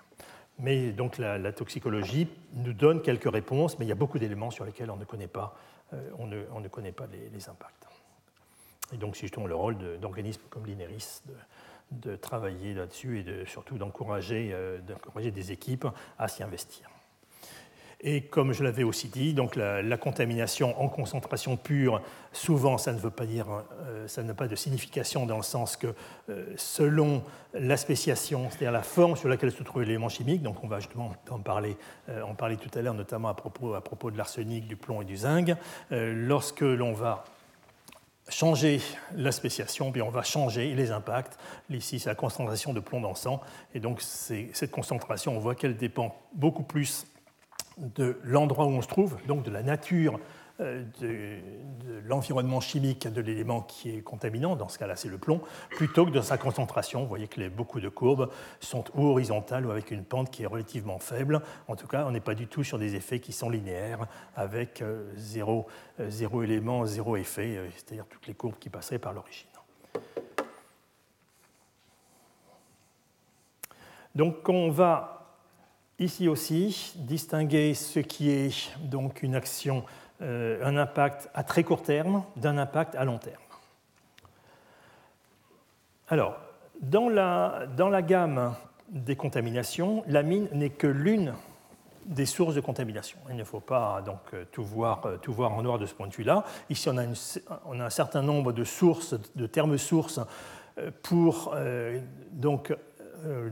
Mais 0.60 0.92
donc 0.92 1.18
la, 1.18 1.52
toxicologie 1.52 2.28
nous 2.54 2.74
donne 2.74 3.02
quelques 3.02 3.32
réponses, 3.32 3.80
mais 3.80 3.86
il 3.86 3.90
y 3.90 3.94
a 3.94 3.96
beaucoup 3.96 4.20
d'éléments 4.20 4.52
sur 4.52 4.66
lesquels 4.66 4.92
on 4.92 4.98
ne 4.98 5.06
connaît 5.06 5.28
pas, 5.28 5.56
euh, 5.94 6.10
les, 7.34 7.50
impacts. 7.50 7.88
Et 8.94 8.98
donc 8.98 9.16
c'est 9.16 9.22
justement 9.22 9.48
le 9.48 9.56
rôle 9.56 9.78
d'organismes 10.00 10.42
comme 10.50 10.66
l'INERIS 10.66 11.24
de, 11.92 12.16
travailler 12.16 12.74
là-dessus 12.74 13.20
et 13.20 13.46
surtout 13.46 13.78
d'encourager 13.78 14.52
euh, 14.54 14.80
des 15.16 15.52
équipes 15.52 15.88
à 16.18 16.28
s'y 16.28 16.44
investir. 16.44 16.90
Et 18.04 18.22
comme 18.22 18.52
je 18.52 18.64
l'avais 18.64 18.84
aussi 18.84 19.10
dit, 19.10 19.34
donc 19.34 19.56
la, 19.56 19.97
contamination 19.97 20.80
en 20.82 20.89
concentration 20.89 21.56
pure, 21.56 22.02
souvent, 22.34 22.80
ça 22.80 22.93
ne 22.93 22.97
veut 22.97 23.12
pas 23.12 23.28
dire, 23.28 23.45
euh, 23.86 24.08
ça 24.08 24.24
n'a 24.24 24.34
pas 24.34 24.47
de 24.47 24.56
signification 24.56 25.28
dans 25.28 25.38
le 25.38 25.43
sens 25.43 25.78
que 25.78 25.88
euh, 26.30 26.45
selon 26.58 27.24
la 27.54 27.78
spéciation, 27.78 28.49
c'est-à-dire 28.49 28.72
la 28.72 28.82
forme 28.82 29.16
sur 29.16 29.30
laquelle 29.30 29.52
se 29.52 29.62
trouve 29.62 29.84
l'élément 29.84 30.10
chimique, 30.10 30.41
donc 30.41 30.64
on 30.64 30.68
va 30.68 30.80
justement 30.80 31.14
en 31.30 31.39
parler, 31.39 31.78
euh, 32.10 32.24
en 32.24 32.34
parler 32.34 32.58
tout 32.58 32.76
à 32.78 32.82
l'heure, 32.82 32.95
notamment 32.95 33.30
à 33.30 33.36
propos, 33.36 34.10
de 34.10 34.18
l'arsenic, 34.18 34.68
du 34.68 34.78
plomb 34.78 35.04
et 35.04 35.06
du 35.06 35.18
zinc, 35.18 35.52
lorsque 35.91 36.62
l'on 36.62 36.93
va 36.93 37.24
changer 38.30 38.82
la 39.16 39.32
spéciation, 39.32 39.91
puis 39.91 40.02
on 40.02 40.10
va 40.10 40.24
changer 40.24 40.74
les 40.74 40.91
impacts. 40.91 41.38
Ici, 41.70 41.99
c'est 41.99 42.10
la 42.10 42.16
concentration 42.16 42.74
de 42.74 42.80
plomb 42.80 43.02
dans 43.02 43.10
le 43.10 43.16
sang. 43.16 43.41
Et 43.76 43.80
donc, 43.80 44.02
cette 44.02 44.72
concentration, 44.72 45.36
on 45.36 45.39
voit 45.39 45.56
qu'elle 45.56 45.78
dépend 45.78 46.16
beaucoup 46.34 46.64
plus 46.64 47.06
de 47.78 48.19
l'endroit 48.24 48.65
où 48.65 48.69
on 48.69 48.82
se 48.82 48.88
trouve, 48.88 49.17
donc 49.28 49.43
de 49.43 49.51
la 49.51 49.63
nature 49.63 50.19
euh, 50.61 50.84
de, 50.99 51.38
l'environnement 52.05 52.59
chimique 52.59 53.07
de 53.07 53.22
l'élément 53.22 53.61
qui 53.61 53.89
est 53.89 54.01
contaminant, 54.01 54.55
dans 54.55 54.67
ce 54.67 54.78
cas-là 54.80 54.95
c'est 54.95 55.07
le 55.07 55.17
plomb, 55.17 55.41
plutôt 55.69 56.05
que 56.05 56.11
de 56.11 56.22
sa 56.22 56.38
concentration. 56.38 57.01
Vous 57.01 57.07
voyez 57.07 57.28
que 57.28 57.39
les, 57.39 57.49
beaucoup 57.49 57.80
de 57.80 57.89
courbes 57.89 58.30
sont 58.59 58.84
horizontales 58.95 59.65
ou 59.65 59.72
avec 59.72 59.91
une 59.91 60.03
pente 60.03 60.30
qui 60.30 60.43
est 60.43 60.47
relativement 60.47 60.99
faible. 60.99 61.41
En 61.67 61.76
tout 61.76 61.88
cas, 61.88 62.05
on 62.05 62.11
n'est 62.11 62.19
pas 62.19 62.36
du 62.36 62.47
tout 62.47 62.63
sur 62.63 62.80
des 62.80 62.95
effets 62.95 63.19
qui 63.19 63.32
sont 63.32 63.49
linéaires, 63.49 64.07
avec 64.36 64.82
euh, 64.82 65.11
zéro, 65.15 65.67
euh, 65.99 66.09
zéro 66.09 66.43
élément, 66.43 66.86
zéro 66.86 67.15
effet, 67.15 67.59
c'est-à-dire 67.76 68.05
toutes 68.09 68.28
les 68.28 68.34
courbes 68.34 68.57
qui 68.59 68.69
passeraient 68.69 68.99
par 68.99 69.13
l'origine. 69.13 69.47
Donc 74.15 74.49
on 74.49 74.69
va 74.69 75.20
Ici 76.02 76.28
aussi, 76.28 76.93
distinguer 76.95 77.76
ce 77.76 77.99
qui 77.99 78.32
est 78.32 78.76
donc 78.80 79.22
une 79.22 79.36
action, 79.36 79.84
euh, 80.24 80.60
un 80.66 80.76
impact 80.76 81.30
à 81.36 81.43
très 81.43 81.64
court 81.64 81.84
terme 81.84 82.24
d'un 82.38 82.58
impact 82.58 82.95
à 82.95 83.06
long 83.06 83.20
terme. 83.20 83.36
Alors, 86.08 86.39
dans 86.82 87.08
la, 87.08 87.68
dans 87.78 87.88
la 87.88 88.02
gamme 88.02 88.56
des 88.89 89.16
contaminations, 89.16 90.04
la 90.08 90.24
mine 90.24 90.47
n'est 90.54 90.72
que 90.72 90.88
l'une 90.88 91.36
des 92.08 92.26
sources 92.26 92.56
de 92.56 92.62
contamination. 92.62 93.20
Il 93.30 93.36
ne 93.36 93.43
faut 93.43 93.60
pas 93.60 94.02
donc 94.02 94.22
tout 94.52 94.64
voir, 94.64 95.04
tout 95.22 95.34
voir 95.34 95.54
en 95.54 95.62
noir 95.62 95.78
de 95.78 95.86
ce 95.86 95.93
point 95.93 96.08
de 96.08 96.16
vue-là. 96.16 96.45
Ici, 96.72 96.89
on 96.89 96.97
a, 96.97 97.04
on 97.66 97.80
a, 97.80 97.86
un 97.86 97.91
certain 97.91 98.24
nombre 98.24 98.54
de 98.54 98.64
sources, 98.64 99.14
de 99.36 99.45
termes 99.45 99.78
sources 99.78 100.20
euh, 100.78 100.89
pour 101.04 101.52
euh, 101.54 101.99
donc 102.32 102.72
euh, 102.72 102.76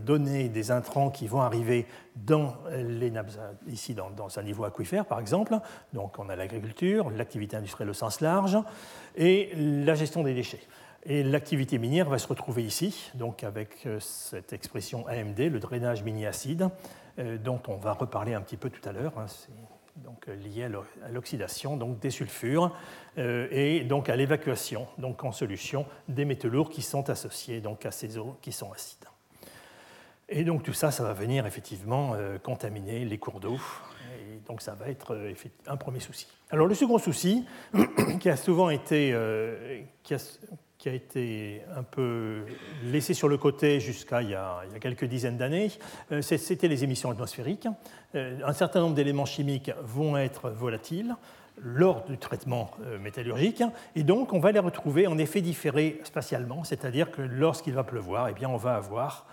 donner 0.04 0.50
des 0.50 0.72
intrants 0.72 1.10
qui 1.10 1.28
vont 1.28 1.42
arriver 1.42 1.86
dans 2.16 2.56
les 2.76 3.12
nappes, 3.12 3.32
ici 3.68 3.94
dans, 3.94 4.40
un 4.40 4.44
niveau 4.44 4.64
aquifère 4.64 5.06
par 5.06 5.20
exemple. 5.20 5.58
Donc 5.94 6.20
on 6.20 6.30
a 6.30 6.36
l'agriculture, 6.36 7.10
l'activité 7.10 7.58
industrielle 7.58 7.90
au 7.90 7.94
sens 7.94 8.22
large 8.22 8.58
et 9.16 9.52
la 9.56 9.96
gestion 9.96 10.24
des 10.24 10.34
déchets. 10.34 10.62
Et 11.04 11.24
l'activité 11.24 11.78
minière 11.78 12.10
va 12.10 12.18
se 12.18 12.28
retrouver 12.28 12.64
ici, 12.64 13.12
donc 13.16 13.44
avec 13.44 13.86
euh, 13.86 14.00
cette 14.02 14.52
expression 14.52 15.08
AMD, 15.08 15.40
le 15.40 15.60
drainage 15.60 16.04
mini-acide, 16.04 16.70
euh, 17.20 17.38
dont 17.38 17.62
on 17.68 17.78
va 17.78 17.94
reparler 17.94 18.34
un 18.34 18.42
petit 18.42 18.58
peu 18.58 18.70
tout 18.70 18.88
à 18.88 18.92
l'heure. 18.92 19.14
Hein. 19.18 19.28
donc 19.96 20.28
lié 20.28 20.66
à 20.66 21.10
l'oxydation 21.10 21.78
donc 21.78 22.00
des 22.00 22.10
sulfures 22.10 22.74
et 23.18 23.84
donc 23.84 24.08
à 24.08 24.16
l'évacuation 24.16 24.88
donc 24.98 25.26
en 25.26 25.34
solution 25.34 25.86
des 26.08 26.24
métaux 26.24 26.48
lourds 26.48 26.70
qui 26.70 26.82
sont 26.82 27.10
associés 27.10 27.60
donc 27.60 27.86
à 27.86 27.92
ces 27.92 28.18
eaux 28.18 28.38
qui 28.42 28.54
sont 28.54 28.72
acides. 28.72 29.06
Et 30.32 30.44
donc 30.44 30.64
tout 30.64 30.74
ça, 30.74 30.92
ça 30.92 31.04
va 31.04 31.14
venir 31.14 31.46
effectivement 31.48 32.12
euh, 32.14 32.38
contaminer 32.38 33.04
les 33.04 33.18
cours 33.18 33.40
d'eau. 33.40 33.58
Et 34.22 34.40
donc 34.48 34.62
ça 34.62 34.76
va 34.76 34.88
être 34.88 35.16
euh, 35.16 35.34
un 35.68 35.76
premier 35.76 36.00
souci. 36.00 36.28
Alors 36.52 36.68
le 36.68 36.76
second 36.76 37.00
souci, 37.00 37.46
qui 38.20 38.30
a 38.30 38.38
souvent 38.38 38.70
été, 38.70 39.12
euh, 39.12 39.82
qui, 40.04 40.14
a, 40.14 40.94
été 40.94 41.64
un 41.76 41.82
peu 41.82 42.46
laissé 42.84 43.16
sur 43.16 43.28
le 43.28 43.38
côté 43.38 43.80
jusqu'à 43.80 44.22
il, 44.22 44.30
y 44.30 44.36
a 44.36 44.62
quelques 44.80 45.06
dizaines 45.06 45.38
d'années, 45.38 45.72
c'était 46.22 46.68
les 46.68 46.84
émissions 46.84 47.12
atmosphériques. 47.12 47.68
Un 48.14 48.54
certain 48.54 48.82
nombre 48.82 48.96
d'éléments 48.96 49.26
chimiques 49.26 49.72
vont 49.84 50.16
être 50.16 50.50
volatiles 50.50 51.16
lors 51.62 52.06
du 52.06 52.18
traitement 52.18 52.72
métallurgique, 53.02 53.62
et 53.96 54.04
donc 54.04 54.32
on 54.32 54.40
va 54.40 54.54
les 54.54 54.60
retrouver 54.60 55.06
en 55.08 55.18
effet 55.18 55.42
différé 55.42 56.00
spatialement, 56.06 56.64
c'est-à-dire 56.64 57.12
que 57.12 57.22
lorsqu'il 57.22 57.74
va 57.74 57.84
pleuvoir, 57.84 58.30
eh 58.30 58.34
bien, 58.34 58.48
on 58.48 58.58
va 58.58 58.76
avoir 58.76 59.28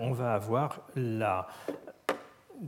on 0.00 0.12
va 0.12 0.34
avoir 0.34 0.80
la 0.96 1.46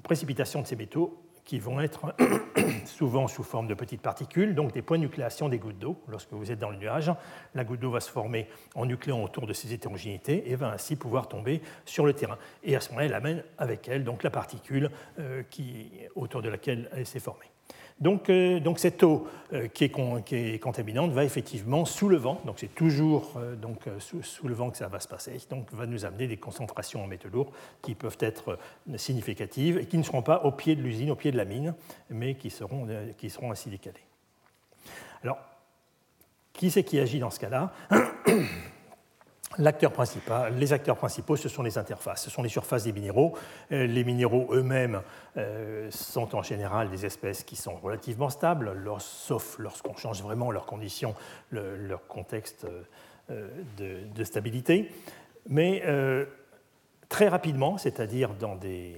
précipitation 0.03 0.63
de 0.63 0.67
ces 0.67 0.77
métaux 0.77 1.21
qui 1.45 1.59
vont 1.59 1.81
être 1.81 2.15
souvent 2.85 3.27
sous 3.27 3.43
forme 3.43 3.67
de 3.67 3.75
petites 3.75 4.03
particules, 4.03 4.55
donc 4.55 4.73
des 4.73 4.83
points 4.83 4.99
de 4.99 5.03
nucléation 5.03 5.49
des 5.49 5.59
gouttes 5.59 5.81
d'eau. 5.81 6.01
Lorsque 6.07 6.33
vous 6.33 6.53
êtes 6.53 6.61
dans 6.61 6.71
le 6.71 6.77
nuage, 6.77 7.11
la 7.57 7.65
goutte 7.65 7.81
d'eau 7.81 7.91
va 7.91 7.99
se 7.99 8.09
former 8.09 8.47
en 8.77 8.87
nucléant 8.87 9.21
autour 9.23 9.49
de 9.49 9.53
ces 9.53 9.73
hétérogénéités 9.73 10.49
et 10.49 10.55
va 10.55 10.71
ainsi 10.71 10.95
pouvoir 10.95 11.27
tomber 11.27 11.61
sur 11.85 12.07
le 12.07 12.13
terrain. 12.13 12.39
Et 12.63 12.77
à 12.77 12.81
ce 12.81 12.91
moment-là, 12.91 13.07
elle 13.07 13.15
amène 13.15 13.45
avec 13.59 13.89
elle 13.89 14.05
donc 14.05 14.23
la 14.23 14.31
particule 14.31 14.91
euh, 15.19 15.43
qui, 15.51 15.91
autour 16.15 16.41
de 16.41 16.49
laquelle 16.49 16.89
elle 16.93 17.07
s'est 17.07 17.19
formée. 17.19 17.47
Donc, 18.01 18.31
euh, 18.31 18.61
donc 18.61 18.79
cette 18.79 19.03
eau 19.03 19.29
euh, 19.53 19.69
qui, 19.69 19.85
est 19.85 20.59
contaminante 20.59 21.13
va 21.13 21.25
effectivement 21.25 21.85
sous 21.85 22.09
le 22.09 22.17
vent, 22.17 22.41
donc 22.47 22.59
c'est 22.59 22.75
toujours 22.75 23.35
euh, 23.37 23.57
donc, 23.57 23.85
sous, 23.99 24.49
le 24.49 24.55
vent 24.55 24.71
que 24.71 24.79
ça 24.79 24.89
va 24.89 25.01
se 25.01 25.09
passer, 25.09 25.39
donc 25.51 25.71
va 25.73 25.87
nous 25.87 26.07
amener 26.07 26.27
des 26.27 26.39
concentrations 26.39 27.05
en 27.05 27.07
métaux 27.07 27.29
lourds 27.29 27.53
qui 27.83 27.95
peuvent 27.95 28.17
être 28.21 28.59
significatives 28.97 29.77
et 29.77 29.87
qui 29.87 29.99
ne 29.99 30.03
seront 30.03 30.23
pas 30.23 30.45
au 30.45 30.53
pied 30.53 30.77
de 30.77 30.83
l'usine, 30.83 31.11
au 31.11 31.17
pied 31.17 31.31
de 31.31 31.37
la 31.37 31.45
mine, 31.45 31.75
mais 32.09 32.35
qui 32.35 32.49
seront, 32.49 32.89
qui 33.19 33.29
seront 33.29 33.51
ainsi 33.51 33.69
décalées. 33.69 33.99
Alors, 35.23 35.39
qui 36.55 36.71
c'est 36.71 36.85
qui 36.85 36.99
agit 36.99 37.19
dans 37.19 37.31
ce 37.31 37.41
cas-là? 37.41 37.73
L'acteur 39.59 39.91
principal, 39.91 40.55
les 40.57 40.73
acteurs 40.73 40.97
principaux, 40.97 41.35
ce 41.35 41.49
sont 41.49 41.65
les 41.65 41.77
interfaces, 41.77 42.23
ce 42.23 42.31
sont 42.31 42.43
les 42.43 42.49
surfaces 42.49 42.85
des 42.85 42.93
minéraux. 42.93 43.37
Euh, 43.73 43.85
les 43.85 44.05
minéraux 44.05 44.49
eux-mêmes 44.53 45.03
euh, 45.37 45.91
sont 45.91 46.37
en 46.37 46.43
général 46.43 46.89
des 46.89 47.05
espèces 47.05 47.43
qui 47.43 47.57
sont 47.57 47.75
relativement 47.75 48.31
stables, 48.31 48.73
sauf 49.01 49.59
lorsqu'on 49.59 49.97
change 49.97 50.23
vraiment 50.23 50.53
leurs 50.53 50.67
conditions, 50.67 51.17
leur 51.51 52.07
contexte 52.07 52.65
euh, 53.31 53.49
de, 53.77 54.23
stabilité. 54.25 54.93
Mais 55.49 55.83
très 57.09 57.27
rapidement, 57.27 57.77
c'est-à-dire 57.77 58.35
dans 58.35 58.55
des, 58.55 58.95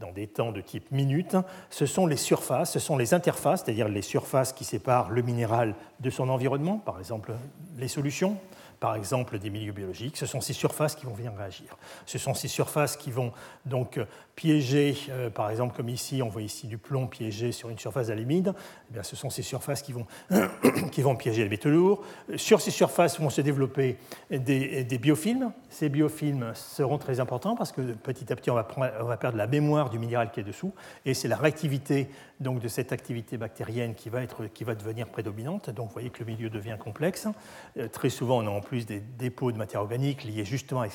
dans 0.00 0.10
des 0.10 0.26
temps 0.26 0.50
de 0.50 0.60
type 0.60 0.90
minute, 0.90 1.36
ce 1.70 1.86
sont 1.86 2.08
les 2.08 2.16
surfaces, 2.16 2.72
ce 2.72 2.80
sont 2.80 2.96
les 2.96 3.14
interfaces, 3.14 3.62
c'est-à-dire 3.64 3.88
les 3.88 4.02
surfaces 4.02 4.52
qui 4.52 4.64
séparent 4.64 5.10
le 5.10 5.22
minéral 5.22 5.76
de 6.00 6.10
son 6.10 6.28
environnement, 6.28 6.78
par 6.78 6.98
exemple 6.98 7.32
les 7.78 7.88
solutions, 7.88 8.36
par 8.82 8.96
exemple 8.96 9.38
des 9.38 9.48
milieux 9.48 9.70
biologiques, 9.70 10.16
ce 10.16 10.26
sont 10.26 10.40
ces 10.40 10.52
surfaces 10.52 10.96
qui 10.96 11.06
vont 11.06 11.14
venir 11.14 11.32
réagir. 11.38 11.76
Ce 12.04 12.18
sont 12.18 12.34
ces 12.34 12.48
surfaces 12.48 12.96
qui 12.96 13.12
vont 13.12 13.32
donc 13.64 14.00
piéger, 14.34 14.96
euh, 15.10 15.30
par 15.30 15.50
exemple 15.50 15.76
comme 15.76 15.88
ici, 15.88 16.20
on 16.20 16.28
voit 16.28 16.42
ici 16.42 16.66
du 16.66 16.78
plomb 16.78 17.06
piégé 17.06 17.52
sur 17.52 17.68
une 17.68 17.78
surface 17.78 18.08
d'alumide, 18.08 18.54
eh 18.92 19.02
ce 19.04 19.14
sont 19.14 19.30
ces 19.30 19.42
surfaces 19.42 19.82
qui 19.82 19.92
vont, 19.92 20.06
qui 20.90 21.00
vont 21.00 21.14
piéger 21.14 21.44
les 21.44 21.48
métaux 21.48 21.70
lourds. 21.70 22.02
Sur 22.34 22.60
ces 22.60 22.72
surfaces 22.72 23.20
vont 23.20 23.30
se 23.30 23.40
développer 23.40 23.98
des, 24.32 24.82
des, 24.82 24.98
biofilms. 24.98 25.52
Ces 25.70 25.88
biofilms 25.88 26.52
seront 26.54 26.98
très 26.98 27.20
importants 27.20 27.54
parce 27.54 27.70
que 27.70 27.82
petit 27.92 28.32
à 28.32 28.36
petit, 28.36 28.50
on 28.50 28.54
va, 28.54 28.66
on 29.00 29.04
va 29.04 29.16
perdre 29.16 29.38
la 29.38 29.46
mémoire 29.46 29.90
du 29.90 30.00
minéral 30.00 30.32
qui 30.32 30.40
est 30.40 30.44
dessous, 30.44 30.72
et 31.06 31.14
c'est 31.14 31.28
la 31.28 31.36
réactivité 31.36 32.08
donc, 32.42 32.60
de 32.60 32.68
cette 32.68 32.92
activité 32.92 33.36
bactérienne 33.36 33.94
qui 33.94 34.08
va, 34.08 34.22
être, 34.22 34.46
qui 34.46 34.64
va 34.64 34.74
devenir 34.74 35.08
prédominante. 35.08 35.70
Donc 35.70 35.88
vous 35.88 35.92
voyez 35.92 36.10
que 36.10 36.24
le 36.24 36.32
milieu 36.32 36.50
devient 36.50 36.76
complexe. 36.78 37.28
Euh, 37.76 37.88
très 37.88 38.10
souvent, 38.10 38.42
on 38.42 38.46
a 38.46 38.50
en 38.50 38.60
des 38.72 39.00
dépôts 39.00 39.52
de 39.52 39.58
matière 39.58 39.80
organique 39.82 40.24
liés 40.24 40.44
justement 40.44 40.80
avec 40.80 40.92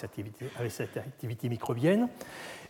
cette 0.72 0.98
activité, 0.98 1.50
microbienne. 1.50 2.10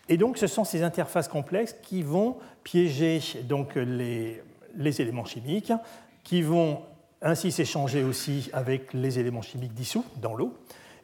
Et 0.09 0.17
donc 0.17 0.37
ce 0.37 0.47
sont 0.47 0.63
ces 0.63 0.83
interfaces 0.83 1.27
complexes 1.27 1.75
qui 1.81 2.03
vont 2.03 2.37
piéger 2.63 3.19
donc, 3.43 3.75
les 3.75 4.41
éléments 5.01 5.25
chimiques, 5.25 5.73
qui 6.23 6.41
vont 6.41 6.81
ainsi 7.21 7.51
s'échanger 7.51 8.03
aussi 8.03 8.49
avec 8.53 8.93
les 8.93 9.19
éléments 9.19 9.41
chimiques 9.41 9.73
dissous 9.73 10.05
dans 10.21 10.35
l'eau 10.35 10.53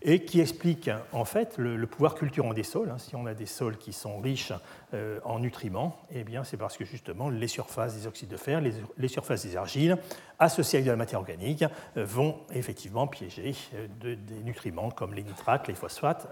et 0.03 0.25
qui 0.25 0.41
explique 0.41 0.89
en 1.13 1.25
fait 1.25 1.57
le, 1.57 1.87
pouvoir 1.87 2.15
culturant 2.15 2.53
des 2.53 2.63
sols. 2.63 2.89
Hein. 2.91 2.97
Si 2.97 3.15
on 3.15 3.25
a 3.25 3.33
des 3.33 3.45
sols 3.45 3.77
qui 3.77 3.93
sont 3.93 4.19
riches 4.19 4.53
euh, 4.93 5.19
en 5.23 5.39
nutriments, 5.39 5.97
eh 6.11 6.23
bien 6.23 6.43
c'est 6.43 6.57
parce 6.57 6.77
que 6.77 6.85
justement 6.85 7.29
les 7.29 7.47
surfaces 7.47 7.95
des 7.95 8.05
oxydes 8.05 8.29
de 8.29 8.37
fer, 8.37 8.61
les, 8.61 9.07
surfaces 9.07 9.45
des 9.45 9.55
argiles, 9.55 9.97
associées 10.39 10.77
avec 10.77 10.85
de 10.85 10.91
la 10.91 10.97
matière 10.97 11.19
organique, 11.19 11.63
euh, 11.97 12.05
vont 12.05 12.37
effectivement 12.53 13.07
piéger 13.07 13.55
euh, 13.75 13.87
des 14.15 14.43
nutriments 14.43 14.91
comme 14.91 15.13
les 15.13 15.23
nitrates, 15.23 15.67
les 15.67 15.75
phosphates, 15.75 16.27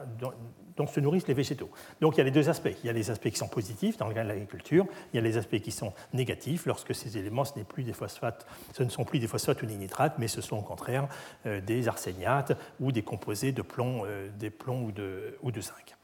dont 0.78 0.88
se 0.88 1.00
nourrissent 1.00 1.28
les 1.28 1.34
végétaux. 1.34 1.70
Donc 2.00 2.16
il 2.16 2.18
y 2.20 2.22
a 2.22 2.24
les 2.24 2.32
deux 2.32 2.50
aspects. 2.50 2.76
Il 2.84 2.88
y 2.88 2.90
a 2.90 2.94
les 2.94 3.10
aspects 3.12 3.30
qui 3.30 3.38
sont 3.38 3.48
positifs 3.48 3.98
dans 3.98 4.08
le 4.08 4.14
de 4.14 4.20
l'agriculture, 4.20 4.86
il 5.14 5.18
y 5.18 5.20
a 5.20 5.22
les 5.22 5.38
aspects 5.38 5.60
qui 5.60 5.72
sont 5.72 5.94
négatifs 6.14 6.66
lorsque 6.66 6.94
ces 6.94 7.18
éléments, 7.18 7.46
ce, 7.46 7.60
plus 7.62 7.84
des 7.84 7.94
phosphates, 7.94 8.46
ce 8.74 8.84
ne 8.84 8.90
sont 8.90 9.04
plus 9.04 9.20
des 9.20 9.28
phosphates 9.28 9.62
ou 9.62 9.66
des 9.66 9.76
nitrates, 9.76 10.16
mais 10.18 10.28
ce 10.28 10.42
sont 10.42 10.58
au 10.58 10.62
contraire 10.62 11.08
euh, 11.46 11.62
des 11.62 11.88
arséniates 11.88 12.58
ou 12.80 12.92
des 12.92 13.02
composés 13.02 13.52
de 13.52 13.62
plomb, 13.62 14.04
euh, 14.06 14.30
des 14.38 14.50
plombs 14.50 14.84
ou 14.84 14.92
de, 14.92 15.38
ou 15.42 15.52
de 15.52 15.62
zinc. 15.62 15.96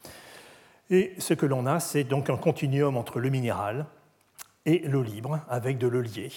Et 0.90 1.14
ce 1.18 1.34
que 1.34 1.46
l'on 1.46 1.66
a, 1.66 1.80
c'est 1.80 2.04
donc 2.04 2.30
un 2.30 2.36
continuum 2.36 2.96
entre 2.96 3.20
le 3.20 3.28
minéral, 3.28 3.86
et 4.66 4.80
l'eau 4.80 5.02
libre 5.02 5.40
avec 5.48 5.78
de 5.78 5.88
liée. 5.88 6.30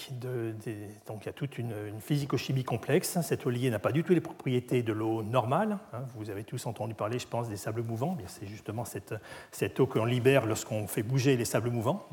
donc 1.06 1.22
il 1.22 1.26
y 1.26 1.28
a 1.28 1.32
toute 1.32 1.58
une, 1.58 2.00
physico-chimie 2.00 2.64
complexe. 2.64 3.18
Eau 3.44 3.50
liée 3.50 3.70
n'a 3.70 3.78
pas 3.78 3.92
du 3.92 4.04
tout 4.04 4.14
les 4.14 4.20
propriétés 4.20 4.82
de 4.82 4.92
l'eau 4.92 5.22
normale. 5.22 5.78
Hein. 5.92 6.04
Vous 6.14 6.30
avez 6.30 6.44
tous 6.44 6.64
entendu 6.66 6.94
parler, 6.94 7.18
je 7.18 7.26
pense, 7.26 7.48
des 7.48 7.56
sables 7.56 7.82
mouvants. 7.82 8.16
C'est 8.26 8.46
justement 8.46 8.84
cette, 8.84 9.14
cette 9.50 9.78
eau 9.80 9.86
qu'on 9.86 10.04
libère 10.04 10.46
lorsqu'on 10.46 10.86
fait 10.86 11.02
bouger 11.02 11.36
les 11.36 11.44
sables 11.44 11.70
mouvants. 11.70 12.08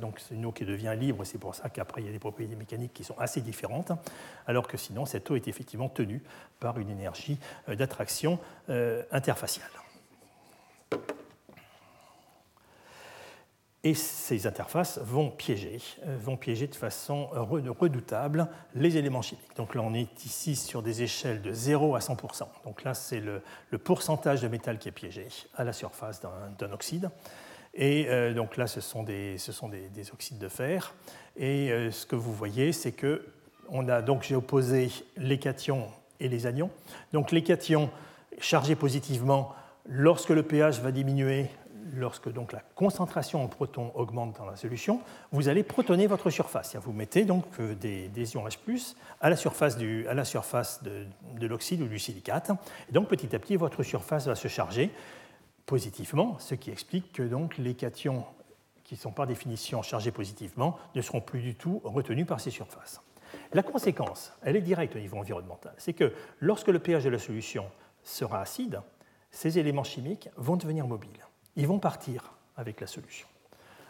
Donc 0.00 0.18
c'est 0.18 0.34
une 0.34 0.46
eau 0.46 0.52
qui 0.52 0.64
devient 0.64 0.96
libre, 0.98 1.24
c'est 1.24 1.38
pour 1.38 1.54
ça 1.54 1.68
qu'après 1.68 2.02
il 2.02 2.06
y 2.06 2.08
a 2.08 2.12
des 2.12 2.18
propriétés 2.18 2.56
mécaniques 2.56 2.92
qui 2.92 3.04
sont 3.04 3.18
assez 3.18 3.40
différentes, 3.40 3.92
alors 4.46 4.66
que 4.66 4.76
sinon 4.76 5.06
cette 5.06 5.30
eau 5.30 5.36
est 5.36 5.48
effectivement 5.48 5.88
tenue 5.88 6.22
par 6.60 6.78
une 6.78 6.90
énergie 6.90 7.38
euh, 7.68 7.76
d'attraction 7.76 8.38
euh, 8.68 9.02
interfaciale. 9.10 9.81
Et 13.84 13.94
ces 13.94 14.46
interfaces 14.46 15.00
vont 15.02 15.30
piéger, 15.30 15.80
euh, 16.06 16.16
vont 16.16 16.36
piéger 16.36 16.68
de 16.68 16.74
façon 16.74 17.26
redoutable 17.32 18.46
les 18.76 18.96
éléments 18.96 19.22
chimiques. 19.22 19.56
Donc 19.56 19.74
là, 19.74 19.82
on 19.82 19.92
est 19.92 20.24
ici 20.24 20.54
sur 20.54 20.82
des 20.82 21.02
échelles 21.02 21.42
de 21.42 21.52
0 21.52 21.96
à 21.96 21.98
100%. 21.98 22.44
Donc 22.64 22.84
là, 22.84 22.94
c'est 22.94 23.20
le, 23.20 23.42
pourcentage 23.78 24.40
de 24.40 24.48
métal 24.48 24.78
qui 24.78 24.88
est 24.88 24.92
piégé 24.92 25.26
à 25.56 25.64
la 25.64 25.72
surface 25.72 26.20
d'un 26.20 26.72
oxyde. 26.72 27.10
Et 27.74 28.06
euh, 28.08 28.34
donc 28.34 28.56
là, 28.56 28.66
ce 28.66 28.80
sont, 28.80 29.02
des, 29.02 29.38
ce 29.38 29.50
sont 29.50 29.68
des, 29.68 30.12
oxydes 30.12 30.38
de 30.38 30.48
fer. 30.48 30.94
Et 31.36 31.72
euh, 31.72 31.90
ce 31.90 32.06
que 32.06 32.16
vous 32.16 32.32
voyez, 32.32 32.72
c'est 32.72 32.92
que 32.92 33.26
on 33.68 33.88
a 33.88 34.02
donc 34.02 34.22
j'ai 34.22 34.34
opposé 34.34 34.90
les 35.16 35.38
cations 35.38 35.88
et 36.20 36.28
les 36.28 36.46
anions. 36.46 36.70
Donc 37.12 37.32
les 37.32 37.42
cations 37.42 37.90
chargés 38.38 38.76
positivement, 38.76 39.54
lorsque 39.86 40.30
le 40.30 40.42
pH 40.42 40.80
va 40.80 40.92
diminuer, 40.92 41.48
lorsque 41.94 42.30
donc 42.30 42.52
la 42.52 42.60
concentration 42.74 43.42
en 43.42 43.48
protons 43.48 43.92
augmente 43.94 44.36
dans 44.38 44.46
la 44.46 44.56
solution, 44.56 45.00
vous 45.30 45.48
allez 45.48 45.62
protoner 45.62 46.06
votre 46.06 46.30
surface. 46.30 46.76
Vous 46.76 46.92
mettez 46.92 47.24
donc 47.24 47.44
euh, 47.60 47.74
des, 47.74 48.34
ions 48.34 48.46
H+, 48.46 48.94
à 49.20 49.30
la 49.30 49.36
surface, 49.36 49.78
de, 49.78 51.06
l'oxyde 51.40 51.82
ou 51.82 51.88
du 51.88 51.98
silicate. 51.98 52.50
Donc 52.90 53.08
petit 53.08 53.34
à 53.34 53.38
petit, 53.38 53.56
votre 53.56 53.82
surface 53.82 54.26
va 54.26 54.34
se 54.34 54.48
charger 54.48 54.90
positivement, 55.66 56.36
ce 56.38 56.54
qui 56.54 56.70
explique 56.70 57.12
que 57.12 57.22
donc 57.22 57.58
les 57.58 57.74
cations 57.74 58.24
qui 58.84 58.96
sont 58.96 59.12
par 59.12 59.26
définition 59.26 59.82
chargés 59.82 60.10
positivement 60.10 60.78
ne 60.94 61.00
seront 61.00 61.20
plus 61.20 61.40
du 61.40 61.54
tout 61.54 61.80
retenus 61.84 62.26
par 62.26 62.40
ces 62.40 62.50
surfaces. 62.50 63.00
La 63.54 63.62
conséquence, 63.62 64.32
elle 64.42 64.56
est 64.56 64.62
directe 64.62 64.96
au 64.96 64.98
niveau 64.98 65.16
environnemental, 65.16 65.72
c'est 65.78 65.94
que 65.94 66.12
lorsque 66.40 66.68
le 66.68 66.78
pH 66.78 67.04
de 67.04 67.10
la 67.10 67.18
solution 67.18 67.64
sera 68.02 68.40
acide, 68.40 68.80
ces 69.30 69.58
éléments 69.58 69.84
chimiques 69.84 70.28
vont 70.36 70.56
devenir 70.56 70.86
mobiles 70.86 71.26
ils 71.56 71.66
vont 71.66 71.78
partir 71.78 72.32
avec 72.56 72.80
la 72.80 72.86
solution. 72.86 73.26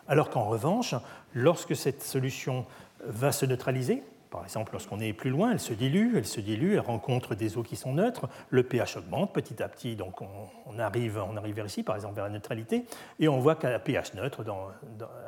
Alors 0.08 0.30
qu'en 0.30 0.44
revanche, 0.44 0.94
lorsque 1.34 1.76
cette 1.76 2.02
solution 2.02 2.66
va 3.04 3.32
se 3.32 3.46
neutraliser, 3.46 4.02
par 4.32 4.44
exemple, 4.44 4.72
lorsqu'on 4.72 4.98
est 4.98 5.12
plus 5.12 5.28
loin, 5.28 5.52
elle 5.52 5.60
se 5.60 5.74
dilue, 5.74 6.16
elle 6.16 6.26
se 6.26 6.40
dilue, 6.40 6.72
elle 6.72 6.80
rencontre 6.80 7.34
des 7.34 7.58
eaux 7.58 7.62
qui 7.62 7.76
sont 7.76 7.92
neutres, 7.92 8.30
le 8.48 8.62
pH 8.62 8.96
augmente 8.96 9.34
petit 9.34 9.62
à 9.62 9.68
petit, 9.68 9.94
donc 9.94 10.22
on, 10.22 10.78
arrive, 10.78 11.18
on 11.18 11.36
arrive 11.36 11.56
vers 11.56 11.66
ici, 11.66 11.82
par 11.82 11.96
exemple 11.96 12.14
vers 12.14 12.24
la 12.24 12.30
neutralité, 12.30 12.86
et 13.20 13.28
on 13.28 13.40
voit 13.40 13.56
qu'à 13.56 13.78
pH 13.78 14.14
neutre, 14.14 14.42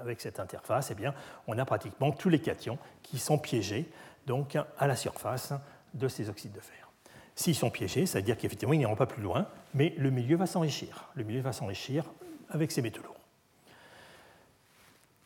avec 0.01 0.23
cette 0.23 0.41
interface, 0.41 0.91
eh 0.91 0.95
bien, 0.95 1.13
on 1.47 1.59
a 1.59 1.67
pratiquement 1.67 2.13
tous 2.13 2.31
les 2.31 2.39
cations 2.39 2.79
qui 3.03 3.19
sont 3.19 3.37
piégés 3.37 3.91
donc, 4.27 4.57
à 4.79 4.87
la 4.87 4.97
surface 4.97 5.53
de 5.93 6.09
ces 6.09 6.31
oxydes 6.31 6.53
de 6.53 6.61
fer. 6.61 6.89
S'ils 7.35 7.55
sont 7.55 7.71
piégés, 7.71 8.07
ça 8.07 8.21
veut 8.21 8.25
dire 8.25 8.39
qu'effectivement, 8.39 8.73
ils 8.73 8.79
n'iront 8.79 8.97
pas 8.97 9.07
plus 9.07 9.23
loin, 9.23 9.49
mais 9.75 9.93
le 9.99 10.11
milieu 10.11 10.37
va 10.37 10.47
s'enrichir. 10.47 11.11
Le 11.15 11.25
milieu 11.25 11.43
va 11.43 11.53
s'enrichir 11.53 12.05
avec 12.51 12.73
ces 12.73 12.83
métaux 12.83 13.03
lourds. 13.03 13.15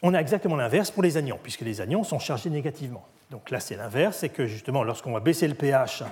On 0.03 0.15
a 0.15 0.21
exactement 0.21 0.57
l'inverse 0.57 0.91
pour 0.91 1.03
les 1.03 1.17
anions, 1.17 1.39
puisque 1.43 1.63
les 1.63 1.81
anions 1.81 2.05
sont 2.05 2.19
chargés 2.19 2.51
négativement. 2.51 3.05
Donc 3.31 3.51
là, 3.51 3.61
c'est 3.61 3.77
l'inverse, 3.77 4.19
c'est 4.19 4.29
que 4.29 4.47
justement, 4.47 4.85
lorsqu'on 4.85 5.13
va 5.13 5.21
baisser 5.21 5.49
le 5.49 5.55
pH, 5.55 6.05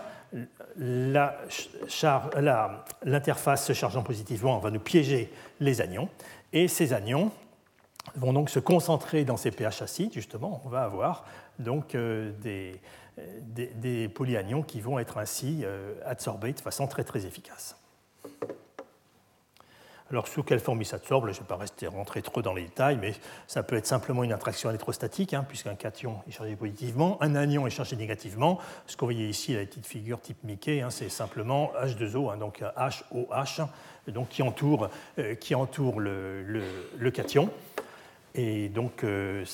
l'interface 3.05 3.65
se 3.65 3.73
chargeant 3.73 4.03
positivement 4.03 4.59
va 4.59 4.71
nous 4.71 4.81
piéger 4.81 5.33
les 5.61 5.81
anions, 5.81 6.09
et 6.53 6.69
ces 6.69 6.93
anions 6.93 7.31
vont 8.17 8.33
donc 8.33 8.51
se 8.51 8.59
concentrer 8.59 9.25
dans 9.25 9.37
ces 9.37 9.51
pH 9.51 9.83
acides, 9.83 10.13
justement, 10.13 10.61
on 10.65 10.69
va 10.69 10.83
avoir 10.83 11.25
donc 11.59 11.95
euh, 11.95 12.33
des, 12.43 12.81
des, 13.47 14.09
polyanions 14.09 14.63
qui 14.63 14.81
vont 14.81 14.99
être 14.99 15.19
ainsi 15.19 15.63
euh, 15.65 15.95
absorbés 16.05 16.53
de 16.53 16.61
façon 16.61 16.87
très 16.87 17.05
très 17.05 17.25
efficace. 17.25 17.77
Alors, 20.09 20.29
sous 20.29 20.45
quelle 20.45 20.61
forme 20.61 20.83
il 20.83 20.85
s'absorbe 20.85 21.25
Je 21.27 21.31
ne 21.31 21.41
vais 21.41 21.49
pas 21.49 21.57
rester, 21.57 21.89
rentrer 21.89 22.23
trop 22.23 22.41
dans 22.41 22.55
les 22.55 22.63
détails, 22.63 22.97
mais 22.97 23.13
ça 23.49 23.65
peut 23.65 23.75
être 23.75 23.89
simplement 23.89 24.23
une 24.23 24.33
attraction 24.33 24.71
électrostatique, 24.71 25.35
hein, 25.35 25.45
puisqu'un 25.47 25.75
cation 25.75 26.21
est 26.29 26.31
chargé 26.31 26.55
positivement, 26.55 27.19
un 27.21 27.35
anion 27.35 27.67
est 27.67 27.71
chargé 27.71 27.97
négativement. 27.97 28.61
Ce 28.87 28.97
vous 28.97 29.07
voyez 29.07 29.29
ici, 29.29 29.55
la 29.55 29.67
petite 29.67 29.87
figure 29.87 30.21
type 30.21 30.45
Mickey, 30.45 30.81
hein, 30.81 30.91
c'est 30.91 31.09
simplement 31.09 31.73
H2O, 31.83 32.33
hein, 32.33 32.37
donc 32.37 32.63
HOH, 32.63 33.65
donc 34.13 34.29
qui 34.29 34.43
entoure, 34.43 34.91
euh, 35.19 35.35
qui 35.35 35.57
entoure 35.57 35.99
le, 35.99 36.45
le, 36.97 37.11
cation. 37.11 37.51
Et 38.37 38.69
donc, 38.69 39.03
euh, 39.03 39.45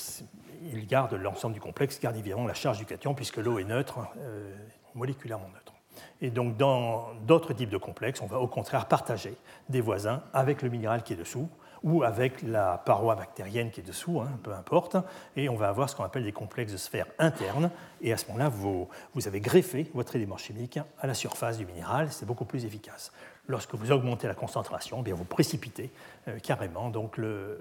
il 0.71 0.85
garde 0.85 1.13
l'ensemble 1.13 1.55
du 1.55 1.61
complexe, 1.61 1.99
garde 1.99 2.15
évidemment 2.15 2.45
la 2.45 2.53
charge 2.53 2.77
du 2.77 2.85
cation, 2.85 3.15
puisque 3.15 3.37
l'eau 3.37 3.57
est 3.57 3.63
neutre, 3.63 3.99
euh, 4.19 4.53
moléculairement 4.93 5.49
neutre. 5.49 5.72
Et 6.21 6.29
donc 6.29 6.57
dans 6.57 7.07
d'autres 7.25 7.53
types 7.53 7.69
de 7.69 7.77
complexes, 7.77 8.21
on 8.21 8.27
va 8.27 8.39
au 8.39 8.47
contraire 8.47 8.87
partager 8.87 9.35
des 9.69 9.81
voisins 9.81 10.23
avec 10.33 10.61
le 10.61 10.69
minéral 10.69 11.03
qui 11.03 11.13
est 11.13 11.17
dessous, 11.17 11.49
ou 11.83 12.03
avec 12.03 12.41
la 12.41 12.77
paroi 12.77 13.15
bactérienne 13.15 13.69
qui 13.69 13.81
est 13.81 13.83
dessous, 13.83 14.21
hein, 14.21 14.39
peu 14.41 14.53
importe, 14.53 14.95
et 15.35 15.49
on 15.49 15.55
va 15.55 15.67
avoir 15.67 15.89
ce 15.89 15.95
qu'on 15.95 16.05
appelle 16.05 16.23
des 16.23 16.31
complexes 16.31 16.71
de 16.71 16.77
sphères 16.77 17.07
internes, 17.19 17.69
et 18.01 18.13
à 18.13 18.17
ce 18.17 18.25
moment-là, 18.27 18.47
vous, 18.47 18.87
vous, 19.13 19.27
avez 19.27 19.41
greffé 19.41 19.91
votre 19.93 20.15
élément 20.15 20.37
chimique 20.37 20.79
à 20.99 21.07
la 21.07 21.13
surface 21.13 21.57
du 21.57 21.65
minéral, 21.65 22.07
c'est 22.11 22.25
beaucoup 22.25 22.45
plus 22.45 22.63
efficace. 22.65 23.11
Lorsque 23.47 23.75
vous 23.75 23.91
augmentez 23.91 24.27
la 24.27 24.33
concentration, 24.33 24.97
eh 25.01 25.03
bien 25.03 25.15
vous 25.15 25.25
précipitez 25.25 25.91
euh, 26.29 26.39
carrément 26.39 26.89
donc 26.89 27.17
le, 27.17 27.59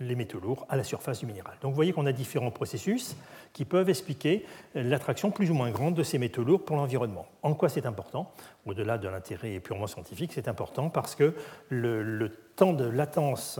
les 0.00 0.14
métaux 0.16 0.40
lourds 0.40 0.66
à 0.68 0.76
la 0.76 0.84
surface 0.84 1.20
du 1.20 1.26
minéral. 1.26 1.54
Donc 1.62 1.70
vous 1.70 1.76
voyez 1.76 1.92
qu'on 1.92 2.06
a 2.06 2.12
différents 2.12 2.50
processus 2.50 3.16
qui 3.52 3.64
peuvent 3.64 3.88
expliquer 3.88 4.44
l'attraction 4.74 5.30
plus 5.30 5.50
ou 5.50 5.54
moins 5.54 5.70
grande 5.70 5.94
de 5.94 6.02
ces 6.02 6.18
métaux 6.18 6.42
lourds 6.42 6.64
pour 6.64 6.76
l'environnement. 6.76 7.26
En 7.42 7.54
quoi 7.54 7.68
c'est 7.68 7.86
important? 7.86 8.32
Au-delà 8.66 8.98
de 8.98 9.08
l'intérêt 9.08 9.60
purement 9.60 9.86
scientifique, 9.86 10.32
c'est 10.32 10.48
important 10.48 10.90
parce 10.90 11.14
que 11.14 11.34
le, 11.68 12.30
temps 12.56 12.72
de 12.72 12.84
latence 12.84 13.58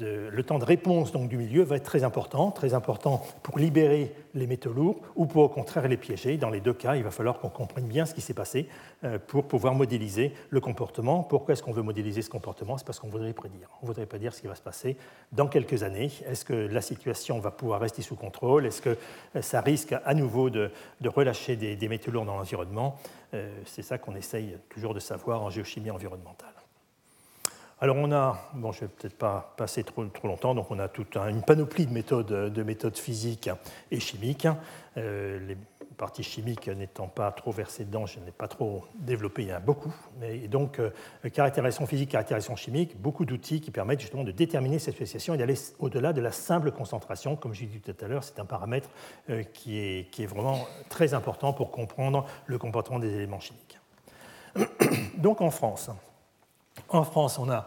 le 0.00 0.42
temps 0.42 0.58
de 0.58 0.64
réponse 0.64 1.12
du 1.12 1.36
milieu 1.38 1.62
va 1.62 1.76
être 1.76 1.84
très 1.84 2.04
important, 2.04 2.50
très 2.50 2.74
important 2.74 3.24
pour 3.42 3.58
libérer 3.58 4.12
les 4.34 4.46
métaux 4.46 4.72
lourds 4.72 5.00
ou 5.16 5.24
pour 5.26 5.44
au 5.44 5.48
contraire 5.48 5.88
les 5.88 5.96
piéger. 5.96 6.36
Dans 6.36 6.50
les 6.50 6.60
deux 6.60 6.74
cas, 6.74 6.96
il 6.96 7.02
va 7.02 7.10
falloir 7.10 7.38
qu'on 7.38 7.48
comprenne 7.48 7.86
bien 7.86 8.04
ce 8.04 8.12
qui 8.12 8.20
s'est 8.20 8.34
passé 8.34 8.68
euh, 9.04 9.18
pour 9.18 9.48
pouvoir 9.48 9.74
modéliser 9.74 10.34
le 10.50 10.60
comportement. 10.60 11.22
Pourquoi 11.22 11.54
est-ce 11.54 11.62
qu'on 11.62 11.72
veut 11.72 11.82
modéliser 11.82 12.20
ce 12.20 12.28
comportement? 12.28 12.76
C'est 12.76 12.86
parce 12.86 13.00
qu'on 13.00 13.08
voudrait 13.08 13.32
prédire. 13.32 13.68
On 13.82 13.86
voudrait 13.86 14.04
prédire 14.04 14.34
ce 14.34 14.42
qui 14.42 14.46
va 14.46 14.54
se 14.54 14.62
passer 14.62 14.96
dans 15.32 15.48
quelques 15.48 15.82
années. 15.82 16.10
Est-ce 16.26 16.44
que 16.44 16.52
la 16.52 16.82
situation 16.82 17.40
va 17.40 17.50
pouvoir 17.50 17.80
rester 17.80 18.02
sous 18.02 18.16
contrôle? 18.16 18.66
Est-ce 18.66 18.82
que 18.82 18.96
euh, 19.36 19.42
ça 19.42 19.62
risque 19.62 19.94
à 20.04 20.12
nouveau 20.12 20.50
de, 20.50 20.70
relâcher 21.06 21.56
des, 21.56 21.88
métaux 21.88 22.10
lourds 22.10 22.26
dans 22.26 22.36
l'environnement? 22.36 22.96
Euh, 23.32 23.50
C'est 23.64 23.82
ça 23.82 23.96
qu'on 23.96 24.14
essaye 24.14 24.58
toujours 24.68 24.92
de 24.92 25.00
savoir 25.00 25.42
en 25.42 25.50
géochimie 25.50 25.90
environnementale. 25.90 26.57
Alors 27.80 27.96
on 27.96 28.10
a, 28.10 28.50
bon 28.54 28.72
je 28.72 28.80
vais 28.80 28.88
peut-être 28.88 29.16
pas 29.16 29.54
passer 29.56 29.84
trop, 29.84 30.04
trop, 30.06 30.26
longtemps, 30.26 30.52
donc 30.52 30.68
on 30.70 30.80
a 30.80 30.88
toute 30.88 31.16
une 31.16 31.42
panoplie 31.42 31.86
de 31.86 31.92
méthodes, 31.92 32.52
de 32.52 32.62
méthodes 32.64 32.96
physiques 32.96 33.50
et 33.92 34.00
chimiques. 34.00 34.48
Euh, 34.96 35.38
les 35.46 35.56
parties 35.96 36.24
chimiques 36.24 36.66
n'étant 36.68 37.06
pas 37.06 37.30
trop 37.30 37.52
versées 37.52 37.84
dedans, 37.84 38.04
je 38.04 38.18
n'ai 38.18 38.32
pas 38.32 38.48
trop 38.48 38.84
développé, 38.98 39.42
il 39.42 39.48
y 39.50 39.52
en 39.52 39.56
a 39.56 39.60
beaucoup. 39.60 39.94
Et 40.22 40.48
donc 40.48 40.80
euh, 40.80 40.90
caractérisation 41.32 41.86
physique, 41.86 42.10
caractérisation 42.10 42.56
chimique, 42.56 43.00
beaucoup 43.00 43.24
d'outils 43.24 43.60
qui 43.60 43.70
permettent 43.70 44.00
justement 44.00 44.24
de 44.24 44.32
déterminer 44.32 44.80
cette 44.80 44.94
spéciation 44.94 45.34
et 45.34 45.36
d'aller 45.36 45.54
au-delà 45.78 46.12
de 46.12 46.20
la 46.20 46.32
simple 46.32 46.72
concentration. 46.72 47.36
Comme 47.36 47.54
j'ai 47.54 47.66
dit 47.66 47.80
tout 47.80 48.04
à 48.04 48.08
l'heure, 48.08 48.24
c'est 48.24 48.40
un 48.40 48.44
paramètre 48.44 48.88
euh, 49.30 49.44
qui, 49.44 49.78
est, 49.78 50.10
qui 50.10 50.24
est 50.24 50.26
vraiment 50.26 50.66
très 50.88 51.14
important 51.14 51.52
pour 51.52 51.70
comprendre 51.70 52.26
le 52.46 52.58
comportement 52.58 52.98
des 52.98 53.14
éléments 53.14 53.40
chimiques. 53.40 53.78
Donc 55.18 55.40
en 55.40 55.50
France, 55.50 55.90
en 56.88 57.04
France, 57.04 57.38
on 57.38 57.50
a 57.50 57.66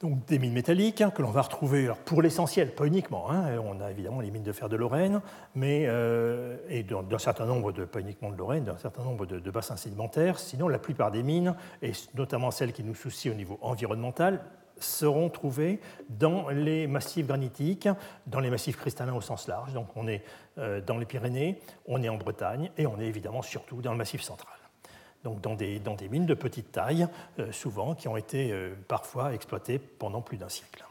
donc 0.00 0.26
des 0.26 0.38
mines 0.38 0.52
métalliques 0.52 1.00
hein, 1.00 1.10
que 1.10 1.22
l'on 1.22 1.30
va 1.30 1.42
retrouver 1.42 1.90
pour 2.04 2.20
l'essentiel, 2.20 2.74
pas 2.74 2.84
uniquement. 2.84 3.30
Hein, 3.30 3.58
on 3.64 3.80
a 3.80 3.90
évidemment 3.90 4.20
les 4.20 4.30
mines 4.30 4.42
de 4.42 4.52
fer 4.52 4.68
de 4.68 4.76
Lorraine, 4.76 5.22
mais 5.54 5.84
euh, 5.86 6.56
et 6.68 6.82
d'un 6.82 7.18
certain 7.18 7.46
nombre 7.46 7.72
de, 7.72 7.84
pas 7.84 8.00
uniquement 8.00 8.30
de 8.30 8.36
Lorraine, 8.36 8.64
d'un 8.64 8.76
certain 8.76 9.02
nombre 9.02 9.24
de, 9.24 9.50
bassins 9.50 9.76
sédimentaires. 9.76 10.38
Sinon, 10.38 10.68
la 10.68 10.78
plupart 10.78 11.10
des 11.10 11.22
mines, 11.22 11.54
et 11.80 11.92
notamment 12.14 12.50
celles 12.50 12.72
qui 12.72 12.84
nous 12.84 12.94
soucient 12.94 13.32
au 13.32 13.36
niveau 13.36 13.58
environnemental, 13.62 14.44
seront 14.78 15.30
trouvées 15.30 15.80
dans 16.10 16.48
les 16.48 16.86
massifs 16.86 17.26
granitiques, 17.26 17.88
dans 18.26 18.40
les 18.40 18.50
massifs 18.50 18.76
cristallins 18.76 19.14
au 19.14 19.20
sens 19.20 19.46
large. 19.46 19.72
Donc 19.72 19.86
on 19.94 20.08
est 20.08 20.22
euh, 20.58 20.80
dans 20.80 20.98
les 20.98 21.06
Pyrénées, 21.06 21.60
on 21.86 22.02
est 22.02 22.08
en 22.08 22.16
Bretagne 22.16 22.70
et 22.76 22.86
on 22.86 23.00
est 23.00 23.06
évidemment 23.06 23.40
surtout 23.40 23.80
dans 23.80 23.92
le 23.92 23.98
massif 23.98 24.20
central 24.20 24.63
donc 25.24 25.40
dans 25.40 25.54
des, 25.54 25.78
dans 25.80 25.94
des 25.94 26.08
mines 26.08 26.26
de 26.26 26.34
petite 26.34 26.70
taille, 26.70 27.08
euh, 27.38 27.50
souvent, 27.50 27.94
qui 27.94 28.06
ont 28.06 28.16
été 28.16 28.52
euh, 28.52 28.74
parfois 28.86 29.32
exploitées 29.34 29.78
pendant 29.78 30.20
plus 30.20 30.36
d'un 30.36 30.50
siècle. 30.50 30.84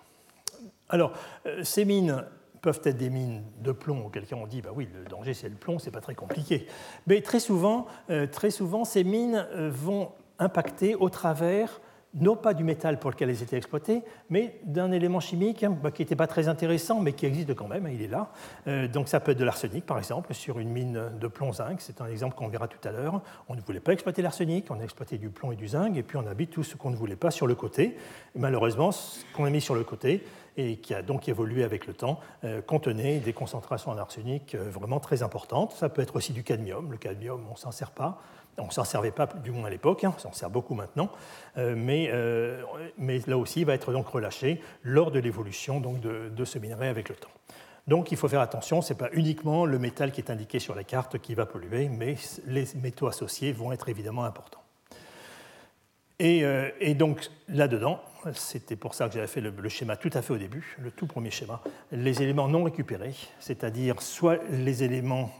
Alors, 0.89 1.13
euh, 1.45 1.63
ces 1.63 1.85
mines 1.85 2.25
peuvent 2.61 2.81
être 2.83 2.97
des 2.97 3.09
mines 3.09 3.43
de 3.59 3.71
plomb, 3.71 4.05
auquel 4.05 4.25
cas 4.25 4.35
on 4.35 4.47
dit, 4.47 4.61
bah 4.61 4.71
oui, 4.73 4.89
le 4.93 5.03
danger 5.05 5.33
c'est 5.33 5.49
le 5.49 5.55
plomb, 5.55 5.79
c'est 5.79 5.91
pas 5.91 6.01
très 6.01 6.15
compliqué. 6.15 6.67
Mais 7.07 7.21
très 7.21 7.41
souvent, 7.41 7.87
très 8.31 8.51
souvent 8.51 8.85
ces 8.85 9.03
mines 9.03 9.45
vont 9.53 10.13
impacter 10.39 10.95
au 10.95 11.09
travers 11.09 11.81
non 12.13 12.35
pas 12.35 12.53
du 12.53 12.63
métal 12.63 12.99
pour 12.99 13.09
lequel 13.09 13.29
elles 13.29 13.41
étaient 13.41 13.57
exploitées, 13.57 14.03
mais 14.29 14.59
d'un 14.65 14.91
élément 14.91 15.19
chimique 15.19 15.63
hein, 15.63 15.75
bah, 15.81 15.91
qui 15.91 16.01
n'était 16.01 16.15
pas 16.15 16.27
très 16.27 16.47
intéressant, 16.47 16.99
mais 16.99 17.13
qui 17.13 17.25
existe 17.25 17.53
quand 17.55 17.67
même, 17.67 17.85
hein, 17.85 17.91
il 17.93 18.01
est 18.01 18.07
là. 18.07 18.31
Euh, 18.67 18.87
donc 18.87 19.07
ça 19.07 19.19
peut 19.19 19.31
être 19.31 19.39
de 19.39 19.45
l'arsenic, 19.45 19.85
par 19.85 19.97
exemple, 19.97 20.33
sur 20.33 20.59
une 20.59 20.69
mine 20.69 21.11
de 21.19 21.27
plomb-zinc, 21.27 21.81
c'est 21.81 22.01
un 22.01 22.07
exemple 22.07 22.35
qu'on 22.35 22.47
verra 22.47 22.67
tout 22.67 22.87
à 22.87 22.91
l'heure. 22.91 23.21
On 23.49 23.55
ne 23.55 23.61
voulait 23.61 23.79
pas 23.79 23.93
exploiter 23.93 24.21
l'arsenic, 24.21 24.65
on 24.69 24.79
a 24.79 24.83
exploité 24.83 25.17
du 25.17 25.29
plomb 25.29 25.51
et 25.51 25.55
du 25.55 25.67
zinc, 25.67 25.95
et 25.97 26.03
puis 26.03 26.17
on 26.17 26.27
a 26.27 26.33
mis 26.33 26.47
tout 26.47 26.63
ce 26.63 26.75
qu'on 26.75 26.91
ne 26.91 26.95
voulait 26.95 27.15
pas 27.15 27.31
sur 27.31 27.47
le 27.47 27.55
côté. 27.55 27.97
malheureusement, 28.35 28.91
ce 28.91 29.23
qu'on 29.33 29.45
a 29.45 29.49
mis 29.49 29.61
sur 29.61 29.75
le 29.75 29.83
côté, 29.83 30.23
et 30.57 30.77
qui 30.77 30.93
a 30.93 31.01
donc 31.01 31.27
évolué 31.27 31.63
avec 31.63 31.87
le 31.87 31.93
temps, 31.93 32.19
euh, 32.43 32.61
contenait 32.61 33.19
des 33.19 33.33
concentrations 33.33 33.91
en 33.91 33.97
arsenic 33.97 34.55
euh, 34.55 34.69
vraiment 34.69 34.99
très 34.99 35.23
importantes. 35.23 35.73
Ça 35.73 35.89
peut 35.89 36.01
être 36.01 36.15
aussi 36.15 36.33
du 36.33 36.43
cadmium. 36.43 36.91
Le 36.91 36.97
cadmium, 36.97 37.43
on 37.49 37.53
ne 37.53 37.57
s'en 37.57 37.71
sert 37.71 37.91
pas. 37.91 38.21
On 38.57 38.67
ne 38.67 38.71
s'en 38.71 38.83
servait 38.83 39.11
pas, 39.11 39.25
du 39.25 39.51
moins 39.51 39.65
à 39.65 39.69
l'époque, 39.69 40.03
hein, 40.03 40.13
on 40.15 40.19
s'en 40.19 40.31
sert 40.31 40.49
beaucoup 40.49 40.75
maintenant, 40.75 41.09
euh, 41.57 41.73
mais, 41.75 42.09
euh, 42.11 42.61
mais, 42.97 43.19
là 43.25 43.37
aussi, 43.37 43.61
il 43.61 43.65
va 43.65 43.73
être 43.73 43.91
donc 43.91 44.07
relâché 44.07 44.61
lors 44.83 45.11
de 45.11 45.19
l'évolution 45.19 45.79
de, 45.79 46.29
de, 46.29 46.45
ce 46.45 46.59
minerai 46.59 46.87
avec 46.87 47.09
le 47.09 47.15
temps. 47.15 47.31
Donc 47.87 48.11
il 48.11 48.17
faut 48.17 48.27
faire 48.27 48.41
attention, 48.41 48.81
ce 48.81 48.93
n'est 48.93 48.99
pas 48.99 49.09
uniquement 49.13 49.65
le 49.65 49.79
métal 49.79 50.11
qui 50.11 50.21
est 50.21 50.29
indiqué 50.29 50.59
sur 50.59 50.75
la 50.75 50.83
carte 50.83 51.17
qui 51.17 51.35
va 51.35 51.45
polluer, 51.45 51.89
mais 51.89 52.15
les 52.45 52.65
métaux 52.81 53.07
associés 53.07 53.51
vont 53.51 53.71
être 53.71 53.89
évidemment 53.89 54.23
importants. 54.23 54.61
Et, 56.19 56.45
euh, 56.45 56.69
et 56.79 56.93
donc 56.93 57.29
là-dedans, 57.49 57.99
c'était 58.33 58.77
pour 58.77 58.93
ça 58.93 59.07
que 59.07 59.15
j'avais 59.15 59.27
fait 59.27 59.41
le, 59.41 59.67
schéma 59.67 59.97
tout 59.97 60.11
à 60.13 60.21
fait 60.21 60.31
au 60.31 60.37
début, 60.37 60.77
le 60.79 60.91
tout 60.91 61.07
premier 61.07 61.31
schéma, 61.31 61.61
les 61.91 62.21
éléments 62.21 62.47
non 62.47 62.63
récupérés, 62.63 63.15
c'est-à-dire 63.39 64.01
soit 64.01 64.37
les 64.51 64.83
éléments 64.83 65.31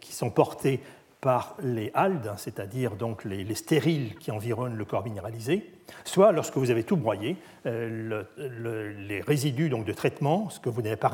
qui 0.00 0.14
sont 0.14 0.30
portés 0.30 0.80
par 1.20 1.56
les 1.60 1.90
haldes, 1.94 2.32
c'est-à-dire 2.36 2.94
donc 2.94 3.24
les, 3.24 3.54
stériles 3.54 4.14
qui 4.16 4.30
environnent 4.30 4.76
le 4.76 4.84
corps 4.84 5.04
minéralisé, 5.04 5.68
soit 6.04 6.30
lorsque 6.30 6.56
vous 6.56 6.70
avez 6.70 6.84
tout 6.84 6.96
broyé, 6.96 7.36
euh, 7.66 8.22
les 8.36 9.20
résidus 9.20 9.68
de 9.68 9.92
traitement, 9.92 10.48
ce 10.48 10.60
que 10.60 10.68
vous 10.68 10.82
n'avez 10.82 10.96
pas 10.96 11.10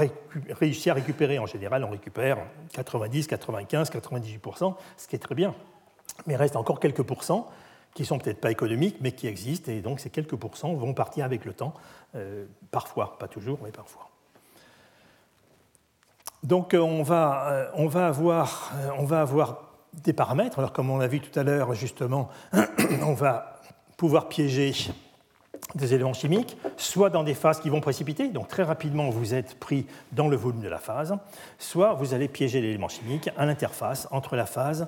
réussi 0.51 0.91
à 0.91 0.95
récupérer. 0.95 1.39
En 1.39 1.47
général, 1.47 1.85
on 1.85 1.91
récupère 1.91 2.39
90, 2.75 3.27
95, 3.29 3.91
98%, 3.91 4.75
ce 4.97 5.09
qui 5.09 5.17
est 5.17 5.19
très 5.19 5.35
bien. 5.35 5.55
Mais 6.27 6.35
il 6.35 6.37
reste 6.37 6.57
encore 6.57 6.81
quelques 6.81 7.03
pourcents 7.03 7.51
qui 7.95 8.05
sont 8.05 8.19
peut-être 8.19 8.41
pas 8.41 8.51
économiques, 8.51 8.97
mais 9.01 9.13
qui 9.13 9.27
existent, 9.27 9.71
et 9.71 9.81
donc 9.81 10.01
ces 10.01 10.11
quelques 10.11 10.37
pourcents 10.37 10.75
vont 10.75 10.93
partir 10.93 11.25
avec 11.25 11.45
le 11.45 11.55
temps, 11.55 11.73
euh, 12.17 12.45
parfois, 12.71 13.17
pas 13.19 13.29
toujours, 13.29 13.61
mais 13.63 13.71
parfois. 13.71 14.11
Donc 16.43 16.75
avoir, 18.07 18.73
on 18.99 19.05
va 19.05 19.21
avoir 19.23 19.64
des 20.03 20.13
paramètres. 20.13 20.59
Alors, 20.59 20.73
comme 20.73 20.91
on 20.91 20.99
l'a 20.99 21.07
vu 21.07 21.21
tout 21.21 21.39
à 21.39 21.43
l'heure, 21.43 21.75
justement, 21.75 22.29
on 23.03 23.15
va 23.15 23.61
pouvoir 23.97 24.29
piéger 24.29 24.73
des 25.75 25.95
éléments 25.95 26.13
chimiques, 26.13 26.57
soit 26.77 27.11
dans 27.11 27.25
des 27.25 27.35
phases 27.35 27.61
qui 27.61 27.69
vont 27.69 27.81
précipiter, 27.81 28.29
donc 28.29 28.49
très 28.49 28.63
rapidement 28.63 29.11
vous 29.11 29.35
êtes 29.35 29.59
pris 29.59 29.87
dans 30.13 30.29
le 30.29 30.37
volume 30.37 30.61
de 30.61 30.69
la 30.69 30.79
phase, 30.79 31.17
soit 31.59 31.95
vous 31.95 32.15
allez 32.15 32.29
piéger 32.29 32.61
l'élément 32.61 32.89
chimique 32.89 33.31
à 33.37 33.47
l'interface 33.47 34.07
entre 34.11 34.37
la 34.37 34.47
phase 34.47 34.87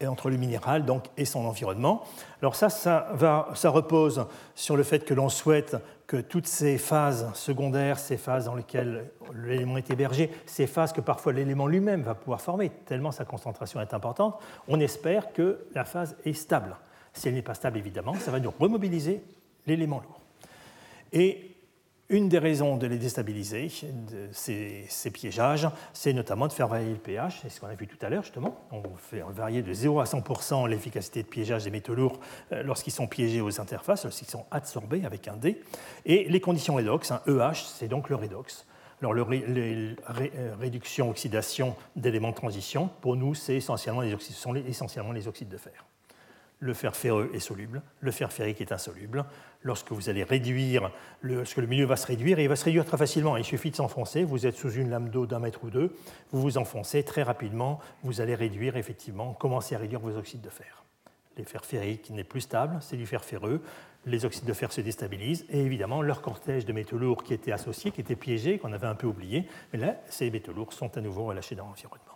et 0.00 0.06
entre 0.06 0.30
le 0.30 0.36
minéral 0.36 0.84
donc, 0.84 1.04
et 1.16 1.24
son 1.24 1.44
environnement. 1.44 2.02
Alors 2.42 2.56
ça, 2.56 2.68
ça, 2.68 3.08
va, 3.12 3.48
ça 3.54 3.70
repose 3.70 4.26
sur 4.54 4.76
le 4.76 4.82
fait 4.82 5.04
que 5.04 5.14
l'on 5.14 5.28
souhaite 5.28 5.76
que 6.06 6.18
toutes 6.18 6.46
ces 6.46 6.76
phases 6.76 7.32
secondaires, 7.34 7.98
ces 7.98 8.16
phases 8.16 8.44
dans 8.44 8.54
lesquelles 8.54 9.10
l'élément 9.34 9.78
est 9.78 9.90
hébergé, 9.90 10.30
ces 10.46 10.66
phases 10.66 10.92
que 10.92 11.00
parfois 11.00 11.32
l'élément 11.32 11.66
lui-même 11.66 12.02
va 12.02 12.14
pouvoir 12.14 12.40
former, 12.40 12.70
tellement 12.70 13.10
sa 13.10 13.24
concentration 13.24 13.80
est 13.80 13.94
importante, 13.94 14.38
on 14.68 14.80
espère 14.80 15.32
que 15.32 15.66
la 15.74 15.84
phase 15.84 16.16
est 16.24 16.34
stable. 16.34 16.76
Si 17.14 17.28
elle 17.28 17.34
n'est 17.34 17.42
pas 17.42 17.54
stable, 17.54 17.78
évidemment, 17.78 18.14
ça 18.14 18.30
va 18.30 18.40
nous 18.40 18.52
remobiliser 18.58 19.22
l'élément 19.66 20.00
lourd. 20.00 20.20
Et 21.12 21.53
une 22.08 22.28
des 22.28 22.38
raisons 22.38 22.76
de 22.76 22.86
les 22.86 22.98
déstabiliser, 22.98 23.68
ces, 24.32 25.10
piégeages, 25.10 25.68
c'est 25.92 26.12
notamment 26.12 26.46
de 26.48 26.52
faire 26.52 26.68
varier 26.68 26.90
le 26.90 26.98
pH, 26.98 27.40
c'est 27.42 27.48
ce 27.48 27.60
qu'on 27.60 27.66
a 27.66 27.74
vu 27.74 27.86
tout 27.86 27.98
à 28.02 28.10
l'heure 28.10 28.22
justement. 28.22 28.58
On 28.72 28.82
fait 28.96 29.22
varier 29.30 29.62
de 29.62 29.72
0 29.72 30.00
à 30.00 30.04
100% 30.04 30.68
l'efficacité 30.68 31.22
de 31.22 31.28
piégeage 31.28 31.64
des 31.64 31.70
métaux 31.70 31.94
lourds 31.94 32.20
euh, 32.52 32.62
lorsqu'ils 32.62 32.92
sont 32.92 33.06
piégés 33.06 33.40
aux 33.40 33.60
interfaces, 33.60 34.04
lorsqu'ils 34.04 34.28
sont 34.28 34.44
absorbés 34.50 35.04
avec 35.04 35.28
un 35.28 35.36
D. 35.36 35.60
Et 36.04 36.24
les 36.24 36.40
conditions 36.40 36.74
redox, 36.74 37.10
un 37.10 37.22
EH, 37.26 37.54
c'est 37.54 37.88
donc 37.88 38.10
le 38.10 38.16
redox. 38.16 38.66
Alors, 39.00 39.12
le 39.12 39.24
les 39.28 39.96
euh, 40.36 40.54
réduction, 40.58 41.10
oxydation 41.10 41.76
d'éléments 41.96 42.30
de 42.30 42.36
transition, 42.36 42.88
pour 43.00 43.16
nous, 43.16 43.34
c'est 43.34 43.56
essentiellement 43.56 44.00
les, 44.00 44.16
sont 44.18 44.54
essentiellement 44.54 45.12
les 45.12 45.28
oxydes 45.28 45.48
de 45.48 45.58
fer. 45.58 45.84
Le 46.64 46.72
fer 46.72 46.96
ferreux 46.96 47.30
est 47.34 47.40
soluble, 47.40 47.82
le 48.00 48.10
fer 48.10 48.32
ferrique 48.32 48.62
est 48.62 48.72
insoluble. 48.72 49.26
Lorsque 49.62 49.92
vous 49.92 50.08
allez 50.08 50.24
réduire, 50.24 50.90
lorsque 51.20 51.58
le 51.58 51.66
milieu 51.66 51.84
va 51.84 51.96
se 51.96 52.06
réduire, 52.06 52.38
et 52.38 52.44
il 52.44 52.48
va 52.48 52.56
se 52.56 52.64
réduire 52.64 52.86
très 52.86 52.96
facilement, 52.96 53.36
il 53.36 53.44
suffit 53.44 53.70
de 53.70 53.76
s'enfoncer, 53.76 54.24
vous 54.24 54.46
êtes 54.46 54.56
sous 54.56 54.70
une 54.70 54.88
lame 54.88 55.10
d'eau 55.10 55.26
d'un 55.26 55.40
mètre 55.40 55.62
ou 55.64 55.70
deux, 55.70 55.94
vous 56.32 56.40
vous 56.40 56.56
enfoncez 56.56 57.02
très 57.02 57.22
rapidement, 57.22 57.80
vous 58.02 58.22
allez 58.22 58.34
réduire 58.34 58.78
effectivement, 58.78 59.34
commencer 59.34 59.74
à 59.74 59.78
réduire 59.78 60.00
vos 60.00 60.16
oxydes 60.16 60.40
de 60.40 60.48
fer. 60.48 60.84
Les 61.36 61.44
fers 61.44 61.66
ferriques 61.66 62.08
n'est 62.08 62.24
plus 62.24 62.40
stable, 62.40 62.78
c'est 62.80 62.96
du 62.96 63.04
fer 63.04 63.22
ferreux, 63.24 63.60
les 64.06 64.24
oxydes 64.24 64.46
de 64.46 64.52
fer 64.54 64.72
se 64.72 64.80
déstabilisent, 64.80 65.44
et 65.50 65.60
évidemment 65.60 66.00
leur 66.00 66.22
cortège 66.22 66.64
de 66.64 66.72
métaux 66.72 66.96
lourds 66.96 67.24
qui 67.24 67.34
étaient 67.34 67.52
associés, 67.52 67.90
qui 67.90 68.00
étaient 68.00 68.16
piégés, 68.16 68.58
qu'on 68.58 68.72
avait 68.72 68.86
un 68.86 68.94
peu 68.94 69.06
oublié, 69.06 69.46
mais 69.74 69.78
là, 69.78 69.96
ces 70.08 70.30
métaux 70.30 70.54
lourds 70.54 70.72
sont 70.72 70.96
à 70.96 71.02
nouveau 71.02 71.26
relâchés 71.26 71.56
dans 71.56 71.66
l'environnement. 71.66 72.13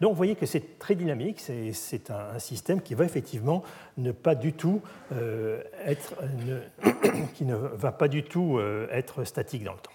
Donc 0.00 0.10
vous 0.10 0.16
voyez 0.16 0.36
que 0.36 0.46
c'est 0.46 0.78
très 0.78 0.94
dynamique, 0.94 1.40
c'est 1.40 2.10
un, 2.10 2.38
système 2.38 2.82
qui 2.82 2.94
va 2.94 3.04
effectivement 3.04 3.62
ne 3.96 4.12
pas 4.12 4.34
du 4.34 4.52
tout 4.52 4.82
euh, 5.12 5.62
être, 5.84 6.14
va 7.74 7.92
pas 7.92 8.08
du 8.08 8.22
tout 8.22 8.58
euh, 8.58 8.86
être 8.90 9.24
statique 9.24 9.64
dans 9.64 9.72
le 9.72 9.78
temps. 9.78 9.90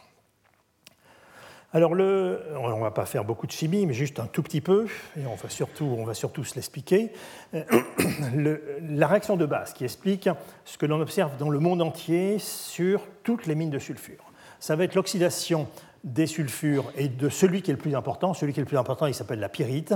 Alors, 1.74 1.91
on 1.91 1.95
ne 1.95 2.82
va 2.82 2.91
pas 2.91 3.06
faire 3.06 3.24
beaucoup 3.24 3.47
de 3.47 3.52
chimie, 3.54 3.86
mais 3.86 3.93
juste 3.93 4.20
un 4.20 4.26
tout 4.26 4.43
petit 4.43 4.60
peu, 4.60 4.88
et 5.18 5.26
on 5.26 5.36
va 5.36 5.47
surtout, 5.47 5.86
on 5.86 6.04
va 6.04 6.14
surtout 6.14 6.43
se 6.43 6.56
l'expliquer. 6.56 7.14
la 7.54 9.08
réaction 9.08 9.38
de 9.38 9.45
base 9.45 9.72
qui 9.72 9.86
explique 9.86 10.28
ce 10.66 10.78
que 10.78 10.86
l'on 10.86 10.99
observe 10.99 11.38
dans 11.38 11.49
le 11.49 11.60
monde 11.60 11.82
entier 11.82 12.39
sur 12.39 13.08
toutes 13.24 13.45
les 13.45 13.56
mines 13.56 13.70
de 13.70 13.80
sulfure. 13.80 14.32
Ça 14.60 14.76
va 14.76 14.84
être 14.84 14.95
l'oxydation 14.95 15.70
des 16.04 16.28
sulfures 16.28 16.91
et 16.95 17.08
de 17.08 17.30
celui 17.30 17.62
qui 17.62 17.72
est 17.72 17.74
le 17.74 17.80
plus 17.80 17.95
important. 17.95 18.34
Celui 18.34 18.54
qui 18.54 18.60
est 18.60 18.64
le 18.64 18.68
plus 18.68 18.78
important, 18.78 19.08
il 19.08 19.14
s'appelle 19.14 19.39
la 19.39 19.49
pyrite, 19.49 19.93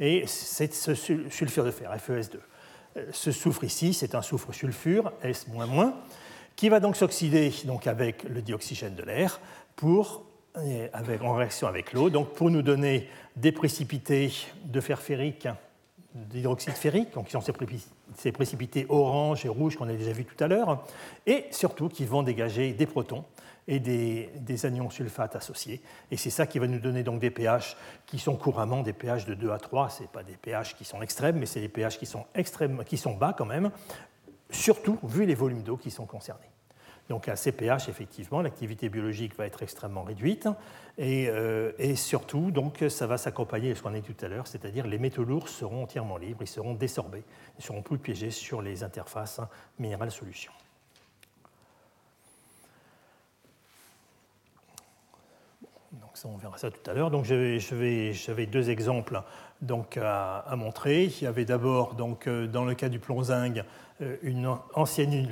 et 0.00 0.24
c'est 0.26 0.72
ce 0.74 0.94
sulfure 0.94 1.64
de 1.64 1.70
fer, 1.70 1.94
FeS2. 1.96 2.36
Euh, 2.96 3.06
ce 3.12 3.32
soufre 3.32 3.64
ici, 3.64 3.94
c'est 3.94 4.14
un 4.14 4.22
soufre 4.22 4.52
sulfure, 4.52 5.12
S-, 5.22 5.46
qui 6.56 6.68
va 6.68 6.80
donc 6.80 6.96
s'oxyder 6.96 7.52
donc 7.64 7.86
avec 7.86 8.24
le 8.24 8.42
dioxygène 8.42 8.94
de 8.94 9.02
l'air 9.02 9.40
pour, 9.76 10.24
avec, 10.92 11.22
en 11.22 11.34
réaction 11.34 11.66
avec 11.66 11.92
l'eau, 11.92 12.10
donc 12.10 12.32
pour 12.32 12.50
nous 12.50 12.62
donner 12.62 13.08
des 13.36 13.50
précipités 13.50 14.32
de 14.64 14.80
fer 14.80 15.00
ferrique, 15.00 15.48
d'hydroxyde 16.14 16.74
ferrique, 16.74 17.08
qui 17.24 17.32
sont 17.32 17.42
ces 18.16 18.32
précipités 18.32 18.86
orange 18.88 19.44
et 19.44 19.48
rouge 19.48 19.76
qu'on 19.76 19.88
a 19.88 19.92
déjà 19.92 20.12
vu 20.12 20.24
tout 20.24 20.42
à 20.42 20.46
l'heure, 20.46 20.84
et 21.26 21.46
surtout 21.50 21.88
qui 21.88 22.04
vont 22.04 22.22
dégager 22.22 22.72
des 22.72 22.86
protons 22.86 23.24
et 23.66 23.80
des, 23.80 24.66
anions 24.66 24.90
sulfates 24.90 25.36
associés. 25.36 25.80
Et 26.10 26.16
c'est 26.16 26.30
ça 26.30 26.46
qui 26.46 26.58
va 26.58 26.66
nous 26.66 26.78
donner 26.78 27.02
donc 27.02 27.20
des 27.20 27.30
pH 27.30 27.76
qui 28.06 28.18
sont 28.18 28.36
couramment 28.36 28.82
des 28.82 28.92
pH 28.92 29.24
de 29.24 29.34
2 29.34 29.50
à 29.50 29.58
3. 29.58 29.90
Ce 29.90 30.04
pas 30.04 30.22
des 30.22 30.36
pH 30.36 30.76
qui 30.76 30.84
sont 30.84 31.02
extrêmes, 31.02 31.38
mais 31.38 31.46
c'est 31.46 31.60
des 31.60 31.68
pH 31.68 31.98
qui 31.98 32.06
sont, 32.06 32.26
extrêmes, 32.34 32.84
qui 32.84 32.96
sont 32.96 33.14
bas 33.14 33.34
quand 33.36 33.46
même, 33.46 33.70
surtout 34.50 34.98
vu 35.02 35.24
les 35.26 35.34
volumes 35.34 35.62
d'eau 35.62 35.76
qui 35.76 35.90
sont 35.90 36.06
concernés. 36.06 36.50
Donc 37.08 37.28
à 37.28 37.36
ces 37.36 37.52
pH, 37.52 37.88
effectivement, 37.88 38.40
l'activité 38.40 38.88
biologique 38.88 39.36
va 39.36 39.46
être 39.46 39.62
extrêmement 39.62 40.04
réduite 40.04 40.48
et, 40.96 41.28
euh, 41.28 41.72
surtout, 41.96 42.50
donc, 42.50 42.82
ça 42.88 43.06
va 43.06 43.18
s'accompagner 43.18 43.70
de 43.70 43.74
ce 43.74 43.82
qu'on 43.82 43.92
a 43.92 44.00
dit 44.00 44.14
tout 44.14 44.24
à 44.24 44.28
l'heure, 44.28 44.46
c'est-à-dire 44.46 44.86
les 44.86 44.98
métaux 44.98 45.24
lourds 45.24 45.48
seront 45.48 45.82
entièrement 45.82 46.16
libres, 46.16 46.42
ils 46.42 46.48
seront 46.48 46.74
désorbés, 46.74 47.24
ils 47.58 47.64
seront 47.64 47.82
plus 47.82 47.98
piégés 47.98 48.30
sur 48.30 48.62
les 48.62 48.82
interfaces 48.82 49.40
minérales-solutions. 49.78 50.52
On 56.24 56.36
verra 56.36 56.58
ça 56.58 56.70
tout 56.70 56.90
à 56.90 56.94
l'heure. 56.94 57.10
Donc 57.10 57.24
j'avais 57.24 58.46
deux 58.46 58.70
exemples 58.70 59.22
donc, 59.60 59.98
à, 60.00 60.54
montrer. 60.56 61.04
Il 61.04 61.22
y 61.22 61.26
avait 61.26 61.44
d'abord, 61.44 61.94
donc, 61.94 62.26
euh, 62.26 62.46
dans 62.46 62.64
le 62.64 62.74
cas 62.74 62.88
du 62.88 62.98
plomb 62.98 63.22
zinc, 63.22 63.62
euh, 64.00 64.16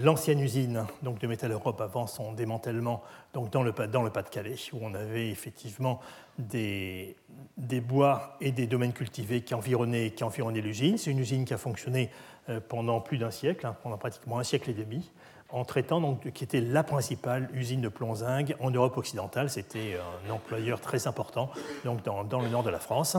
l'ancienne 0.03 0.41
usine 0.41 0.87
donc, 1.03 1.19
de 1.19 1.27
Métal 1.27 1.53
Europe 1.53 1.81
avant 1.81 2.07
son 2.07 2.33
démantèlement 2.33 3.03
donc, 3.35 3.51
dans 3.51 3.63
le, 3.63 3.73
dans 3.73 4.03
le 4.03 4.11
Pas-de-Calais, 4.11 4.57
où 4.73 4.79
on 4.81 4.95
avait 4.95 5.31
effectivement 5.31 6.01
des, 6.39 7.17
des, 7.57 7.81
bois 7.81 8.37
et 8.41 8.53
des 8.53 8.67
domaines 8.67 8.93
cultivés 8.93 9.43
qui 9.43 9.55
environnaient, 9.55 10.11
qui 10.11 10.25
environnaient 10.25 10.61
l'usine. 10.61 10.97
C'est 10.97 11.11
une 11.11 11.19
usine 11.19 11.45
qui 11.45 11.55
a 11.55 11.59
fonctionné 11.59 12.11
euh, 12.49 12.61
pendant 12.67 13.01
plus 13.01 13.19
d'un 13.19 13.31
siècle, 13.31 13.67
hein, 13.67 13.77
pendant 13.83 13.99
pratiquement 13.99 14.39
un 14.39 14.45
siècle 14.45 14.71
et 14.71 14.75
demi 14.75 15.11
en 15.53 15.65
traitant, 15.65 16.01
donc, 16.01 16.33
qui 16.33 16.45
était 16.45 16.61
la 16.61 16.83
principale 16.83 17.49
usine 17.55 17.81
de 17.81 17.89
plomb-zinc 17.89 18.55
en 18.61 18.71
Europe 18.71 18.97
occidentale. 18.97 19.51
C'était 19.51 19.99
un 20.27 20.31
employeur 20.31 20.81
très 20.81 21.07
important 21.07 21.51
donc 21.85 22.03
dans, 22.03 22.41
le 22.41 22.49
nord 22.49 22.63
de 22.63 22.71
la 22.71 22.79
France 22.79 23.17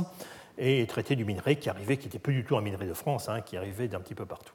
et 0.58 0.86
traité 0.88 1.16
du 1.16 1.26
minerai 1.26 1.56
qui 1.56 1.70
arrivait, 1.70 1.98
qui 1.98 2.06
n'était 2.06 2.20
plus 2.20 2.34
du 2.34 2.44
tout 2.44 2.58
un 2.58 2.62
minerai 2.62 2.88
de 2.88 2.94
France, 2.94 3.30
hein, 3.30 3.42
qui 3.42 3.56
arrivait 3.56 3.88
d'un 3.88 4.00
petit 4.00 4.16
peu 4.16 4.26
partout. 4.26 4.54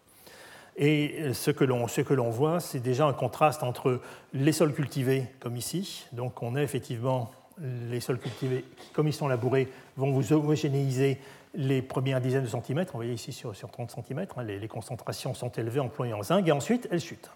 Et 0.76 1.32
ce 1.32 1.50
que 1.50 1.64
l'on 1.64 2.30
voit, 2.30 2.60
c'est 2.60 2.78
déjà 2.78 3.06
un 3.06 3.12
contraste 3.12 3.64
entre 3.64 4.00
les 4.32 4.52
sols 4.52 4.72
cultivés, 4.72 5.24
comme 5.40 5.56
ici. 5.56 6.06
Donc 6.12 6.42
on 6.42 6.54
a 6.54 6.62
effectivement 6.62 7.32
les 7.60 8.00
sols 8.00 8.20
cultivés, 8.20 8.64
comme 8.92 9.08
ils 9.08 9.12
sont 9.12 9.26
labourés, 9.26 9.68
vont 9.96 10.12
vous 10.12 10.32
homogénéiser 10.32 11.18
les 11.54 11.82
premières 11.82 12.20
dizaines 12.20 12.44
de 12.44 12.48
centimètres. 12.48 12.92
Vous 12.92 12.98
voyez 12.98 13.14
ici 13.14 13.32
sur, 13.32 13.52
30 13.52 13.90
centimètres, 13.90 14.38
hein, 14.38 14.44
les, 14.44 14.60
les, 14.60 14.68
concentrations 14.68 15.34
sont 15.34 15.50
élevées 15.50 15.80
en 15.80 15.88
plomb 15.88 16.04
et 16.04 16.12
en 16.12 16.22
zinc, 16.22 16.46
et 16.46 16.52
ensuite 16.52 16.86
elles 16.92 17.00
chutent. 17.00 17.30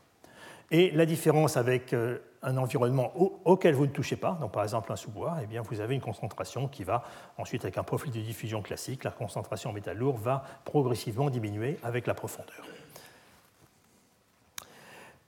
Et 0.73 0.91
la 0.91 1.05
différence 1.05 1.59
avec 1.59 1.93
euh, 1.93 2.19
un 2.43 2.57
environnement 2.57 3.13
auquel 3.45 3.75
vous 3.75 3.87
ne 3.87 3.93
touchez 3.93 4.17
pas, 4.17 4.39
donc 4.41 4.53
par 4.53 4.63
exemple 4.63 4.91
un 4.91 4.97
sous-bois, 4.97 5.37
eh 5.43 5.59
vous 5.59 5.81
avez 5.81 5.95
une 5.95 6.01
concentration 6.01 6.67
qui 6.67 6.83
va, 6.83 7.05
ensuite 7.37 7.63
avec 7.63 7.77
un 7.77 7.83
profil 7.83 8.11
de 8.11 8.21
diffusion 8.21 8.63
classique, 8.63 9.05
la 9.05 9.11
concentration 9.11 9.69
en 9.69 9.75
métal 9.75 9.99
lourd 9.99 10.17
va 10.17 10.45
progressivement 10.65 11.29
diminuer 11.29 11.79
avec 11.83 12.07
la 12.07 12.15
profondeur. 12.15 12.65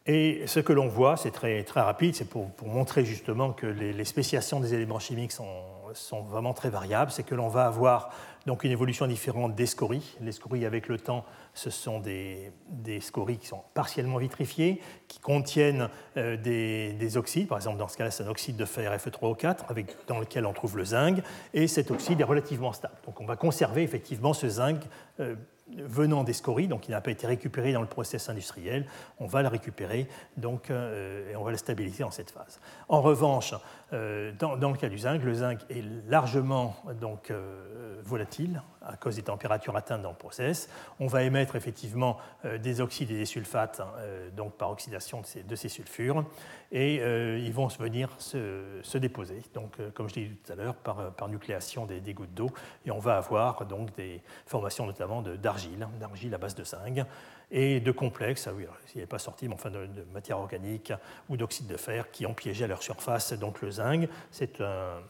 Et 0.07 0.47
ce 0.47 0.61
que 0.61 0.73
l'on 0.73 0.89
voit, 0.89 1.19
c'est 1.19 1.31
très, 1.31 1.63
très 1.63 1.81
rapide, 1.83 2.15
c'est 2.15 2.29
pour, 2.29 2.51
montrer 2.65 3.05
justement 3.05 3.53
que 3.53 3.67
les, 3.67 4.05
spéciations 4.05 4.61
des 4.61 4.73
éléments 4.73 4.99
chimiques 4.99 5.33
sont, 5.33 5.63
sont 5.93 6.23
vraiment 6.23 6.55
très 6.55 6.71
variables, 6.71 7.11
c'est 7.11 7.23
que 7.23 7.35
l'on 7.35 7.49
va 7.49 7.67
avoir 7.67 8.11
donc 8.47 8.65
une 8.65 8.73
évolution 8.73 9.07
différente 9.07 9.55
des 9.55 9.67
scories. 9.67 10.17
Les 10.21 10.33
scories 10.33 10.67
avec 10.67 10.89
le 10.89 10.99
temps 10.99 11.25
ce 11.55 11.71
sont 11.71 12.01
des, 12.01 12.53
scories 13.01 13.39
qui 13.39 13.47
sont 13.47 13.63
partiellement 13.75 14.19
vitrifiées, 14.19 14.81
qui 15.09 15.21
contiennent 15.21 15.89
euh, 16.17 16.37
des, 16.37 17.17
oxydes. 17.17 17.49
Par 17.49 17.59
exemple, 17.59 17.79
dans 17.79 17.89
ce 17.89 17.97
cas-là, 17.97 18.11
c'est 18.11 18.25
un 18.25 18.29
oxyde 18.29 18.57
de 18.57 18.65
fer 18.65 18.95
Fe3O4 18.97 19.59
avec, 19.69 19.95
dans 20.09 20.19
lequel 20.19 20.47
on 20.47 20.53
trouve 20.53 20.77
le 20.77 20.85
zinc, 20.85 21.23
et 21.55 21.69
cet 21.69 21.91
oxyde 21.91 22.21
est 22.21 22.25
relativement 22.25 22.73
stable. 22.73 22.97
Donc 23.07 23.21
on 23.21 23.27
va 23.27 23.37
conserver 23.37 23.83
effectivement 23.83 24.33
ce 24.33 24.49
zinc 24.49 24.81
euh, 25.21 25.37
venant 25.69 26.25
des 26.25 26.33
scories, 26.33 26.69
donc 26.69 26.89
il 26.89 26.91
n'a 26.91 27.01
pas 27.01 27.11
été 27.11 27.27
récupéré 27.27 27.73
dans 27.73 27.81
le 27.81 27.87
process 27.87 28.29
industriel, 28.29 28.87
on 29.19 29.27
va 29.27 29.43
le 29.43 29.49
récupérer 29.49 30.09
donc, 30.37 30.71
euh, 30.71 31.31
et 31.31 31.37
on 31.37 31.43
va 31.43 31.51
le 31.51 31.57
stabiliser 31.57 32.05
en 32.05 32.11
cette 32.11 32.31
phase. 32.31 32.61
En 32.89 33.01
revanche, 33.01 33.55
euh, 33.93 34.33
dans, 34.39 34.55
le 34.55 34.77
cas 34.77 34.89
du 34.89 34.99
zinc, 34.99 35.23
le 35.23 35.35
zinc 35.35 35.61
est 35.71 35.85
largement 36.07 36.77
donc, 37.01 37.31
euh, 37.31 38.01
volatile 38.05 38.63
à 38.87 38.97
cause 38.97 39.17
des 39.17 39.23
températures 39.23 39.77
atteintes 39.77 40.03
dans 40.03 40.11
le 40.11 40.17
process. 40.17 40.69
On 41.01 41.07
va 41.07 41.23
émettre 41.23 41.57
effectivement 41.57 42.19
des 42.45 42.81
oxydes 42.81 43.11
et 43.11 43.19
des 43.19 43.25
sulfates 43.25 43.81
hein, 43.81 43.91
donc 44.37 44.55
par 44.55 44.71
oxydation 44.71 45.21
de 45.21 45.27
ces, 45.27 45.43
de 45.43 45.57
ces 45.57 45.69
sulfures 45.69 46.25
et 46.73 46.97
ils 46.97 47.53
vont 47.53 47.67
venir 47.67 48.11
se, 48.19 48.99
déposer, 48.99 49.43
donc, 49.55 49.77
comme 49.95 50.09
je 50.09 50.17
l'ai 50.17 50.27
dit 50.27 50.37
tout 50.37 50.53
à 50.53 50.57
l'heure, 50.57 50.75
par, 50.75 51.13
par, 51.13 51.29
nucléation 51.29 51.87
des, 51.87 52.01
des 52.01 52.15
gouttes 52.15 52.35
d'eau 52.35 52.51
et 52.85 52.91
on 52.91 52.99
va 52.99 53.17
avoir 53.17 53.65
donc 53.67 53.95
des 53.95 54.23
formations 54.47 54.87
notamment 54.87 55.23
d'argile 55.23 55.89
d'argile, 55.99 56.35
à 56.35 56.39
base 56.39 56.55
de 56.55 56.65
zinc, 56.65 57.05
et 57.51 57.81
de 57.81 57.93
complexes, 57.93 58.49
ah 58.49 58.53
oui, 58.55 58.67
il 58.95 59.01
n'est 59.01 59.07
pas 59.07 59.19
sorti, 59.19 59.49
mais 59.49 59.55
enfin 59.55 59.71
de, 59.71 59.89
matière 60.13 60.39
organique 60.39 60.93
ou 61.29 61.37
d'oxyde 61.37 61.67
de 61.67 61.77
fer 61.77 62.11
qui 62.11 62.27
ont 62.27 62.35
piégé 62.35 62.65
à 62.65 62.67
leur 62.67 62.83
surface 62.83 63.33
donc 63.35 63.63
le 63.63 63.71
zinc. 63.71 64.09
C'est 64.31 64.61
un, 64.61 65.01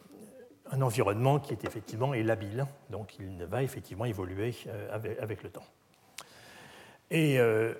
environnement 0.73 1.39
qui 1.39 1.53
est 1.53 1.65
effectivement 1.65 2.15
est 2.15 2.23
labile, 2.23 2.67
donc 2.91 3.19
il 3.19 3.45
va 3.45 3.62
effectivement 3.62 4.05
évoluer 4.05 4.55
euh, 4.67 5.17
avec, 5.21 5.43
le 5.43 5.51
temps. 5.51 5.65
Et 7.11 7.39
euh, 7.39 7.75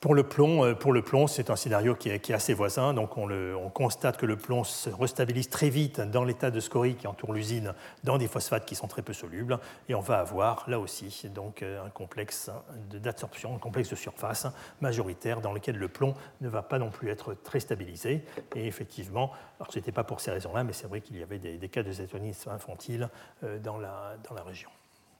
pour 0.00 0.14
le 0.14 0.22
plomb, 0.22 0.64
euh, 0.64 0.74
pour 0.74 0.92
le 0.92 1.02
plomb, 1.02 1.26
c'est 1.26 1.50
un 1.50 1.56
scénario 1.56 1.94
qui 1.94 2.08
est, 2.08 2.30
assez 2.30 2.54
voisin. 2.54 2.94
Donc 2.94 3.16
on, 3.16 3.28
constate 3.70 4.16
que 4.16 4.26
le 4.26 4.36
plomb 4.36 4.64
se 4.64 4.90
restabilise 4.90 5.48
très 5.48 5.68
vite 5.68 6.00
dans 6.00 6.24
l'état 6.24 6.50
de 6.50 6.60
scorie 6.60 6.94
qui 6.94 7.06
entoure 7.06 7.32
l'usine, 7.32 7.74
dans 8.04 8.18
des 8.18 8.28
phosphates 8.28 8.64
qui 8.64 8.74
sont 8.74 8.88
très 8.88 9.02
peu 9.02 9.12
solubles, 9.12 9.58
et 9.88 9.94
on 9.94 10.00
va 10.00 10.18
avoir 10.20 10.68
là 10.68 10.80
aussi 10.80 11.28
donc 11.28 11.62
euh, 11.62 11.84
un 11.84 11.90
complexe 11.90 12.50
d'absorption, 12.90 13.54
un 13.54 13.58
complexe 13.58 13.90
de 13.90 13.96
surface 13.96 14.46
majoritaire 14.80 15.40
dans 15.40 15.52
lequel 15.52 15.76
le 15.76 15.88
plomb 15.88 16.14
ne 16.40 16.48
va 16.48 16.62
pas 16.62 16.78
non 16.78 16.90
plus 16.90 17.10
être 17.10 17.34
très 17.34 17.60
stabilisé. 17.60 18.24
Et 18.54 18.66
effectivement, 18.66 19.32
alors 19.60 19.72
ce 19.72 19.78
n'était 19.78 19.92
pas 19.92 20.04
pour 20.04 20.20
ces 20.20 20.30
raisons-là, 20.30 20.64
mais 20.64 20.72
c'est 20.72 20.86
vrai 20.86 21.00
qu'il 21.00 21.18
y 21.18 21.22
avait 21.22 21.38
des, 21.38 21.68
cas 21.68 21.82
de 21.82 21.92
zétonisme 21.92 22.50
infantile 22.50 23.08
euh, 23.44 23.58
dans 23.58 23.78
la, 23.78 24.16
dans 24.28 24.34
la 24.34 24.42
région, 24.42 24.70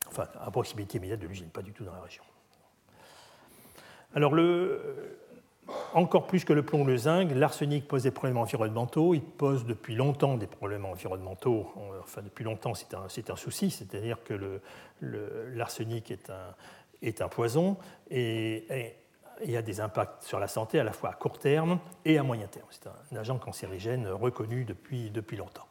enfin 0.08 0.26
à 0.40 0.50
proximité 0.50 0.98
immédiate 0.98 1.20
de 1.20 1.26
l'usine, 1.26 1.48
pas 1.48 1.62
du 1.62 1.72
tout 1.72 1.84
dans 1.84 1.94
la 1.94 2.00
région. 2.00 2.24
Alors, 4.14 4.34
encore 5.94 6.26
plus 6.26 6.44
que 6.44 6.52
le 6.52 6.62
plomb 6.62 6.82
ou 6.82 6.86
le 6.86 6.96
zinc, 6.96 7.30
l'arsenic 7.34 7.86
pose 7.86 8.02
des 8.02 8.10
problèmes 8.10 8.38
environnementaux. 8.38 9.14
Il 9.14 9.22
pose 9.22 9.66
depuis 9.66 9.94
longtemps 9.94 10.36
des 10.36 10.46
problèmes 10.46 10.84
environnementaux. 10.84 11.72
Enfin, 12.02 12.22
depuis 12.22 12.44
longtemps, 12.44 12.72
c'est 12.74 12.94
un, 13.30 13.36
souci. 13.36 13.70
C'est-à-dire 13.70 14.22
que 14.24 14.60
l'arsenic 15.02 16.10
est 17.02 17.20
un, 17.20 17.28
poison 17.28 17.76
et, 18.10 18.94
il 19.44 19.52
y 19.52 19.56
a 19.56 19.62
des 19.62 19.80
impacts 19.80 20.24
sur 20.24 20.40
la 20.40 20.48
santé 20.48 20.80
à 20.80 20.84
la 20.84 20.92
fois 20.92 21.10
à 21.10 21.12
court 21.12 21.38
terme 21.38 21.78
et 22.04 22.18
à 22.18 22.24
moyen 22.24 22.48
terme. 22.48 22.66
C'est 22.70 22.88
un 22.88 23.16
agent 23.20 23.38
cancérigène 23.38 24.08
reconnu 24.08 24.64
depuis 24.64 25.36
longtemps. 25.36 25.68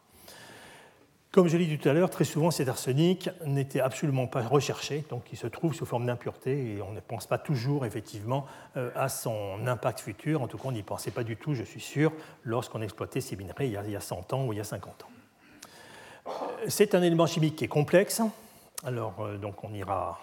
Comme 1.31 1.49
je 1.49 1.57
l'ai 1.57 1.65
dit 1.65 1.77
tout 1.77 1.89
à 1.89 1.93
l'heure, 1.93 2.09
très 2.09 2.23
souvent 2.23 2.51
cet 2.51 2.69
arsenic 2.69 3.29
n'était 3.45 3.81
absolument 3.81 4.27
pas 4.27 4.41
recherché, 4.41 5.05
donc 5.09 5.23
il 5.31 5.37
se 5.37 5.45
trouve 5.45 5.73
sous 5.73 5.85
forme 5.85 6.05
d'impureté 6.05 6.75
et 6.75 6.81
on 6.81 6.93
ne 6.93 7.01
pense 7.01 7.27
pas 7.27 7.37
toujours 7.37 7.85
effectivement 7.85 8.45
euh, 8.77 8.89
à 8.95 9.09
son 9.09 9.67
impact 9.67 9.99
futur. 9.99 10.41
En 10.41 10.47
tout 10.47 10.57
cas, 10.57 10.63
on 10.67 10.71
n'y 10.71 10.83
pensait 10.83 11.11
pas 11.11 11.23
du 11.23 11.35
tout, 11.35 11.53
je 11.53 11.63
suis 11.63 11.81
sûr, 11.81 12.13
lorsqu'on 12.43 12.81
exploitait 12.81 13.21
ces 13.21 13.35
minerais 13.35 13.67
il 13.67 13.73
y, 13.73 13.95
a, 13.95 13.99
100 13.99 14.33
ans 14.33 14.45
ou 14.45 14.53
il 14.53 14.57
y 14.57 14.61
a 14.61 14.63
50 14.63 15.03
ans. 15.03 16.31
C'est 16.69 16.95
un 16.95 17.01
élément 17.01 17.27
chimique 17.27 17.57
qui 17.57 17.65
est 17.65 17.69
complexe. 17.69 18.21
Alors, 18.85 19.15
euh, 19.19 19.37
donc 19.37 19.63
on 19.63 19.73
ira 19.73 20.19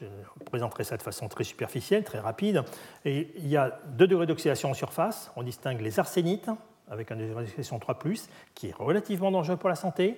je 0.00 0.06
présenterai 0.44 0.82
ça 0.82 0.96
de 0.96 1.02
façon 1.02 1.28
très 1.28 1.44
superficielle, 1.44 2.04
très 2.04 2.18
rapide. 2.18 2.64
Et 3.04 3.32
il 3.36 3.48
y 3.48 3.56
a 3.56 3.78
deux 3.86 4.06
degrés 4.06 4.26
d'oxydation 4.26 4.70
en 4.70 4.74
surface. 4.74 5.30
On 5.36 5.42
distingue 5.42 5.80
les 5.80 5.98
arsénites, 5.98 6.50
avec 6.90 7.10
un 7.12 7.16
d'oxydation 7.16 7.78
3, 7.78 7.98
qui 8.54 8.68
est 8.68 8.74
relativement 8.74 9.30
dangereux 9.30 9.56
pour 9.56 9.68
la 9.68 9.74
santé, 9.74 10.16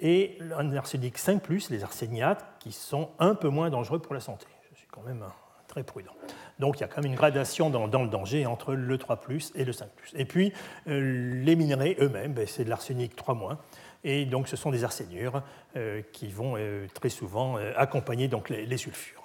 et 0.00 0.38
un 0.56 0.74
arsenic 0.76 1.16
5, 1.16 1.42
les 1.70 1.84
arséniates, 1.84 2.44
qui 2.58 2.72
sont 2.72 3.10
un 3.18 3.34
peu 3.34 3.48
moins 3.48 3.70
dangereux 3.70 4.00
pour 4.00 4.14
la 4.14 4.20
santé. 4.20 4.46
Je 4.72 4.78
suis 4.78 4.88
quand 4.88 5.02
même 5.02 5.24
très 5.68 5.84
prudent. 5.84 6.12
Donc 6.58 6.78
il 6.78 6.80
y 6.82 6.84
a 6.84 6.88
quand 6.88 7.02
même 7.02 7.10
une 7.10 7.16
gradation 7.16 7.70
dans, 7.70 7.86
le 7.86 8.08
danger 8.08 8.46
entre 8.46 8.74
le 8.74 8.98
3 8.98 9.20
et 9.54 9.64
le 9.64 9.72
5 9.72 9.88
Et 10.14 10.26
puis 10.26 10.52
euh, 10.88 11.42
les 11.42 11.56
minerais 11.56 11.96
eux-mêmes, 12.00 12.34
ben, 12.34 12.46
c'est 12.46 12.64
de 12.64 12.68
l'arsenic 12.68 13.16
3 13.16 13.58
et 14.04 14.26
donc 14.26 14.48
ce 14.48 14.56
sont 14.56 14.70
des 14.70 14.84
arsénures 14.84 15.42
euh, 15.76 16.02
qui 16.12 16.28
vont 16.28 16.54
euh, 16.56 16.86
très 16.92 17.08
souvent 17.08 17.56
accompagner 17.76 18.28
donc, 18.28 18.50
les 18.50 18.76
sulfures. 18.76 19.21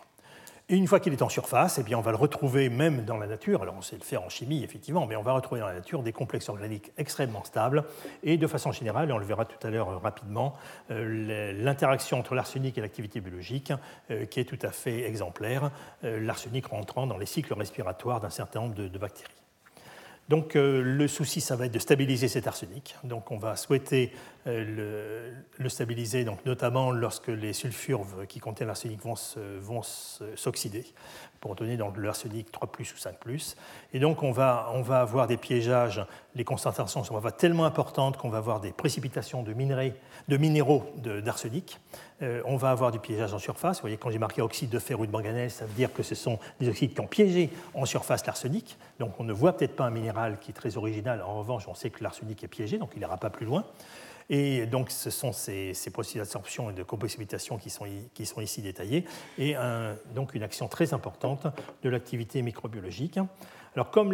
Et 0.69 0.75
une 0.75 0.85
fois 0.85 0.99
qu'il 0.99 1.13
est 1.13 1.21
en 1.21 1.29
surface, 1.29 1.77
eh 1.79 1.83
bien, 1.83 1.97
on 1.97 2.01
va 2.01 2.11
le 2.11 2.17
retrouver 2.17 2.67
même 2.67 3.05
dans 3.05 3.15
la 3.15 3.25
nature. 3.25 3.61
Alors, 3.61 3.75
on 3.77 3.81
sait 3.81 3.95
le 3.95 4.03
faire 4.03 4.21
en 4.23 4.27
chimie, 4.27 4.65
effectivement, 4.65 5.05
mais 5.05 5.15
on 5.15 5.21
va 5.21 5.31
retrouver 5.31 5.61
dans 5.61 5.67
la 5.67 5.75
nature 5.75 6.03
des 6.03 6.11
complexes 6.11 6.49
organiques 6.49 6.91
extrêmement 6.97 7.45
stables. 7.45 7.85
Et 8.21 8.35
de 8.35 8.47
façon 8.47 8.73
générale, 8.73 9.09
et 9.09 9.13
on 9.13 9.17
le 9.17 9.25
verra 9.25 9.45
tout 9.45 9.65
à 9.65 9.69
l'heure 9.69 9.87
euh, 9.87 9.97
rapidement, 9.97 10.55
euh, 10.91 11.53
l'interaction 11.53 12.19
entre 12.19 12.35
l'arsenic 12.35 12.77
et 12.77 12.81
l'activité 12.81 13.21
biologique, 13.21 13.71
euh, 14.11 14.25
qui 14.25 14.41
est 14.41 14.43
tout 14.43 14.59
à 14.61 14.71
fait 14.71 15.03
exemplaire, 15.03 15.71
l'arsenic 16.03 16.65
rentrant 16.65 17.07
dans 17.07 17.17
les 17.17 17.25
cycles 17.25 17.53
respiratoires 17.53 18.19
d'un 18.19 18.29
certain 18.29 18.59
nombre 18.59 18.75
de 18.75 18.97
bactéries. 18.97 19.31
Donc 20.29 20.55
le 20.55 21.07
souci, 21.07 21.39
ça 21.39 21.55
va 21.55 21.67
être 21.67 21.71
de 21.71 21.79
stabiliser 21.79 22.27
cet 22.27 22.47
arsenic. 22.47 22.95
Donc 23.03 23.31
on 23.31 23.37
va 23.37 23.55
souhaiter 23.55 24.11
le, 24.47 25.69
stabiliser, 25.69 26.23
donc, 26.23 26.45
notamment 26.45 26.91
lorsque 26.91 27.27
les 27.27 27.53
sulfures 27.53 28.07
qui 28.27 28.39
contiennent 28.39 28.67
l'arsenic 28.67 28.99
vont 29.01 29.81
s'oxyder 29.83 30.85
pour 31.39 31.55
donner 31.55 31.77
donc, 31.77 31.97
l'arsenic 31.97 32.51
3 32.51 32.69
ou 32.79 32.97
5 32.97 33.15
Et 33.93 33.99
donc 33.99 34.23
on 34.23 34.31
va, 34.31 34.71
on 34.73 34.81
va 34.81 35.01
avoir 35.01 35.27
des 35.27 35.37
piégeages, 35.37 36.03
les 36.35 36.43
concentrations 36.43 37.03
sont 37.03 37.21
tellement 37.37 37.65
importantes 37.65 38.17
qu'on 38.17 38.29
va 38.29 38.37
avoir 38.37 38.59
des 38.59 38.71
précipitations 38.71 39.43
de, 39.43 39.53
minerais, 39.53 39.95
de 40.27 40.37
minéraux 40.37 40.83
d'arsenic. 41.23 41.79
Euh, 42.21 42.41
on 42.45 42.57
va 42.57 42.71
avoir 42.71 42.91
du 42.91 42.99
piégeage 42.99 43.33
en 43.33 43.39
surface. 43.39 43.77
Vous 43.77 43.81
voyez, 43.81 43.97
quand 43.97 44.09
j'ai 44.09 44.19
marqué 44.19 44.41
oxyde 44.41 44.69
de 44.69 44.79
fer 44.79 44.99
ou 44.99 45.05
de 45.05 45.11
manganèse, 45.11 45.53
ça 45.53 45.65
veut 45.65 45.73
dire 45.73 45.93
que 45.93 46.03
ce 46.03 46.15
sont 46.15 46.39
des 46.59 46.67
oxydes 46.69 46.93
qui 46.93 46.99
ont 46.99 47.07
piégé 47.07 47.51
en 47.73 47.85
surface 47.85 48.25
l'arsenic. 48.25 48.77
Donc 48.99 49.19
on 49.19 49.23
ne 49.23 49.33
voit 49.33 49.55
peut-être 49.55 49.75
pas 49.75 49.85
un 49.85 49.91
minéral 49.91 50.39
qui 50.39 50.51
est 50.51 50.55
très 50.55 50.77
original. 50.77 51.21
En 51.21 51.39
revanche, 51.39 51.67
on 51.67 51.75
sait 51.75 51.89
que 51.89 52.03
l'arsenic 52.03 52.43
est 52.43 52.47
piégé, 52.47 52.77
donc 52.77 52.91
il 52.95 52.99
n'ira 52.99 53.17
pas 53.17 53.29
plus 53.29 53.45
loin. 53.45 53.63
Et 54.29 54.65
donc, 54.65 54.91
ce 54.91 55.09
sont 55.09 55.31
ces, 55.31 55.73
processus 55.91 56.17
d'absorption 56.17 56.69
et 56.69 56.73
de 56.73 56.83
coprécipitation 56.83 57.57
qui 57.57 57.69
sont, 57.69 57.85
ici 58.41 58.61
détaillés, 58.61 59.05
et 59.37 59.55
donc 60.13 60.35
une 60.35 60.43
action 60.43 60.67
très 60.67 60.93
importante 60.93 61.47
de 61.81 61.89
l'activité 61.89 62.41
microbiologique. 62.41 63.19
Alors, 63.73 63.89
comme 63.89 64.13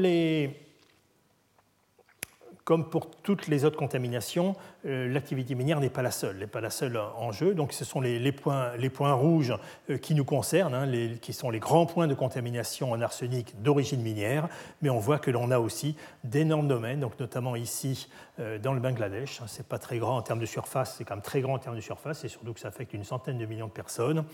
pour 2.90 3.10
toutes 3.10 3.48
les 3.48 3.66
autres 3.66 3.78
contaminations, 3.78 4.56
l'activité 4.84 5.56
minière 5.56 5.80
n'est 5.80 5.90
pas 5.90 6.02
la 6.02 6.12
seule, 6.12 6.38
n'est 6.38 6.48
pas 6.48 6.60
la 6.60 6.70
seule 6.70 6.98
en 6.98 7.32
jeu. 7.32 7.54
Donc 7.54 7.72
ce 7.74 7.86
sont 7.86 8.02
les, 8.02 8.32
points, 8.32 8.76
les 8.78 8.90
points, 8.90 9.14
rouges 9.14 9.54
euh, 9.90 9.98
qui 9.98 10.14
nous 10.14 10.26
concernent, 10.26 10.74
hein, 10.74 10.92
qui 11.22 11.34
sont 11.34 11.50
les 11.50 11.60
grands 11.60 11.86
points 11.86 12.08
de 12.08 12.14
contamination 12.14 12.92
en 12.92 13.02
arsenic 13.02 13.62
d'origine 13.62 14.02
minière, 14.02 14.50
mais 14.82 14.90
on 14.90 15.00
voit 15.00 15.20
que 15.20 15.32
l'on 15.32 15.52
a 15.52 15.60
aussi 15.60 15.96
d'énormes 16.24 16.68
domaines, 16.68 17.00
donc 17.00 17.20
notamment 17.20 17.56
ici 17.56 18.10
euh, 18.40 18.58
dans 18.58 18.74
le 18.74 18.80
Bangladesh. 18.80 19.42
Hein, 19.42 19.46
c'est 19.48 19.68
pas 19.68 19.80
très 19.80 20.00
grand 20.00 20.18
en 20.18 20.22
termes 20.22 20.40
de 20.40 20.46
surface, 20.46 20.96
c'est 20.98 21.06
quand 21.06 21.16
même 21.16 21.24
très 21.24 21.42
grand 21.42 21.54
en 21.54 21.60
termes 21.60 21.76
de 21.76 21.82
surface, 21.82 22.26
et 22.26 22.28
surtout 22.28 22.54
que 22.54 22.60
ça 22.60 22.68
affecte 22.68 22.94
une 22.94 23.06
centaine 23.06 23.38
de 23.38 23.46
millions 23.46 23.68
de 23.68 23.72
personnes, 23.72 24.26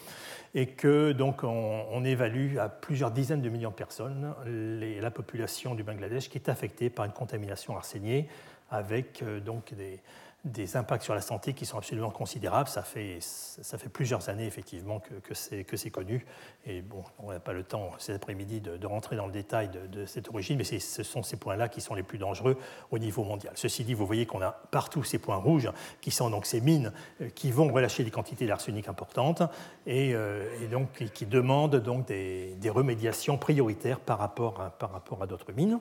et 0.56 0.68
que 0.68 1.12
donc 1.12 1.44
on, 1.44 2.04
évalue 2.04 2.58
à 2.58 2.70
plusieurs 2.70 3.12
dizaines 3.12 3.42
de 3.42 3.50
millions 3.50 3.72
de 3.72 3.76
personnes 3.76 4.34
la 4.46 5.12
population 5.12 5.76
du 5.76 5.84
Bangladesh 5.84 6.30
qui 6.30 6.38
est 6.38 6.50
affectée 6.50 6.90
par 6.90 7.04
une 7.06 7.12
contamination 7.12 7.76
arseniée 7.76 8.30
avec 8.72 9.22
donc 9.44 9.74
des, 9.74 10.00
des 10.46 10.78
impacts 10.78 11.04
sur 11.04 11.14
la 11.14 11.22
santé 11.22 11.54
qui 11.54 11.66
sont 11.66 11.78
absolument 11.78 12.12
considérables. 12.12 12.70
Ça 12.70 12.82
fait, 12.82 13.18
ça 13.20 13.78
fait 13.78 13.90
plusieurs 13.90 14.30
années 14.30 14.46
effectivement 14.46 15.00
que, 15.00 15.64
que 15.64 15.78
c'est 15.78 15.92
connu. 15.92 16.26
Et 16.66 16.82
bon, 16.82 17.04
on 17.20 17.32
n'a 17.32 17.40
pas 17.40 17.52
le 17.52 17.64
temps 17.64 17.90
cet 17.98 18.16
après-midi 18.16 18.62
de, 18.62 18.88
rentrer 18.88 19.16
dans 19.16 19.26
le 19.26 19.32
détail 19.32 19.70
de, 19.70 20.06
cette 20.06 20.30
origine, 20.30 20.58
mais 20.58 20.64
ce 20.64 21.04
sont 21.04 21.24
ces 21.24 21.38
points-là 21.38 21.68
qui 21.68 21.82
sont 21.82 21.94
les 21.94 22.04
plus 22.04 22.18
dangereux 22.18 22.58
au 22.92 23.00
niveau 23.00 23.24
mondial. 23.24 23.54
Ceci 23.56 23.84
dit, 23.84 23.94
vous 23.94 24.06
voyez 24.06 24.26
qu'on 24.26 24.42
a 24.42 24.52
partout 24.72 25.04
ces 25.04 25.20
points 25.20 25.36
rouges 25.36 25.70
qui 26.02 26.12
sont 26.12 26.30
donc 26.30 26.46
ces 26.46 26.62
mines 26.62 26.94
euh, 27.22 27.30
qui 27.30 27.52
vont 27.52 27.72
relâcher 27.72 28.04
des 28.04 28.12
quantités 28.12 28.48
d'arsenic 28.48 28.88
importantes 28.88 29.44
et, 29.86 30.14
euh, 30.14 30.68
donc 30.72 31.04
qui 31.14 31.26
demandent 31.26 31.76
donc 31.76 32.08
des, 32.08 32.56
des 32.56 32.70
remédiations 32.70 33.38
prioritaires 33.38 34.00
par 34.00 34.20
rapport 34.20 34.72
par 34.80 34.92
rapport 34.92 35.22
à 35.22 35.28
d'autres 35.28 35.52
mines 35.52 35.80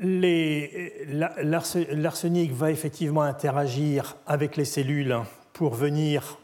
l'arsenic 0.00 2.52
va 2.52 2.70
effectivement 2.70 3.22
interagir 3.22 4.16
avec 4.26 4.56
les 4.56 4.64
cellules 4.64 5.18
pour 5.52 5.74
venir 5.74 6.38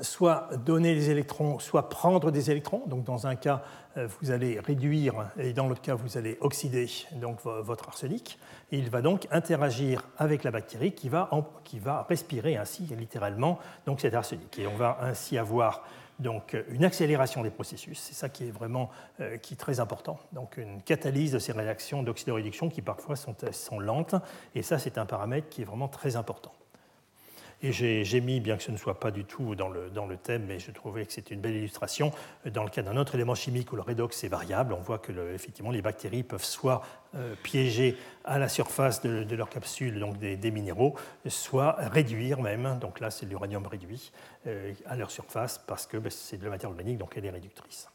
soit 0.00 0.48
donner 0.64 0.94
des 0.94 1.10
électrons, 1.10 1.58
soit 1.58 1.88
prendre 1.88 2.30
des 2.30 2.50
électrons. 2.50 2.82
Donc 2.86 3.04
dans 3.04 3.26
un 3.26 3.36
cas, 3.36 3.62
euh, 3.96 4.08
vous 4.20 4.30
allez 4.30 4.58
réduire 4.58 5.30
et 5.38 5.52
dans 5.52 5.68
l'autre 5.68 5.82
cas, 5.82 5.94
vous 5.94 6.16
allez 6.16 6.38
oxyder 6.40 6.88
donc, 7.20 7.40
votre 7.42 7.88
arsenic. 7.88 8.38
il 8.70 8.88
va 8.88 9.02
donc 9.02 9.26
interagir 9.30 10.02
avec 10.16 10.44
la 10.44 10.50
bactérie 10.50 10.92
qui 10.92 11.10
va, 11.10 11.28
qui 11.64 11.78
va 11.78 12.06
respirer 12.08 12.56
ainsi 12.56 12.84
littéralement 12.98 13.58
donc 13.86 14.00
cet 14.00 14.14
arsenic. 14.14 14.58
Et 14.58 14.66
on 14.66 14.76
va 14.76 14.98
ainsi 15.02 15.36
avoir 15.36 15.84
donc 16.18 16.54
euh, 16.54 16.62
une 16.70 16.84
accélération 16.84 17.42
des 17.42 17.50
processus, 17.50 17.98
c'est 17.98 18.14
ça 18.14 18.28
qui 18.28 18.48
est 18.48 18.50
vraiment 18.50 18.90
euh, 19.20 19.36
qui 19.36 19.54
est 19.54 19.56
très 19.56 19.80
important. 19.80 20.18
Donc 20.32 20.56
une 20.56 20.82
catalyse 20.82 21.32
de 21.32 21.38
ces 21.38 21.52
réactions 21.52 22.02
d'oxydoréduction 22.02 22.68
qui 22.68 22.82
parfois 22.82 23.16
sont, 23.16 23.34
sont 23.52 23.80
lentes, 23.80 24.14
et 24.54 24.62
ça 24.62 24.78
c'est 24.78 24.98
un 24.98 25.06
paramètre 25.06 25.48
qui 25.48 25.62
est 25.62 25.66
vraiment 25.66 25.88
très 25.88 26.16
important. 26.16 26.52
Et 27.64 27.72
j'ai 27.72 28.20
mis, 28.20 28.40
bien 28.40 28.56
que 28.56 28.62
ce 28.62 28.72
ne 28.72 28.76
soit 28.76 28.98
pas 28.98 29.12
du 29.12 29.24
tout 29.24 29.54
dans 29.54 29.68
le, 29.68 30.16
thème, 30.16 30.44
mais 30.48 30.58
je 30.58 30.72
trouvais 30.72 31.06
que 31.06 31.12
c'était 31.12 31.34
une 31.34 31.40
belle 31.40 31.54
illustration, 31.54 32.10
dans 32.44 32.64
le 32.64 32.70
cas 32.70 32.82
d'un 32.82 32.96
autre 32.96 33.14
élément 33.14 33.36
chimique 33.36 33.72
où 33.72 33.76
le 33.76 33.82
redox 33.82 34.24
est 34.24 34.28
variable, 34.28 34.72
on 34.72 34.80
voit 34.80 34.98
que 34.98 35.12
effectivement 35.32 35.70
les 35.70 35.80
bactéries 35.80 36.24
peuvent 36.24 36.44
soit 36.44 36.82
euh, 37.14 37.34
piéger 37.42 37.96
à 38.24 38.38
la 38.38 38.48
surface 38.48 39.02
de, 39.02 39.36
leur 39.36 39.48
capsule 39.48 40.00
donc 40.00 40.18
des, 40.18 40.50
minéraux, 40.50 40.96
soit 41.28 41.76
réduire 41.78 42.40
même, 42.40 42.78
donc 42.80 42.98
là 42.98 43.10
c'est 43.10 43.26
l'uranium 43.26 43.66
réduit, 43.66 44.12
euh, 44.46 44.72
à 44.86 44.96
leur 44.96 45.10
surface 45.10 45.58
parce 45.58 45.86
que 45.86 45.96
ben, 45.96 46.10
c'est 46.10 46.38
de 46.38 46.44
la 46.44 46.50
matière 46.50 46.70
organique, 46.70 46.98
donc 46.98 47.14
elle 47.16 47.26
est 47.26 47.30
réductrice. 47.30 47.88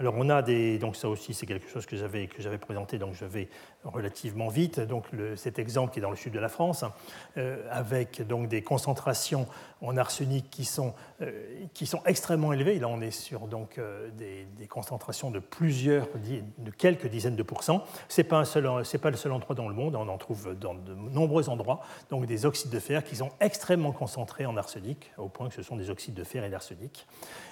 Alors 0.00 0.14
on 0.16 0.30
a 0.30 0.40
des, 0.40 0.78
donc 0.78 0.96
ça 0.96 1.10
aussi 1.10 1.34
c'est 1.34 1.44
quelque 1.44 1.68
chose 1.68 1.84
que 1.84 1.94
j'avais 1.94 2.26
que 2.26 2.40
j'avais 2.40 2.56
présenté, 2.56 2.96
donc 2.96 3.12
je 3.12 3.26
vais 3.26 3.50
relativement 3.84 4.48
vite. 4.48 4.80
Donc 4.80 5.04
cet 5.36 5.58
exemple 5.58 5.92
qui 5.92 5.98
est 5.98 6.02
dans 6.02 6.08
le 6.08 6.16
sud 6.16 6.32
de 6.32 6.38
la 6.38 6.48
France, 6.48 6.86
euh, 7.36 7.62
avec 7.70 8.26
donc 8.26 8.48
des 8.48 8.62
concentrations 8.62 9.46
en 9.82 9.98
arsenic 9.98 10.48
qui 10.48 10.64
sont 10.64 10.94
euh, 11.20 11.66
qui 11.74 11.84
sont 11.84 12.00
extrêmement 12.06 12.54
élevées. 12.54 12.78
Là 12.78 12.88
on 12.88 13.02
est 13.02 13.10
sur 13.10 13.40
donc 13.40 13.76
euh, 13.76 14.08
des, 14.16 14.66
concentrations 14.68 15.30
de 15.30 15.38
plusieurs, 15.38 16.08
de 16.56 16.70
quelques 16.70 17.08
dizaines 17.08 17.36
de 17.36 17.42
pourcents. 17.42 17.84
C'est 18.08 18.24
pas 18.24 18.38
un 18.38 18.46
seul, 18.46 18.70
c'est 18.86 18.98
pas 19.02 19.10
le 19.10 19.18
seul 19.18 19.32
endroit 19.32 19.54
dans 19.54 19.68
le 19.68 19.74
monde. 19.74 19.96
On 19.96 20.08
en 20.08 20.16
trouve 20.16 20.56
dans 20.58 20.72
de 20.72 20.94
nombreux 20.94 21.50
endroits. 21.50 21.82
Donc 22.08 22.24
des 22.24 22.46
oxydes 22.46 22.70
de 22.70 22.78
fer 22.78 23.04
qui 23.04 23.16
sont 23.16 23.32
extrêmement 23.38 23.92
concentrés 23.92 24.46
en 24.46 24.56
arsenic, 24.56 25.12
au 25.18 25.28
point 25.28 25.50
que 25.50 25.54
ce 25.54 25.62
sont 25.62 25.76
des 25.76 25.90
oxydes 25.90 26.14
de 26.14 26.24
fer 26.24 26.42
et 26.42 26.48
d'arsenic. 26.48 27.06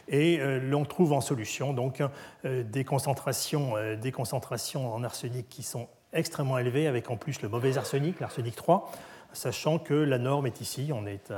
Et 0.08 0.38
l'on 0.60 0.86
trouve 0.86 1.12
en 1.12 1.20
solution 1.20 1.74
donc 1.74 2.00
des, 2.44 2.84
concentrations, 2.84 3.76
euh, 3.76 3.96
des 3.96 4.12
concentrations 4.12 4.94
en 4.94 5.02
arsenic 5.04 5.48
qui 5.48 5.62
sont 5.62 5.88
extrêmement 6.12 6.58
élevées, 6.58 6.86
avec 6.86 7.10
en 7.10 7.16
plus 7.16 7.42
le 7.42 7.48
mauvais 7.48 7.76
arsenic, 7.76 8.20
l'arsenic 8.20 8.56
3, 8.56 8.90
sachant 9.32 9.78
que 9.78 9.94
la 9.94 10.18
norme 10.18 10.46
est 10.46 10.60
ici, 10.60 10.90
on 10.94 11.06
est 11.06 11.32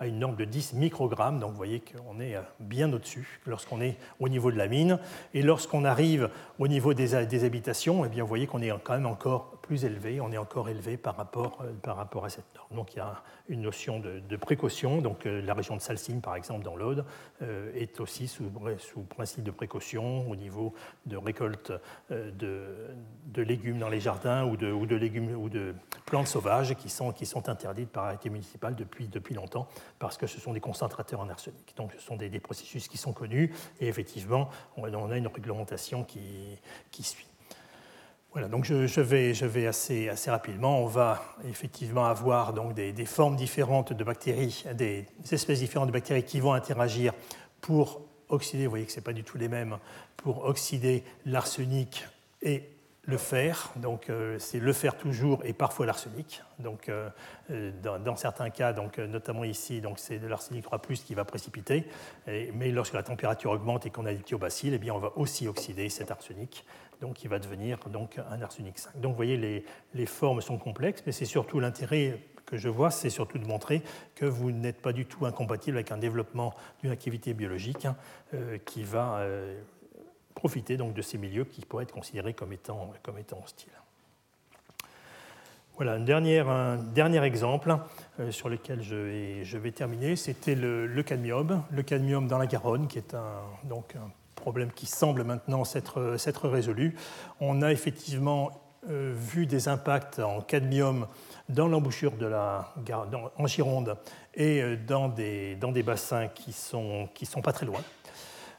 à 0.00 0.06
une 0.06 0.18
norme 0.18 0.34
de 0.34 0.44
10 0.44 0.74
microgrammes. 0.74 1.38
Donc 1.38 1.52
vous 1.52 1.56
voyez 1.56 1.80
qu'on 1.80 2.18
est 2.18 2.34
bien 2.58 2.92
au-dessus 2.92 3.40
lorsqu'on 3.46 3.80
est 3.80 3.96
au 4.18 4.28
niveau 4.28 4.50
de 4.50 4.56
la 4.56 4.66
mine. 4.66 4.98
Et 5.32 5.42
lorsqu'on 5.42 5.84
arrive 5.84 6.28
au 6.58 6.66
niveau 6.66 6.92
des, 6.92 7.14
habitations, 7.14 8.04
eh 8.04 8.08
bien, 8.08 8.24
vous 8.24 8.28
voyez 8.28 8.48
qu'on 8.48 8.62
est 8.62 8.72
quand 8.82 8.94
même 8.94 9.06
encore 9.06 9.55
plus 9.66 9.84
élevé, 9.84 10.20
on 10.20 10.32
est 10.32 10.38
encore 10.38 10.68
élevé 10.68 10.96
par 10.96 11.16
rapport, 11.16 11.58
euh, 11.60 11.72
par 11.82 11.96
rapport 11.96 12.24
à 12.24 12.30
cette 12.30 12.46
norme. 12.54 12.76
Donc 12.76 12.94
il 12.94 12.98
y 12.98 13.00
a 13.00 13.22
une 13.48 13.62
notion 13.62 13.98
de, 14.00 14.36
précaution. 14.36 15.02
Donc 15.02 15.26
euh, 15.26 15.42
la 15.42 15.54
région 15.54 15.76
de 15.76 15.80
Salsigne, 15.80 16.20
par 16.20 16.36
exemple, 16.36 16.64
dans 16.64 16.76
l'Aude, 16.76 17.04
euh, 17.42 17.72
est 17.74 18.00
aussi 18.00 18.28
sous, 18.28 18.50
principe 19.08 19.42
de 19.42 19.50
précaution 19.50 20.28
au 20.30 20.36
niveau 20.36 20.74
de 21.06 21.16
récolte 21.16 21.72
de, 22.10 23.42
légumes 23.42 23.78
dans 23.78 23.88
les 23.88 24.00
jardins 24.00 24.44
ou 24.44 24.56
de, 24.56 24.94
légumes 24.94 25.34
ou 25.36 25.48
de 25.48 25.74
plantes 26.04 26.28
sauvages 26.28 26.74
qui 26.74 26.88
sont, 26.88 27.12
qui 27.12 27.30
interdites 27.36 27.90
par 27.90 28.04
arrêté 28.04 28.30
municipal 28.30 28.74
depuis, 28.74 29.34
longtemps 29.34 29.68
parce 29.98 30.16
que 30.16 30.26
ce 30.26 30.40
sont 30.40 30.52
des 30.52 30.60
concentrateurs 30.60 31.20
en 31.20 31.28
arsenic. 31.28 31.74
Donc 31.76 31.92
ce 31.92 32.00
sont 32.00 32.16
des, 32.16 32.30
processus 32.40 32.88
qui 32.88 32.98
sont 32.98 33.12
connus 33.12 33.52
et 33.80 33.88
effectivement 33.88 34.48
on, 34.76 35.10
a 35.10 35.16
une 35.16 35.26
réglementation 35.26 36.04
qui 36.04 36.58
suit. 37.02 37.26
Voilà, 38.36 38.48
donc 38.48 38.66
je, 38.66 39.00
vais, 39.00 39.66
assez, 39.66 40.10
rapidement. 40.26 40.82
On 40.82 40.86
va 40.86 41.22
effectivement 41.48 42.04
avoir 42.04 42.52
donc 42.52 42.74
des, 42.74 43.06
formes 43.06 43.34
différentes 43.34 43.94
de 43.94 44.04
bactéries, 44.04 44.62
des 44.74 45.06
espèces 45.32 45.60
différentes 45.60 45.88
de 45.88 45.92
bactéries 45.94 46.22
qui 46.22 46.38
vont 46.40 46.52
interagir 46.52 47.14
pour 47.62 48.02
oxyder, 48.28 48.64
vous 48.64 48.70
voyez 48.72 48.84
que 48.84 48.92
ce 48.92 48.98
n'est 48.98 49.04
pas 49.04 49.14
du 49.14 49.24
tout 49.24 49.38
les 49.38 49.48
mêmes, 49.48 49.78
pour 50.18 50.44
oxyder 50.44 51.02
l'arsenic 51.24 52.04
et 52.42 52.75
le 53.06 53.16
fer. 53.16 53.72
Donc 53.76 54.10
euh, 54.10 54.38
c'est 54.38 54.58
le 54.58 54.72
fer 54.72 54.96
toujours 54.96 55.40
et 55.44 55.52
parfois 55.52 55.86
l'arsenic. 55.86 56.42
Donc 56.58 56.88
euh, 56.88 57.08
euh, 57.50 57.70
dans, 57.82 58.16
certains 58.16 58.50
cas, 58.50 58.72
donc, 58.72 58.98
notamment 58.98 59.44
ici, 59.44 59.80
c'est 59.96 60.18
de 60.18 60.26
l'arsenic 60.26 60.64
3 60.64 60.80
qui 61.04 61.14
va 61.14 61.24
précipiter. 61.24 61.86
mais 62.26 62.70
lorsque 62.70 62.94
la 62.94 63.02
température 63.02 63.52
augmente 63.52 63.86
et 63.86 63.90
qu'on 63.90 64.06
a 64.06 64.12
des 64.12 64.22
thiobacilles, 64.22 64.74
eh 64.74 64.78
bien 64.78 64.94
on 64.94 64.98
va 64.98 65.12
aussi 65.16 65.48
oxyder 65.48 65.88
cet 65.88 66.10
arsenic 66.10 66.64
donc 67.02 67.22
il 67.24 67.28
va 67.28 67.38
devenir 67.38 67.78
donc 67.90 68.18
un 68.30 68.40
arsenic 68.40 68.78
5. 68.78 68.98
Donc 69.00 69.12
vous 69.12 69.16
voyez, 69.16 69.36
les, 69.36 69.66
les 69.92 70.06
formes 70.06 70.40
sont 70.40 70.56
complexes, 70.56 71.02
mais 71.04 71.12
c'est 71.12 71.26
surtout 71.26 71.60
l'intérêt 71.60 72.18
que 72.46 72.56
je 72.56 72.70
vois, 72.70 72.90
c'est 72.90 73.10
surtout 73.10 73.36
de 73.36 73.46
montrer 73.46 73.82
que 74.14 74.24
vous 74.24 74.50
n'êtes 74.50 74.80
pas 74.80 74.94
du 74.94 75.04
tout 75.04 75.26
incompatible 75.26 75.76
avec 75.76 75.92
un 75.92 75.98
développement 75.98 76.54
d'une 76.80 76.92
activité 76.92 77.34
biologique 77.34 77.84
hein, 77.84 77.96
qui 78.64 78.82
va 78.82 79.20
profiter 80.36 80.76
donc 80.76 80.94
de 80.94 81.02
ces 81.02 81.18
milieux 81.18 81.44
qui 81.44 81.62
pourraient 81.62 81.82
être 81.82 81.92
considérés 81.92 82.34
comme 82.34 82.52
étant, 82.52 82.92
hostiles. 83.42 83.72
Voilà, 85.74 85.94
un 85.94 86.00
dernier, 86.00 87.24
exemple 87.24 87.76
euh, 88.20 88.30
sur 88.30 88.48
lequel 88.48 88.82
je 88.82 89.58
vais, 89.58 89.72
terminer, 89.72 90.14
c'était 90.14 90.54
le, 90.54 91.02
cadmium. 91.02 91.64
Le 91.70 91.82
cadmium 91.82 92.28
dans 92.28 92.38
la 92.38 92.46
Garonne, 92.46 92.86
qui 92.86 92.98
est 92.98 93.14
un, 93.14 93.42
donc 93.64 93.96
un 93.96 94.10
problème 94.36 94.70
qui 94.70 94.86
semble 94.86 95.24
maintenant 95.24 95.64
s'être 95.64 96.48
résolu. 96.48 96.94
On 97.40 97.62
a 97.62 97.72
effectivement 97.72 98.52
euh, 98.88 99.12
vu 99.16 99.46
des 99.46 99.66
impacts 99.68 100.20
en 100.20 100.40
cadmium 100.40 101.08
dans 101.48 101.66
l'embouchure 101.66 102.12
de 102.12 102.26
la 102.26 102.72
en 103.36 103.46
Gironde 103.46 103.96
et 104.34 104.62
euh, 104.62 104.76
dans 104.76 105.08
des, 105.08 105.82
bassins 105.84 106.28
qui 106.28 106.50
ne 106.50 107.26
sont 107.26 107.42
pas 107.42 107.52
très 107.52 107.66
loin. 107.66 107.80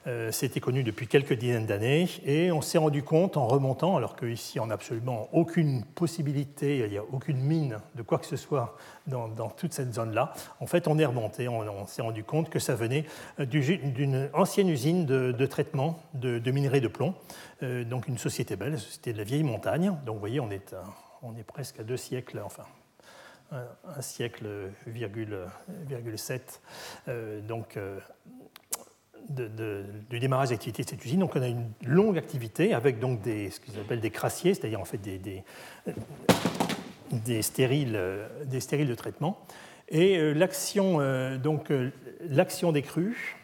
Euh, 0.07 0.31
c'était 0.31 0.61
connu 0.61 0.83
depuis 0.83 1.05
quelques 1.07 1.33
dizaines 1.33 1.65
d'années 1.65 2.07
et 2.23 2.49
on 2.53 2.61
s'est 2.61 2.77
rendu 2.77 3.03
compte 3.03 3.35
en 3.35 3.45
remontant, 3.45 3.97
alors 3.97 4.15
qu'ici 4.15 4.57
on 4.57 4.67
n'a 4.67 4.75
absolument 4.75 5.27
aucune 5.33 5.83
possibilité, 5.83 6.77
il 6.77 6.89
n'y 6.89 6.97
a 6.97 7.03
aucune 7.11 7.39
mine 7.39 7.79
de 7.95 8.03
quoi 8.03 8.17
que 8.17 8.25
ce 8.25 8.37
soit 8.37 8.77
dans, 9.05 9.27
toute 9.49 9.73
cette 9.73 9.93
zone-là, 9.93 10.33
en 10.61 10.65
fait 10.65 10.87
on 10.87 10.97
est 10.97 11.05
remonté, 11.05 11.49
on, 11.49 11.85
s'est 11.87 12.01
rendu 12.01 12.23
compte 12.23 12.49
que 12.49 12.59
ça 12.59 12.73
venait 12.73 13.03
euh, 13.41 13.45
d'une 13.45 14.29
ancienne 14.33 14.69
usine 14.69 15.05
de, 15.05 15.45
traitement 15.45 15.99
de, 16.13 16.51
minerais 16.51 16.79
de 16.79 16.87
plomb, 16.87 17.13
euh, 17.63 17.83
donc 17.83 18.07
une 18.07 18.17
société 18.17 18.55
belge, 18.55 18.79
c'était 18.89 19.11
de 19.11 19.17
la 19.17 19.25
vieille 19.25 19.43
montagne, 19.43 19.93
donc 20.05 20.15
vous 20.15 20.21
voyez 20.21 20.39
on 20.39 20.51
est, 20.51 20.73
on 21.21 21.35
est 21.35 21.43
presque 21.43 21.81
à 21.81 21.83
deux 21.83 21.97
siècles, 21.97 22.41
enfin 22.45 22.63
un, 23.51 24.01
siècle, 24.01 24.45
virgule, 24.85 25.37
virgule 25.85 26.17
7, 26.17 26.61
donc 27.47 27.77
du 29.29 30.19
démarrage 30.19 30.49
d'activité 30.49 30.83
de 30.83 30.89
cette 30.89 31.03
usine. 31.05 31.19
Donc 31.19 31.35
on 31.35 31.41
a 31.41 31.47
une 31.47 31.69
longue 31.85 32.17
activité 32.17 32.73
avec 32.73 32.99
donc 32.99 33.21
des, 33.21 33.49
ce 33.49 33.59
qu'ils 33.59 33.79
appellent 33.79 34.01
des 34.01 34.11
crassiers, 34.11 34.53
c'est-à-dire 34.53 34.79
en 34.79 34.85
fait 34.85 34.99
des, 35.01 35.43
stériles, 37.41 37.99
des 38.45 38.59
stériles 38.59 38.87
de 38.87 38.95
traitement. 38.95 39.39
Et 39.89 40.17
euh, 40.17 40.33
l'action, 40.33 40.99
euh, 40.99 41.37
donc, 41.37 41.71
euh, 41.71 41.91
l'action 42.29 42.71
des 42.71 42.81
crues 42.81 43.36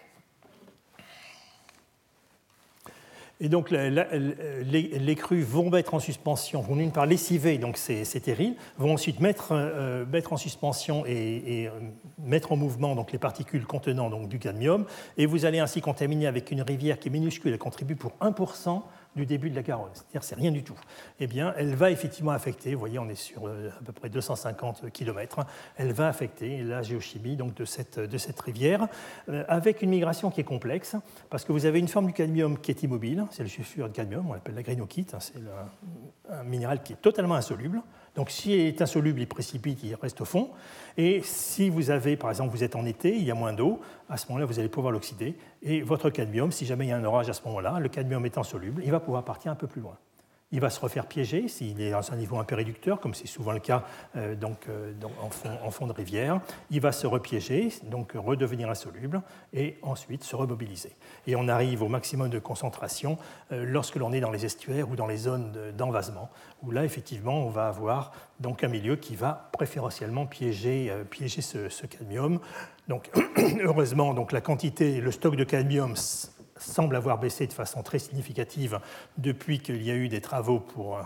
Et 3.44 3.50
donc 3.50 3.72
les, 3.72 5.16
crues 5.16 5.44
vont 5.44 5.70
mettre 5.70 5.94
en 5.94 6.00
suspension, 6.00 6.62
vont 6.62 6.78
d'une 6.78 6.94
part 6.94 7.06
lessiver 7.06 7.58
donc 7.58 7.76
ces, 7.76 8.06
terrils, 8.22 8.56
vont 8.78 8.94
ensuite 8.94 9.20
mettre, 9.20 9.50
euh, 9.52 10.06
mettre 10.06 10.32
en 10.32 10.38
suspension 10.38 11.04
et, 11.06 11.68
euh, 11.68 11.72
mettre 12.24 12.54
en 12.54 12.56
mouvement 12.56 12.96
les 13.12 13.20
particules 13.20 13.66
contenant 13.66 14.10
du 14.26 14.40
cadmium, 14.40 14.86
et 15.18 15.26
vous 15.26 15.44
allez 15.44 15.60
ainsi 15.60 15.82
contaminer 15.82 16.26
avec 16.26 16.52
une 16.52 16.62
rivière 16.62 16.98
qui 16.98 17.10
est 17.10 17.12
minuscule, 17.12 17.52
elle 17.52 17.60
contribue 17.60 17.98
pour 17.98 18.14
1% 18.22 18.82
du 19.16 19.26
début 19.26 19.50
de 19.50 19.56
la 19.56 19.64
Garonne, 19.64 19.92
c'est-à-dire 19.94 20.24
c'est 20.24 20.36
rien 20.36 20.52
du 20.52 20.64
tout, 20.64 20.80
eh 21.20 21.28
bien, 21.28 21.54
elle 21.58 21.76
va 21.76 21.92
effectivement 21.92 22.32
affecter, 22.32 22.74
vous 22.74 22.80
voyez, 22.80 23.00
on 23.00 23.10
est 23.10 23.16
sur 23.16 23.48
euh, 23.48 23.70
à 23.80 23.84
peu 23.84 23.92
près 23.92 24.10
250 24.10 24.92
km, 24.92 25.46
elle 25.78 25.94
va 25.94 26.08
affecter 26.08 26.64
la 26.64 26.82
géochimie 26.82 27.36
donc, 27.36 27.54
de, 27.56 27.66
cette, 27.66 28.00
de 28.00 28.18
cette 28.18 28.40
rivière, 28.40 28.88
euh, 29.30 29.44
avec 29.48 29.82
une 29.82 29.90
migration 29.90 30.32
qui 30.32 30.42
est 30.42 30.46
complexe, 30.46 30.96
parce 31.30 31.46
que 31.46 31.52
vous 31.52 31.66
avez 31.66 31.80
une 31.80 31.88
forme 31.88 32.08
du 32.08 32.14
cadmium 32.14 32.58
qui 32.58 32.72
est 32.72 32.84
immobile, 32.84 33.26
c'est 33.32 33.44
le 33.44 33.50
sulfure 33.50 33.90
de 33.90 33.94
cadmium, 33.94 34.30
on 34.30 34.34
l'appelle 34.34 34.56
la 34.56 34.64
grénoquite, 34.64 35.14
hein, 35.14 35.20
c'est 35.20 35.34
un 36.30 36.44
minéral 36.44 36.82
qui 36.84 36.94
est 36.94 37.02
totalement 37.02 37.36
insoluble, 37.36 37.82
donc 38.16 38.30
s'il 38.30 38.60
est 38.60 38.82
insoluble, 38.82 39.20
il 39.22 39.28
précipite, 39.28 39.84
il 39.84 39.96
reste 39.96 40.22
au 40.22 40.26
fond. 40.26 40.50
Et 40.98 41.22
si 41.24 41.70
vous 41.70 41.90
avez, 41.90 42.16
par 42.16 42.30
exemple, 42.30 42.56
vous 42.56 42.64
êtes 42.64 42.76
en 42.76 42.86
été, 42.86 43.16
il 43.16 43.24
y 43.24 43.32
a 43.32 43.36
moins 43.36 43.54
d'eau, 43.54 43.82
à 44.10 44.18
ce 44.18 44.28
moment-là, 44.28 44.46
vous 44.46 44.60
allez 44.60 44.70
pouvoir 44.70 44.92
l'oxyder. 44.92 45.36
Et 45.64 45.82
votre 45.82 46.10
cadmium, 46.12 46.52
si 46.52 46.66
jamais 46.66 46.86
il 46.86 46.90
y 46.90 46.92
a 46.92 46.98
un 46.98 47.04
orage 47.04 47.30
à 47.30 47.34
ce 47.34 47.42
moment-là, 47.46 47.80
le 47.80 47.90
cadmium 47.90 48.24
étant 48.26 48.44
soluble, 48.44 48.84
il 48.86 48.92
va 48.92 49.00
pouvoir 49.00 49.24
partir 49.26 49.52
un 49.52 49.56
peu 49.56 49.68
plus 49.68 49.82
loin 49.82 49.98
il 50.54 50.60
va 50.60 50.70
se 50.70 50.80
refaire 50.80 51.08
piéger 51.08 51.48
s'il 51.48 51.82
est 51.82 51.94
à 51.94 52.02
un 52.12 52.16
niveau 52.16 52.38
un 52.38 52.44
peu 52.44 52.54
réducteur, 52.54 53.00
comme 53.00 53.16
c'est 53.16 53.28
souvent 53.28 53.52
le 53.54 53.60
cas 53.60 53.84
euh, 54.16 54.36
donc, 54.36 54.68
euh, 54.70 54.94
en, 55.64 55.72
fond, 55.72 55.88
de 55.88 55.92
rivière. 55.92 56.40
Il 56.70 56.80
va 56.80 56.92
se 56.92 57.08
repiéger, 57.08 57.70
donc 57.90 58.14
redevenir 58.14 58.70
insoluble, 58.70 59.24
et 59.52 59.78
ensuite 59.82 60.24
se 60.24 60.36
remobiliser. 60.36 60.92
Et 61.26 61.36
on 61.36 61.48
arrive 61.48 61.82
au 61.82 61.88
maximum 61.88 62.30
de 62.30 62.38
concentration 62.38 63.18
euh, 63.52 63.66
lorsque 63.66 63.96
l'on 63.96 64.14
est 64.14 64.20
dans 64.20 64.30
les 64.30 64.46
estuaires 64.46 64.90
ou 64.90 64.96
dans 64.96 65.08
les 65.08 65.18
zones 65.18 65.52
d'envasement, 65.76 66.30
où 66.62 66.70
là, 66.70 66.86
effectivement, 66.86 67.44
on 67.46 67.50
va 67.50 67.68
avoir 67.68 68.12
donc 68.40 68.64
un 68.64 68.68
milieu 68.68 68.96
qui 68.96 69.16
va 69.16 69.50
préférentiellement 69.54 70.28
piéger, 70.28 70.94
piéger 71.10 71.42
ce, 71.42 71.68
ce, 71.70 71.88
cadmium. 71.88 72.40
Donc, 72.88 73.10
heureusement, 73.64 74.14
donc, 74.14 74.32
la 74.32 74.42
quantité, 74.42 75.02
le 75.02 75.12
stock 75.12 75.36
de 75.36 75.44
cadmium 75.44 75.96
semble 76.72 76.96
avoir 76.96 77.20
baissé 77.20 77.48
de 77.48 77.54
façon 77.54 77.84
très 77.84 78.00
significative 78.00 78.80
depuis 79.18 79.60
qu'il 79.60 79.82
y 79.84 79.92
a 79.92 79.96
eu 79.96 80.08
des 80.08 80.22
travaux 80.22 80.60
pour, 80.60 81.00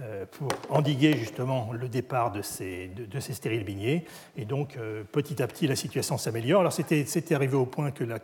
euh, 0.00 0.26
pour 0.26 0.48
endiguer 0.70 1.16
justement 1.16 1.70
le 1.72 1.88
départ 1.88 2.32
de 2.32 2.42
ces, 2.42 2.88
de, 2.88 3.20
ces 3.20 3.32
stériles 3.32 3.64
miniers. 3.64 4.04
Et 4.36 4.44
donc, 4.44 4.76
euh, 4.76 5.04
petit 5.04 5.42
à 5.42 5.46
petit, 5.46 5.66
la 5.66 5.76
situation 5.76 6.18
s'améliore. 6.18 6.60
Alors, 6.60 6.72
c'était 6.72 7.34
arrivé 7.34 7.54
au 7.54 7.66
point 7.66 7.90
que 7.90 8.04
la, 8.04 8.18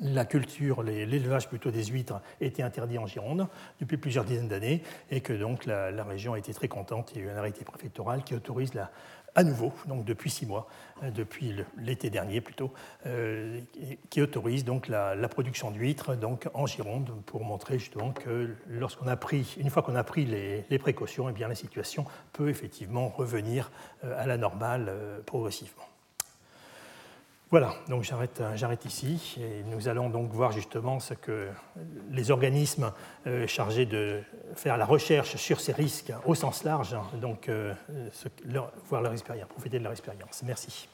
la 0.00 0.24
culture, 0.24 0.82
l'élevage 0.82 1.48
plutôt 1.48 1.70
des 1.70 1.84
huîtres 1.86 2.20
était 2.40 2.62
interdit 2.62 2.98
en 2.98 3.06
Gironde 3.06 3.46
depuis 3.80 3.96
plusieurs 3.96 4.24
dizaines 4.24 4.48
d'années 4.48 4.82
et 5.10 5.20
que 5.20 5.32
donc 5.32 5.64
la, 5.66 5.90
la, 5.90 6.04
région 6.04 6.34
a 6.34 6.38
été 6.38 6.52
très 6.52 6.68
contente. 6.68 7.12
Il 7.14 7.22
y 7.22 7.24
a 7.24 7.28
eu 7.28 7.30
un 7.30 7.36
arrêté 7.36 7.64
préfectoral 7.64 8.22
qui 8.22 8.34
autorise 8.34 8.74
la, 8.74 8.90
à 9.38 9.44
nouveau, 9.44 9.72
donc 9.86 10.04
depuis 10.04 10.30
six 10.30 10.46
mois, 10.46 10.66
euh, 11.04 11.12
depuis 11.12 11.54
l'été 11.78 12.10
dernier 12.10 12.40
plutôt, 12.40 12.72
euh, 13.06 13.60
qui 14.10 14.20
autorise 14.20 14.64
donc 14.64 14.88
la, 14.88 15.14
production 15.28 15.70
d'huîtres 15.70 16.16
donc 16.16 16.48
en 16.54 16.66
Gironde 16.66 17.12
pour 17.24 17.44
montrer 17.44 17.78
justement 17.78 18.10
que 18.10 18.56
lorsqu'on 18.68 19.06
a 19.06 19.14
pris, 19.14 19.54
une 19.60 19.70
fois 19.70 19.82
qu'on 19.82 19.94
a 19.94 20.02
pris 20.02 20.26
les, 20.26 20.78
précautions, 20.80 21.28
eh 21.28 21.38
la 21.38 21.54
situation 21.54 22.04
peut 22.32 22.48
effectivement 22.48 23.08
revenir 23.08 23.70
euh, 24.02 24.20
à 24.20 24.26
la 24.26 24.38
normale 24.38 24.92
progressivement. 25.24 25.84
Voilà, 27.50 27.74
donc 27.88 28.06
euh, 28.12 28.26
j'arrête 28.56 28.84
ici 28.84 29.38
et 29.40 29.62
nous 29.70 29.88
allons 29.88 30.10
donc 30.10 30.30
voir 30.32 30.52
justement 30.52 31.00
ce 31.00 31.14
que 31.14 31.48
les 32.10 32.30
organismes 32.30 32.92
euh, 33.26 33.46
chargés 33.46 33.86
de 33.86 34.20
faire 34.54 34.76
la 34.76 34.84
recherche 34.84 35.36
sur 35.36 35.58
ces 35.58 35.72
risques 35.72 36.12
au 36.26 36.34
sens 36.34 36.64
large, 36.64 36.92
hein, 36.92 37.04
donc 37.22 37.48
euh, 37.48 37.72
voir 38.84 39.00
leur 39.00 39.12
expérience, 39.12 39.48
profiter 39.48 39.78
de 39.78 39.84
leur 39.84 39.92
expérience. 39.92 40.42
Merci. 40.44 40.90